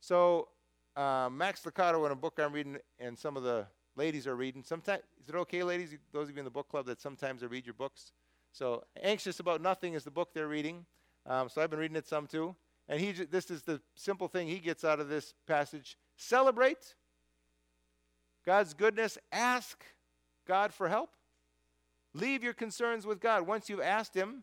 So, 0.00 0.48
uh, 0.96 1.28
Max 1.30 1.60
Lucado, 1.62 2.06
in 2.06 2.12
a 2.12 2.16
book 2.16 2.38
I'm 2.38 2.52
reading, 2.52 2.78
and 2.98 3.18
some 3.18 3.36
of 3.36 3.42
the 3.42 3.66
ladies 3.96 4.26
are 4.26 4.36
reading. 4.36 4.62
Sometimes 4.62 5.02
is 5.22 5.28
it 5.28 5.34
okay, 5.34 5.62
ladies? 5.62 5.94
Those 6.12 6.28
of 6.28 6.34
you 6.34 6.40
in 6.40 6.44
the 6.44 6.50
book 6.50 6.68
club 6.68 6.86
that 6.86 7.00
sometimes 7.00 7.42
I 7.42 7.46
read 7.46 7.66
your 7.66 7.74
books. 7.74 8.12
So 8.52 8.84
anxious 9.02 9.40
about 9.40 9.60
nothing 9.60 9.94
is 9.94 10.04
the 10.04 10.10
book 10.10 10.30
they're 10.34 10.48
reading. 10.48 10.84
Um, 11.26 11.48
so 11.48 11.62
I've 11.62 11.70
been 11.70 11.78
reading 11.78 11.96
it 11.96 12.08
some 12.08 12.26
too. 12.26 12.54
And 12.88 13.00
he, 13.00 13.12
this 13.12 13.50
is 13.50 13.62
the 13.62 13.80
simple 13.94 14.26
thing 14.26 14.48
he 14.48 14.58
gets 14.58 14.84
out 14.84 14.98
of 14.98 15.08
this 15.08 15.34
passage: 15.46 15.96
celebrate 16.16 16.94
God's 18.44 18.74
goodness. 18.74 19.18
Ask 19.30 19.84
God 20.46 20.74
for 20.74 20.88
help. 20.88 21.10
Leave 22.14 22.42
your 22.42 22.52
concerns 22.52 23.06
with 23.06 23.20
God. 23.20 23.46
Once 23.46 23.68
you've 23.68 23.80
asked 23.80 24.14
Him, 24.14 24.42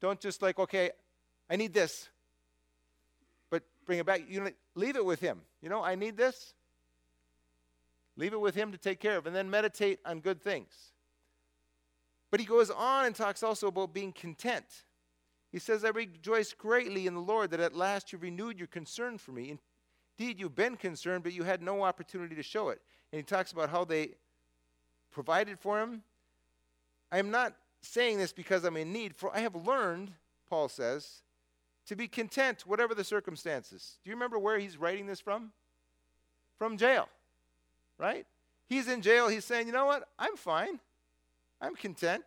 don't 0.00 0.20
just 0.20 0.42
like, 0.42 0.58
okay, 0.58 0.90
I 1.48 1.56
need 1.56 1.72
this, 1.72 2.08
but 3.50 3.62
bring 3.84 4.00
it 4.00 4.06
back. 4.06 4.22
You 4.28 4.50
leave 4.74 4.96
it 4.96 5.04
with 5.04 5.20
Him. 5.20 5.40
You 5.62 5.68
know, 5.68 5.82
I 5.82 5.94
need 5.94 6.16
this. 6.16 6.54
Leave 8.16 8.32
it 8.32 8.40
with 8.40 8.54
Him 8.54 8.72
to 8.72 8.78
take 8.78 9.00
care 9.00 9.16
of, 9.16 9.26
and 9.26 9.36
then 9.36 9.50
meditate 9.50 10.00
on 10.04 10.20
good 10.20 10.40
things. 10.40 10.92
But 12.30 12.40
he 12.40 12.46
goes 12.46 12.70
on 12.70 13.06
and 13.06 13.14
talks 13.14 13.42
also 13.42 13.68
about 13.68 13.94
being 13.94 14.12
content. 14.12 14.84
He 15.52 15.58
says, 15.58 15.84
I 15.84 15.88
rejoice 15.88 16.52
greatly 16.52 17.06
in 17.06 17.14
the 17.14 17.20
Lord 17.20 17.50
that 17.50 17.60
at 17.60 17.74
last 17.74 18.12
you 18.12 18.18
renewed 18.18 18.58
your 18.58 18.66
concern 18.66 19.16
for 19.16 19.32
me. 19.32 19.56
Indeed, 20.18 20.40
you've 20.40 20.56
been 20.56 20.76
concerned, 20.76 21.22
but 21.22 21.32
you 21.32 21.44
had 21.44 21.62
no 21.62 21.82
opportunity 21.82 22.34
to 22.34 22.42
show 22.42 22.68
it. 22.70 22.80
And 23.12 23.18
he 23.18 23.22
talks 23.22 23.52
about 23.52 23.70
how 23.70 23.84
they 23.84 24.10
provided 25.10 25.58
for 25.58 25.80
him. 25.80 26.02
I 27.10 27.18
am 27.18 27.30
not 27.30 27.54
saying 27.80 28.18
this 28.18 28.32
because 28.32 28.64
I'm 28.64 28.76
in 28.76 28.92
need, 28.92 29.14
for 29.14 29.34
I 29.34 29.40
have 29.40 29.54
learned, 29.54 30.12
Paul 30.50 30.68
says, 30.68 31.22
to 31.86 31.94
be 31.94 32.08
content 32.08 32.66
whatever 32.66 32.94
the 32.94 33.04
circumstances. 33.04 33.98
Do 34.02 34.10
you 34.10 34.16
remember 34.16 34.38
where 34.38 34.58
he's 34.58 34.76
writing 34.76 35.06
this 35.06 35.20
from? 35.20 35.52
From 36.58 36.76
jail, 36.76 37.08
right? 37.98 38.26
He's 38.68 38.88
in 38.88 39.02
jail. 39.02 39.28
He's 39.28 39.44
saying, 39.44 39.66
you 39.66 39.72
know 39.72 39.86
what? 39.86 40.08
I'm 40.18 40.36
fine. 40.36 40.80
I'm 41.60 41.74
content. 41.74 42.24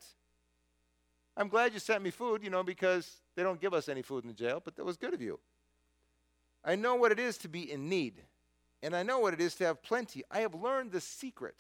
I'm 1.38 1.47
glad 1.47 1.74
you 1.74 1.80
sent 1.80 2.03
me 2.03 2.09
food, 2.09 2.43
you 2.43 2.49
know, 2.49 2.63
because 2.63 3.22
they 3.36 3.43
don't 3.43 3.61
give 3.61 3.74
us 3.74 3.88
any 3.88 4.01
food 4.01 4.24
in 4.24 4.28
the 4.28 4.34
jail, 4.34 4.61
but 4.63 4.76
that 4.76 4.86
was 4.86 4.97
good 4.97 5.13
of 5.13 5.22
you. 5.22 5.39
I 6.63 6.76
know 6.76 6.95
what 6.95 7.11
it 7.11 7.20
is 7.20 7.38
to 7.39 7.47
be 7.47 7.72
in 7.72 7.88
need, 7.88 8.22
and 8.84 8.95
I 8.95 9.03
know 9.03 9.20
what 9.20 9.34
it 9.34 9.39
is 9.39 9.55
to 9.55 9.65
have 9.65 9.82
plenty. 9.82 10.24
I 10.30 10.39
have 10.39 10.53
learned 10.53 10.91
the 10.91 10.99
secret 10.99 11.55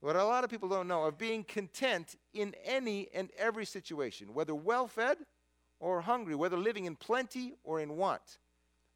what 0.00 0.16
a 0.16 0.24
lot 0.24 0.44
of 0.44 0.50
people 0.50 0.68
don't 0.68 0.88
know 0.88 1.04
of 1.04 1.18
being 1.18 1.44
content 1.44 2.16
in 2.32 2.54
any 2.64 3.08
and 3.14 3.30
every 3.38 3.66
situation, 3.66 4.32
whether 4.32 4.54
well 4.54 4.88
fed 4.88 5.18
or 5.78 6.00
hungry, 6.00 6.34
whether 6.34 6.56
living 6.56 6.86
in 6.86 6.96
plenty 6.96 7.54
or 7.64 7.80
in 7.80 7.96
want. 7.96 8.38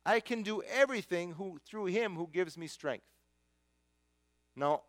I 0.07 0.21
can 0.21 0.43
do 0.43 0.63
everything 0.63 1.33
who, 1.33 1.59
through 1.65 1.87
him 1.87 2.15
who 2.15 2.29
gives 2.33 2.57
me 2.57 2.67
strength. 2.67 3.05
Now, 4.57 4.83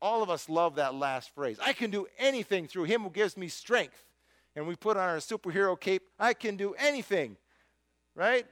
all 0.00 0.22
of 0.22 0.30
us 0.30 0.48
love 0.48 0.76
that 0.76 0.94
last 0.94 1.34
phrase. 1.34 1.58
I 1.64 1.72
can 1.72 1.90
do 1.90 2.06
anything 2.18 2.66
through 2.66 2.84
him 2.84 3.02
who 3.02 3.10
gives 3.10 3.36
me 3.36 3.48
strength. 3.48 4.04
And 4.54 4.66
we 4.66 4.76
put 4.76 4.96
on 4.96 5.08
our 5.08 5.16
superhero 5.16 5.78
cape, 5.78 6.02
I 6.18 6.32
can 6.32 6.56
do 6.56 6.74
anything, 6.78 7.36
right? 8.14 8.46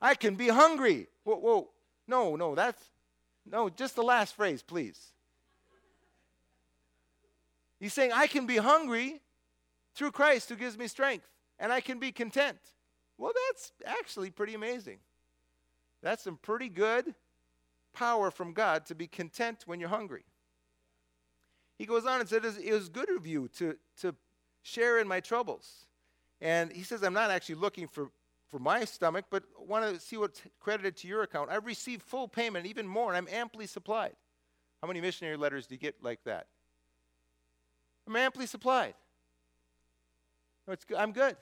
I 0.00 0.14
can 0.14 0.36
be 0.36 0.48
hungry. 0.48 1.08
Whoa, 1.24 1.36
whoa. 1.36 1.70
No, 2.06 2.36
no, 2.36 2.54
that's, 2.54 2.82
no, 3.44 3.68
just 3.68 3.96
the 3.96 4.02
last 4.02 4.36
phrase, 4.36 4.62
please. 4.62 5.12
He's 7.80 7.92
saying, 7.92 8.12
I 8.12 8.28
can 8.28 8.46
be 8.46 8.58
hungry 8.58 9.20
through 9.94 10.12
Christ 10.12 10.48
who 10.48 10.56
gives 10.56 10.78
me 10.78 10.86
strength, 10.86 11.28
and 11.58 11.72
I 11.72 11.80
can 11.80 11.98
be 11.98 12.12
content. 12.12 12.58
Well, 13.18 13.32
that's 13.48 13.72
actually 13.84 14.30
pretty 14.30 14.54
amazing. 14.54 14.98
That's 16.00 16.22
some 16.22 16.36
pretty 16.36 16.68
good 16.68 17.14
power 17.92 18.30
from 18.30 18.52
God 18.52 18.86
to 18.86 18.94
be 18.94 19.06
content 19.06 19.64
when 19.66 19.80
you're 19.80 19.88
hungry. 19.88 20.24
He 21.78 21.86
goes 21.86 22.06
on 22.06 22.20
and 22.20 22.28
said, 22.28 22.44
It 22.44 22.72
was 22.72 22.88
good 22.88 23.10
of 23.10 23.26
you 23.26 23.48
to, 23.58 23.76
to 24.00 24.14
share 24.62 24.98
in 24.98 25.08
my 25.08 25.20
troubles. 25.20 25.86
And 26.40 26.72
he 26.72 26.82
says, 26.82 27.02
I'm 27.02 27.14
not 27.14 27.30
actually 27.30 27.56
looking 27.56 27.86
for, 27.86 28.10
for 28.48 28.58
my 28.58 28.84
stomach, 28.84 29.26
but 29.30 29.44
want 29.58 29.94
to 29.94 30.00
see 30.00 30.16
what's 30.16 30.42
credited 30.60 30.96
to 30.98 31.08
your 31.08 31.22
account. 31.22 31.50
I've 31.50 31.66
received 31.66 32.02
full 32.02 32.28
payment, 32.28 32.66
even 32.66 32.86
more, 32.86 33.12
and 33.12 33.16
I'm 33.16 33.32
amply 33.32 33.66
supplied. 33.66 34.14
How 34.80 34.88
many 34.88 35.00
missionary 35.00 35.36
letters 35.36 35.66
do 35.66 35.74
you 35.74 35.80
get 35.80 36.02
like 36.02 36.24
that? 36.24 36.46
I'm 38.06 38.16
amply 38.16 38.46
supplied. 38.46 38.94
I'm 40.96 41.12
good. 41.12 41.36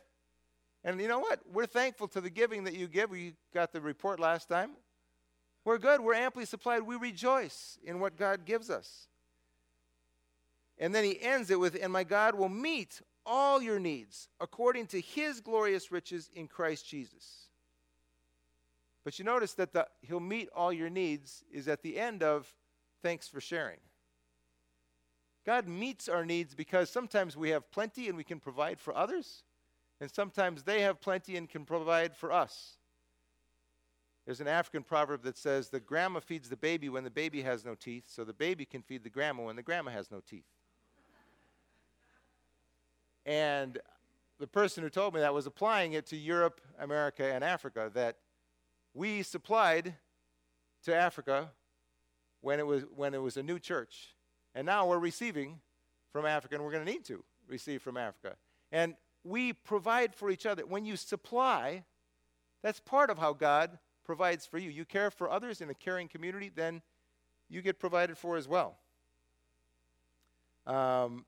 And 0.85 1.01
you 1.01 1.09
know 1.09 1.19
what? 1.19 1.41
We're 1.53 1.67
thankful 1.67 2.09
to 2.09 2.21
the 2.21 2.31
giving 2.31 2.65
that 2.65 2.75
you 2.75 2.89
give. 2.89 3.11
We 3.11 3.35
got 3.53 3.73
the 3.73 3.81
report 3.81 4.19
last 4.19 4.49
time. 4.49 4.71
We're 5.65 5.79
good. 5.79 6.01
We're 6.01 6.15
amply 6.15 6.45
supplied. 6.45 6.83
We 6.83 6.97
rejoice 6.97 7.79
in 7.85 8.01
what 8.01 8.17
God 8.17 8.45
gives 8.45 8.71
us. 8.71 9.09
And 10.79 10.95
then 10.95 11.05
he 11.05 11.21
ends 11.21 11.51
it 11.51 11.61
with, 11.61 11.77
And 11.81 11.93
my 11.93 12.05
God 12.05 12.35
will 12.35 12.49
meet 12.49 13.03
all 13.27 13.63
your 13.63 13.79
needs 13.79 14.29
according 14.41 14.87
to 14.89 15.01
his 15.01 15.41
glorious 15.41 15.93
riches 15.93 16.31
in 16.35 16.49
Christ 16.49 16.89
Jesus. 16.89 17.49
But 19.05 19.19
you 19.19 19.25
notice 19.25 19.55
that 19.55 19.73
the, 19.73 19.87
he'll 20.03 20.21
meet 20.21 20.49
all 20.55 20.73
your 20.73 20.91
needs 20.91 21.45
is 21.53 21.69
at 21.69 21.83
the 21.83 21.99
end 21.99 22.23
of 22.23 22.53
thanks 23.03 23.29
for 23.29 23.41
sharing. 23.41 23.79
God 25.47 25.67
meets 25.67 26.09
our 26.09 26.25
needs 26.25 26.55
because 26.55 26.91
sometimes 26.91 27.37
we 27.37 27.51
have 27.51 27.71
plenty 27.71 28.09
and 28.09 28.17
we 28.17 28.25
can 28.25 28.41
provide 28.41 28.79
for 28.79 28.95
others, 28.95 29.43
and 30.01 30.11
sometimes 30.11 30.63
they 30.63 30.83
have 30.83 31.01
plenty 31.01 31.37
and 31.37 31.49
can 31.49 31.65
provide 31.65 32.15
for 32.15 32.31
us. 32.31 32.77
There's 34.31 34.41
an 34.41 34.47
African 34.47 34.85
proverb 34.85 35.25
that 35.25 35.37
says, 35.37 35.71
The 35.71 35.81
grandma 35.81 36.21
feeds 36.21 36.49
the 36.49 36.57
baby 36.57 36.89
when 36.89 37.03
the 37.03 37.11
baby 37.11 37.43
has 37.43 37.65
no 37.65 37.75
teeth, 37.75 38.05
so 38.07 38.23
the 38.23 38.33
baby 38.33 38.65
can 38.65 38.81
feed 38.81 39.03
the 39.03 39.11
grandma 39.11 39.43
when 39.43 39.57
the 39.57 39.63
grandma 39.65 39.91
has 39.91 40.09
no 40.09 40.21
teeth. 40.21 40.45
and 43.27 43.79
the 44.39 44.47
person 44.47 44.85
who 44.85 44.89
told 44.89 45.15
me 45.15 45.21
that 45.21 45.35
was 45.35 45.47
applying 45.47 45.95
it 45.95 46.07
to 46.07 46.17
Europe, 46.17 46.61
America, 46.79 47.25
and 47.25 47.43
Africa, 47.43 47.91
that 47.95 48.19
we 48.95 49.25
supplied 49.25 49.97
to 50.85 50.95
Africa 50.95 51.51
when 52.41 52.61
it 52.61 52.67
was, 52.69 52.85
when 52.95 53.15
it 53.15 53.21
was 53.21 53.37
a 53.37 53.43
new 53.43 53.59
church 53.59 54.15
and 54.55 54.65
now 54.65 54.87
we're 54.87 55.01
receiving 55.01 55.59
from 56.13 56.25
Africa, 56.25 56.55
and 56.55 56.63
we're 56.63 56.71
going 56.71 56.87
to 56.87 56.93
need 56.93 57.05
to 57.07 57.25
receive 57.49 57.83
from 57.83 57.97
Africa. 57.97 58.37
And 58.71 58.95
we 59.25 59.55
provide 59.55 60.15
for 60.15 60.31
each 60.31 60.47
other. 60.47 60.65
When 60.65 60.85
you 60.85 60.95
supply, 60.95 61.83
that's 62.63 62.79
part 62.79 63.11
of 63.11 63.19
how 63.19 63.33
God 63.33 63.77
provides 64.11 64.45
for 64.45 64.59
you. 64.59 64.71
You 64.71 64.85
care 64.85 65.09
for 65.09 65.31
others 65.31 65.61
in 65.61 65.71
a 65.71 65.75
caring 65.75 66.09
community, 66.09 66.51
then 66.53 66.83
you 67.49 67.63
get 67.63 67.79
provided 67.79 68.19
for 68.19 68.37
as 68.37 68.49
well. 68.49 68.77
Um, 70.67 71.25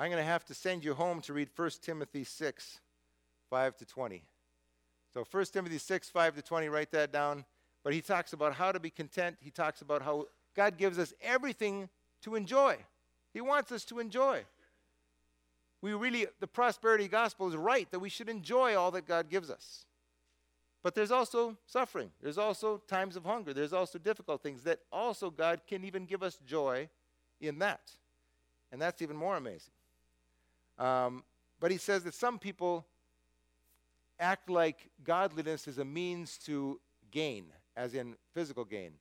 I'm 0.00 0.10
going 0.10 0.20
to 0.20 0.28
have 0.28 0.44
to 0.46 0.54
send 0.54 0.84
you 0.84 0.94
home 0.94 1.20
to 1.20 1.32
read 1.32 1.50
1 1.54 1.70
Timothy 1.80 2.24
6, 2.24 2.80
5 3.48 3.76
to 3.76 3.84
20. 3.86 4.24
So 5.14 5.24
1 5.30 5.44
Timothy 5.44 5.78
6, 5.78 6.10
5 6.10 6.34
to 6.34 6.42
20, 6.42 6.68
write 6.68 6.90
that 6.90 7.12
down. 7.12 7.44
But 7.84 7.92
he 7.92 8.00
talks 8.00 8.32
about 8.32 8.54
how 8.54 8.72
to 8.72 8.80
be 8.80 8.90
content. 8.90 9.36
He 9.40 9.52
talks 9.52 9.80
about 9.80 10.02
how 10.02 10.26
God 10.56 10.76
gives 10.76 10.98
us 10.98 11.14
everything 11.22 11.88
to 12.22 12.34
enjoy. 12.34 12.78
He 13.32 13.40
wants 13.40 13.70
us 13.70 13.84
to 13.84 14.00
enjoy. 14.00 14.42
We 15.82 15.92
really, 15.92 16.26
the 16.40 16.48
prosperity 16.48 17.06
gospel 17.06 17.46
is 17.46 17.54
right 17.54 17.88
that 17.92 18.00
we 18.00 18.08
should 18.08 18.28
enjoy 18.28 18.74
all 18.74 18.90
that 18.90 19.06
God 19.06 19.30
gives 19.30 19.50
us. 19.50 19.84
But 20.82 20.94
there's 20.94 21.10
also 21.10 21.56
suffering. 21.66 22.10
There's 22.22 22.38
also 22.38 22.82
times 22.88 23.16
of 23.16 23.24
hunger. 23.24 23.52
There's 23.52 23.72
also 23.72 23.98
difficult 23.98 24.42
things 24.42 24.62
that 24.62 24.80
also 24.92 25.30
God 25.30 25.62
can 25.66 25.84
even 25.84 26.04
give 26.06 26.22
us 26.22 26.38
joy 26.46 26.88
in 27.40 27.58
that. 27.58 27.90
And 28.70 28.80
that's 28.80 29.02
even 29.02 29.16
more 29.16 29.36
amazing. 29.36 29.72
Um, 30.78 31.24
but 31.58 31.70
he 31.70 31.78
says 31.78 32.04
that 32.04 32.14
some 32.14 32.38
people 32.38 32.86
act 34.20 34.48
like 34.48 34.90
godliness 35.02 35.66
is 35.66 35.78
a 35.78 35.84
means 35.84 36.38
to 36.38 36.80
gain, 37.10 37.46
as 37.76 37.94
in 37.94 38.14
physical 38.32 38.64
gain 38.64 38.92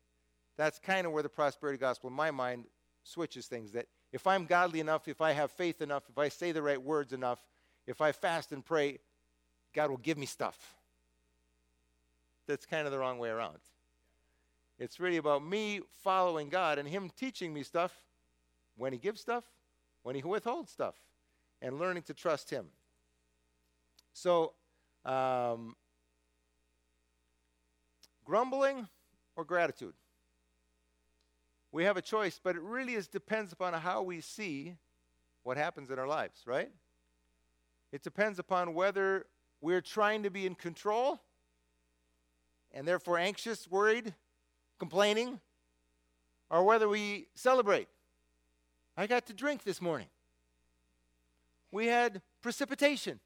that's 0.58 0.80
kind 0.80 1.06
of 1.06 1.14
where 1.14 1.24
the 1.24 1.30
prosperity 1.30 1.78
gospel, 1.78 2.10
in 2.10 2.16
my 2.16 2.32
mind, 2.32 2.66
switches 3.04 3.46
things. 3.46 3.72
That 3.72 3.86
if 4.12 4.28
I'm 4.28 4.46
godly 4.46 4.80
enough, 4.80 5.08
if 5.08 5.22
I 5.22 5.32
have 5.32 5.52
faith 5.52 5.82
enough, 5.82 6.04
if 6.10 6.18
I 6.18 6.30
say 6.30 6.52
the 6.52 6.62
right 6.62 6.82
words 6.82 7.14
enough, 7.14 7.40
if 7.86 8.02
I 8.02 8.12
fast 8.12 8.52
and 8.52 8.66
pray, 8.66 8.98
God 9.74 9.92
will 9.92 9.98
give 9.98 10.18
me 10.18 10.26
stuff. 10.26 10.76
That's 12.48 12.66
kind 12.66 12.86
of 12.86 12.92
the 12.92 13.00
wrong 13.00 13.20
way 13.20 13.30
around. 13.30 13.58
It's 14.80 15.00
really 15.00 15.18
about 15.18 15.46
me 15.46 15.82
following 16.04 16.50
God 16.50 16.78
and 16.78 16.88
Him 16.88 17.12
teaching 17.16 17.54
me 17.54 17.64
stuff 17.64 17.94
when 18.76 18.94
He 18.94 19.00
gives 19.00 19.22
stuff, 19.22 19.44
when 20.04 20.16
He 20.16 20.22
withholds 20.24 20.72
stuff, 20.72 20.96
and 21.62 21.80
learning 21.80 22.04
to 22.04 22.14
trust 22.14 22.50
Him. 22.50 22.68
So, 24.14 24.54
um, 25.06 25.76
grumbling 28.26 28.88
or 29.36 29.44
gratitude? 29.44 29.94
we 31.72 31.84
have 31.84 31.98
a 31.98 32.02
choice, 32.02 32.40
but 32.44 32.56
it 32.56 32.62
really 32.62 32.94
is 32.96 33.08
depends 33.08 33.52
upon 33.52 33.74
how 33.74 34.02
we 34.02 34.22
see 34.22 34.74
what 35.44 35.58
happens 35.58 35.92
in 35.92 36.00
our 36.00 36.08
lives, 36.08 36.42
right? 36.46 36.72
It 37.92 38.04
depends 38.04 38.40
upon 38.40 38.74
whether 38.74 39.28
we're 39.62 39.82
trying 39.82 40.24
to 40.24 40.30
be 40.30 40.46
in 40.46 40.56
control 40.56 41.22
and 42.78 42.88
therefore 42.88 43.18
anxious, 43.18 43.68
worried, 43.68 44.14
complaining 44.78 45.40
or 46.52 46.64
whether 46.64 46.88
we 46.88 47.28
celebrate. 47.34 47.88
I 48.96 49.08
got 49.08 49.26
to 49.26 49.34
drink 49.34 49.64
this 49.64 49.82
morning. 49.82 50.06
We 51.72 51.88
had 51.88 52.22
precipitation. 52.40 53.20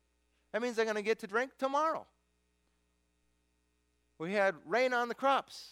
That 0.53 0.61
means 0.61 0.79
I'm 0.79 0.85
going 0.85 0.95
to 0.95 1.01
get 1.01 1.19
to 1.19 1.27
drink 1.27 1.51
tomorrow. 1.59 2.07
We 4.19 4.31
had 4.31 4.55
rain 4.65 4.93
on 4.93 5.09
the 5.09 5.15
crops. 5.15 5.71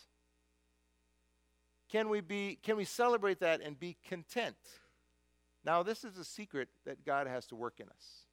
Can 1.89 2.09
we 2.09 2.19
be 2.19 2.59
can 2.61 2.75
we 2.75 2.83
celebrate 2.83 3.39
that 3.39 3.61
and 3.61 3.79
be 3.79 3.95
content? 4.07 4.57
Now 5.63 5.83
this 5.83 6.03
is 6.03 6.17
a 6.17 6.25
secret 6.25 6.67
that 6.85 7.05
God 7.05 7.27
has 7.27 7.45
to 7.47 7.55
work 7.55 7.75
in 7.79 7.87
us. 7.87 8.25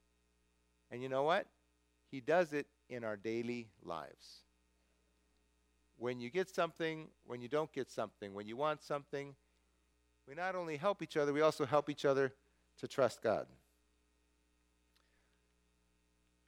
And 0.91 1.03
you 1.03 1.09
know 1.09 1.23
what? 1.23 1.47
He 2.11 2.21
does 2.21 2.53
it 2.53 2.67
in 2.89 3.05
our 3.05 3.17
daily 3.17 3.69
lives. 3.83 4.46
When 5.99 6.21
you 6.21 6.31
get 6.31 6.49
something, 6.49 7.09
when 7.27 7.41
you 7.41 7.49
don't 7.49 7.73
get 7.73 7.91
something, 7.91 8.35
when 8.35 8.47
you 8.47 8.57
want 8.57 8.83
something, 8.83 9.35
we 10.29 10.35
not 10.35 10.55
only 10.55 10.77
help 10.77 11.03
each 11.03 11.17
other, 11.17 11.33
we 11.33 11.41
also 11.41 11.65
help 11.65 11.89
each 11.89 12.05
other 12.05 12.33
to 12.79 12.89
trust 12.89 13.23
God. 13.23 13.47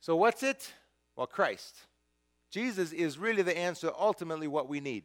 So, 0.01 0.17
what's 0.17 0.43
it? 0.43 0.73
Well, 1.17 1.27
Christ. 1.27 1.77
Jesus 2.51 2.93
is 2.93 3.19
really 3.19 3.43
the 3.43 3.57
answer, 3.57 3.91
ultimately, 3.99 4.49
what 4.49 4.69
we 4.69 4.81
need 4.81 5.05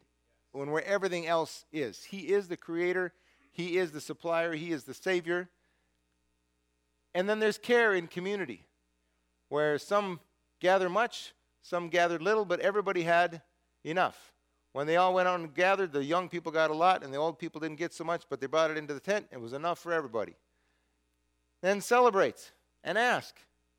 when 0.54 0.72
where 0.72 0.86
everything 0.86 1.28
else 1.28 1.66
is. 1.74 2.04
He 2.04 2.32
is 2.32 2.48
the 2.48 2.58
creator, 2.58 3.12
He 3.52 3.78
is 3.78 3.92
the 3.92 4.02
supplier, 4.02 4.54
He 4.54 4.72
is 4.72 4.84
the 4.84 4.94
Savior. 4.94 5.50
And 7.14 7.28
then 7.30 7.40
there's 7.40 7.58
care 7.58 7.94
in 7.94 8.08
community, 8.08 8.66
where 9.50 9.78
some 9.78 10.20
gather 10.60 10.90
much, 10.90 11.34
some 11.62 11.90
gathered 11.90 12.22
little, 12.22 12.46
but 12.46 12.60
everybody 12.60 13.04
had 13.04 13.42
enough. 13.84 14.33
When 14.74 14.88
they 14.88 14.98
all 14.98 15.14
went 15.14 15.28
out 15.28 15.40
and 15.40 15.54
gathered, 15.54 15.94
the 15.94 16.04
young 16.04 16.28
people 16.28 16.52
got 16.52 16.72
a 16.72 16.74
lot, 16.74 17.04
and 17.04 17.14
the 17.14 17.18
old 17.18 17.38
people 17.38 17.62
didn't 17.62 17.78
get 17.78 17.94
so 17.94 18.04
much, 18.04 18.24
but 18.30 18.42
they 18.42 18.48
brought 18.48 18.72
it 18.72 18.78
into 18.78 18.94
the 18.94 19.00
tent. 19.00 19.28
It 19.32 19.40
was 19.40 19.54
enough 19.54 19.80
for 19.80 19.94
everybody. 19.94 20.34
Then 21.62 21.80
celebrate 21.80 22.52
and 22.84 22.98
ask. 22.98 23.36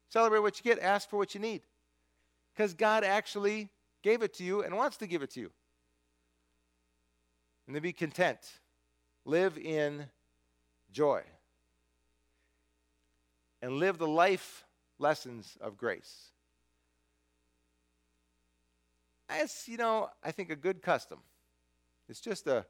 Celebrate 0.08 0.38
what 0.38 0.56
you 0.56 0.62
get, 0.62 0.82
ask 0.82 1.10
for 1.10 1.16
what 1.16 1.34
you 1.34 1.40
need. 1.40 1.62
Because 2.54 2.74
God 2.74 3.02
actually 3.02 3.68
gave 4.02 4.22
it 4.22 4.34
to 4.34 4.44
you 4.44 4.62
and 4.62 4.76
wants 4.76 4.96
to 4.98 5.08
give 5.08 5.22
it 5.22 5.30
to 5.32 5.40
you. 5.40 5.50
And 7.66 7.74
then 7.74 7.82
be 7.82 7.92
content. 7.92 8.38
Live 9.24 9.58
in 9.58 10.06
joy. 10.92 11.22
And 13.60 13.78
live 13.78 13.98
the 13.98 14.06
life 14.06 14.64
lessons 15.00 15.58
of 15.60 15.76
grace. 15.76 16.30
It's, 19.30 19.68
you 19.68 19.76
know, 19.76 20.10
I 20.22 20.30
think 20.30 20.50
a 20.50 20.56
good 20.56 20.82
custom. 20.82 21.18
It's 22.08 22.20
just 22.20 22.46
a 22.46 22.66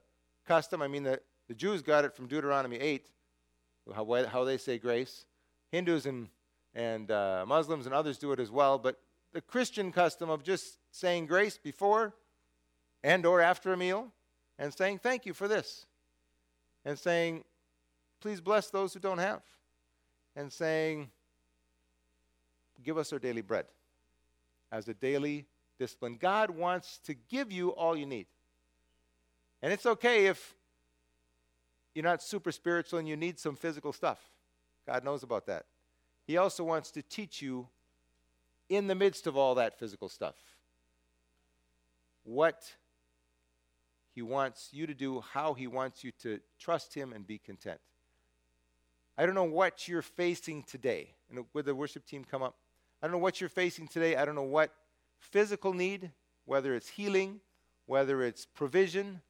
custom. 0.47 0.83
I 0.83 0.89
mean, 0.89 1.03
the, 1.03 1.21
the 1.49 1.55
Jews 1.55 1.83
got 1.83 2.05
it 2.05 2.15
from 2.15 2.27
Deuteronomy 2.27 2.77
8, 2.77 3.07
how, 3.95 4.25
how 4.27 4.45
they 4.45 4.57
say 4.57 4.79
grace. 4.79 5.25
Hindus 5.71 6.07
and 6.07 6.29
and 6.75 7.11
uh, 7.11 7.45
Muslims 7.47 7.87
and 7.87 7.95
others 7.95 8.19
do 8.19 8.33
it 8.33 8.41
as 8.41 8.51
well. 8.51 8.79
But 8.79 8.99
the 9.33 9.41
Christian 9.41 9.93
custom 9.93 10.29
of 10.29 10.43
just 10.43 10.79
saying 10.91 11.27
grace 11.27 11.59
before 11.59 12.15
and 13.03 13.25
or 13.25 13.41
after 13.41 13.73
a 13.73 13.77
meal 13.77 14.13
and 14.59 14.73
saying 14.73 14.99
thank 14.99 15.27
you 15.27 15.35
for 15.35 15.49
this 15.49 15.87
and 16.85 16.99
saying 16.99 17.45
please 18.21 18.41
bless 18.41 18.71
those 18.71 18.95
who 18.95 19.01
don't 19.01 19.19
have 19.19 19.43
and 20.37 20.53
saying 20.53 21.11
give 22.83 22.99
us 22.99 23.13
our 23.13 23.19
daily 23.19 23.43
bread 23.43 23.67
as 24.71 24.89
a 24.89 24.95
daily 24.95 25.47
discipline. 25.79 26.17
God 26.21 26.51
wants 26.51 26.99
to 27.05 27.15
give 27.15 27.53
you 27.53 27.71
all 27.71 27.97
you 27.97 28.07
need. 28.07 28.27
And 29.63 29.73
it's 29.73 29.87
okay 29.87 30.27
if 30.27 30.55
you're 31.95 32.05
not 32.05 32.23
super 32.23 32.53
spiritual 32.53 32.99
and 32.99 33.09
you 33.09 33.17
need 33.17 33.39
some 33.39 33.57
physical 33.57 33.93
stuff. 33.93 34.19
God 34.87 35.05
knows 35.05 35.23
about 35.23 35.47
that. 35.47 35.65
He 36.27 36.37
also 36.37 36.65
wants 36.65 36.91
to 36.93 37.03
teach 37.03 37.41
you 37.41 37.69
in 38.69 38.87
the 38.87 38.95
midst 38.95 39.27
of 39.27 39.37
all 39.37 39.55
that 39.57 39.79
physical 39.79 40.09
stuff 40.09 40.37
what 42.25 42.65
he 44.15 44.23
wants 44.23 44.71
you 44.73 44.87
to 44.87 44.95
do, 44.95 45.21
how 45.21 45.55
he 45.55 45.67
wants 45.67 46.03
you 46.03 46.11
to 46.23 46.41
trust 46.59 46.95
him 46.95 47.13
and 47.13 47.27
be 47.27 47.39
content. 47.39 47.79
I 49.17 49.27
don't 49.27 49.35
know 49.35 49.45
what 49.45 49.87
you're 49.87 50.03
facing 50.03 50.63
today. 50.65 51.11
And 51.31 51.45
would 51.53 51.67
the 51.67 51.75
worship 51.75 52.07
team 52.07 52.25
come 52.25 52.43
up? 52.43 52.57
I 53.03 53.07
don't 53.07 53.13
know 53.13 53.19
what 53.19 53.41
you're 53.41 53.51
facing 53.51 53.87
today. 53.87 54.17
I 54.17 54.25
don't 54.25 54.35
know 54.35 54.43
what 54.43 54.73
physical 55.25 55.73
need, 55.73 56.11
whether 56.45 56.75
it's 56.75 56.89
healing, 56.89 57.41
whether 57.87 58.23
it's 58.23 58.47
provision, 58.47 59.21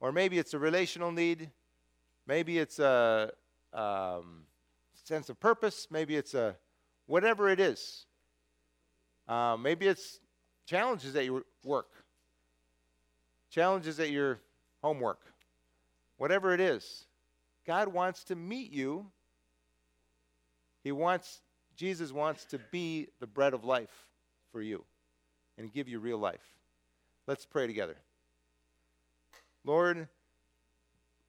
or 0.00 0.12
maybe 0.12 0.38
it's 0.38 0.54
a 0.54 0.58
relational 0.58 1.12
need, 1.12 1.50
maybe 2.26 2.58
it's 2.58 2.78
a 2.78 3.30
um, 3.72 4.42
sense 4.94 5.28
of 5.28 5.38
purpose. 5.38 5.88
Maybe 5.90 6.16
it's 6.16 6.34
a 6.34 6.56
whatever 7.06 7.48
it 7.48 7.60
is. 7.60 8.06
Uh, 9.28 9.56
maybe 9.58 9.86
it's 9.86 10.20
challenges 10.66 11.14
at 11.14 11.24
your 11.24 11.42
work, 11.64 11.90
challenges 13.50 14.00
at 14.00 14.10
your 14.10 14.40
homework, 14.82 15.20
whatever 16.16 16.54
it 16.54 16.60
is. 16.60 17.06
God 17.66 17.88
wants 17.88 18.24
to 18.24 18.34
meet 18.34 18.72
you. 18.72 19.06
He 20.82 20.92
wants, 20.92 21.42
Jesus 21.76 22.12
wants 22.12 22.46
to 22.46 22.58
be 22.70 23.08
the 23.20 23.26
bread 23.26 23.52
of 23.52 23.64
life 23.64 24.06
for 24.52 24.62
you 24.62 24.84
and 25.58 25.72
give 25.72 25.88
you 25.88 25.98
real 25.98 26.18
life. 26.18 26.54
Let's 27.26 27.44
pray 27.44 27.66
together. 27.66 27.96
Lord, 29.64 30.08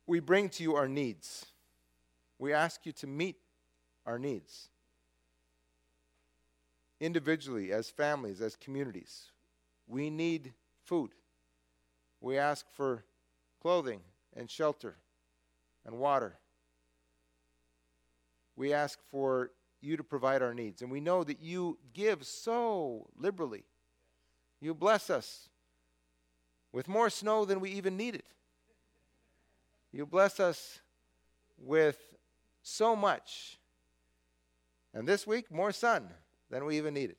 we 0.07 0.19
bring 0.19 0.49
to 0.49 0.63
you 0.63 0.75
our 0.75 0.87
needs. 0.87 1.45
We 2.37 2.53
ask 2.53 2.85
you 2.85 2.93
to 2.93 3.07
meet 3.07 3.35
our 4.05 4.17
needs. 4.17 4.69
Individually, 7.01 7.71
as 7.71 7.89
families, 7.89 8.39
as 8.39 8.55
communities, 8.55 9.25
we 9.87 10.09
need 10.09 10.53
food. 10.85 11.11
We 12.21 12.37
ask 12.37 12.65
for 12.71 13.03
clothing 13.61 14.01
and 14.35 14.49
shelter 14.49 14.95
and 15.85 15.97
water. 15.97 16.37
We 18.55 18.73
ask 18.73 18.99
for 19.11 19.51
you 19.81 19.97
to 19.97 20.03
provide 20.03 20.41
our 20.41 20.53
needs. 20.53 20.81
And 20.81 20.91
we 20.91 20.99
know 20.99 21.23
that 21.23 21.41
you 21.41 21.77
give 21.93 22.25
so 22.25 23.07
liberally. 23.17 23.63
You 24.61 24.73
bless 24.73 25.09
us 25.09 25.49
with 26.71 26.87
more 26.87 27.09
snow 27.09 27.45
than 27.45 27.59
we 27.59 27.71
even 27.71 27.97
needed. 27.97 28.23
You 29.91 30.05
bless 30.05 30.39
us 30.39 30.79
with 31.57 31.97
so 32.61 32.95
much 32.95 33.59
and 34.93 35.07
this 35.07 35.27
week, 35.27 35.51
more 35.51 35.71
sun 35.71 36.09
than 36.49 36.65
we 36.65 36.77
even 36.77 36.93
needed. 36.93 37.17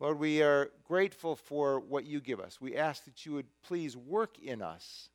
Lord, 0.00 0.18
we 0.18 0.42
are 0.42 0.70
grateful 0.84 1.34
for 1.34 1.80
what 1.80 2.04
you 2.04 2.20
give 2.20 2.38
us. 2.38 2.60
We 2.60 2.76
ask 2.76 3.04
that 3.04 3.26
you 3.26 3.32
would 3.32 3.46
please 3.62 3.96
work 3.96 4.38
in 4.38 4.62
us 4.62 5.08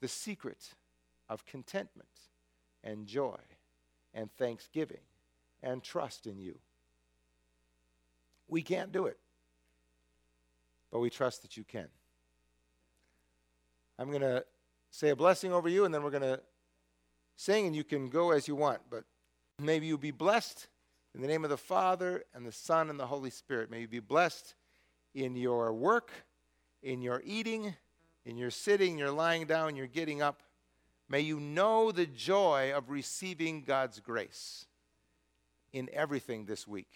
the 0.00 0.08
secret 0.08 0.74
of 1.28 1.46
contentment 1.46 2.08
and 2.82 3.06
joy 3.06 3.38
and 4.12 4.32
thanksgiving 4.36 5.02
and 5.62 5.82
trust 5.82 6.26
in 6.26 6.38
you. 6.40 6.58
We 8.48 8.62
can't 8.62 8.90
do 8.90 9.06
it, 9.06 9.18
but 10.90 11.00
we 11.00 11.10
trust 11.10 11.42
that 11.42 11.56
you 11.56 11.64
can. 11.64 11.88
I'm 13.98 14.08
going 14.08 14.22
to 14.22 14.44
say 14.90 15.10
a 15.10 15.16
blessing 15.16 15.52
over 15.52 15.68
you, 15.68 15.84
and 15.84 15.94
then 15.94 16.02
we're 16.02 16.10
going 16.10 16.22
to 16.22 16.40
sing, 17.36 17.66
and 17.66 17.76
you 17.76 17.84
can 17.84 18.08
go 18.08 18.30
as 18.30 18.48
you 18.48 18.54
want. 18.54 18.80
But 18.90 19.04
May 19.60 19.78
you 19.78 19.98
be 19.98 20.10
blessed 20.10 20.68
in 21.14 21.20
the 21.20 21.28
name 21.28 21.44
of 21.44 21.50
the 21.50 21.56
Father 21.58 22.24
and 22.34 22.46
the 22.46 22.52
Son 22.52 22.88
and 22.88 22.98
the 22.98 23.06
Holy 23.06 23.28
Spirit. 23.28 23.70
May 23.70 23.82
you 23.82 23.88
be 23.88 24.00
blessed 24.00 24.54
in 25.14 25.36
your 25.36 25.74
work, 25.74 26.10
in 26.82 27.02
your 27.02 27.20
eating, 27.26 27.74
in 28.24 28.38
your 28.38 28.50
sitting, 28.50 28.96
your 28.96 29.10
lying 29.10 29.46
down, 29.46 29.76
your 29.76 29.86
getting 29.86 30.22
up. 30.22 30.40
May 31.10 31.20
you 31.20 31.38
know 31.38 31.92
the 31.92 32.06
joy 32.06 32.72
of 32.74 32.88
receiving 32.88 33.62
God's 33.62 34.00
grace 34.00 34.64
in 35.74 35.90
everything 35.92 36.46
this 36.46 36.66
week. 36.66 36.90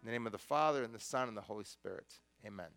In 0.00 0.06
the 0.06 0.12
name 0.12 0.24
of 0.24 0.32
the 0.32 0.38
Father 0.38 0.82
and 0.82 0.94
the 0.94 1.00
Son 1.00 1.28
and 1.28 1.36
the 1.36 1.42
Holy 1.42 1.64
Spirit. 1.64 2.06
Amen. 2.46 2.72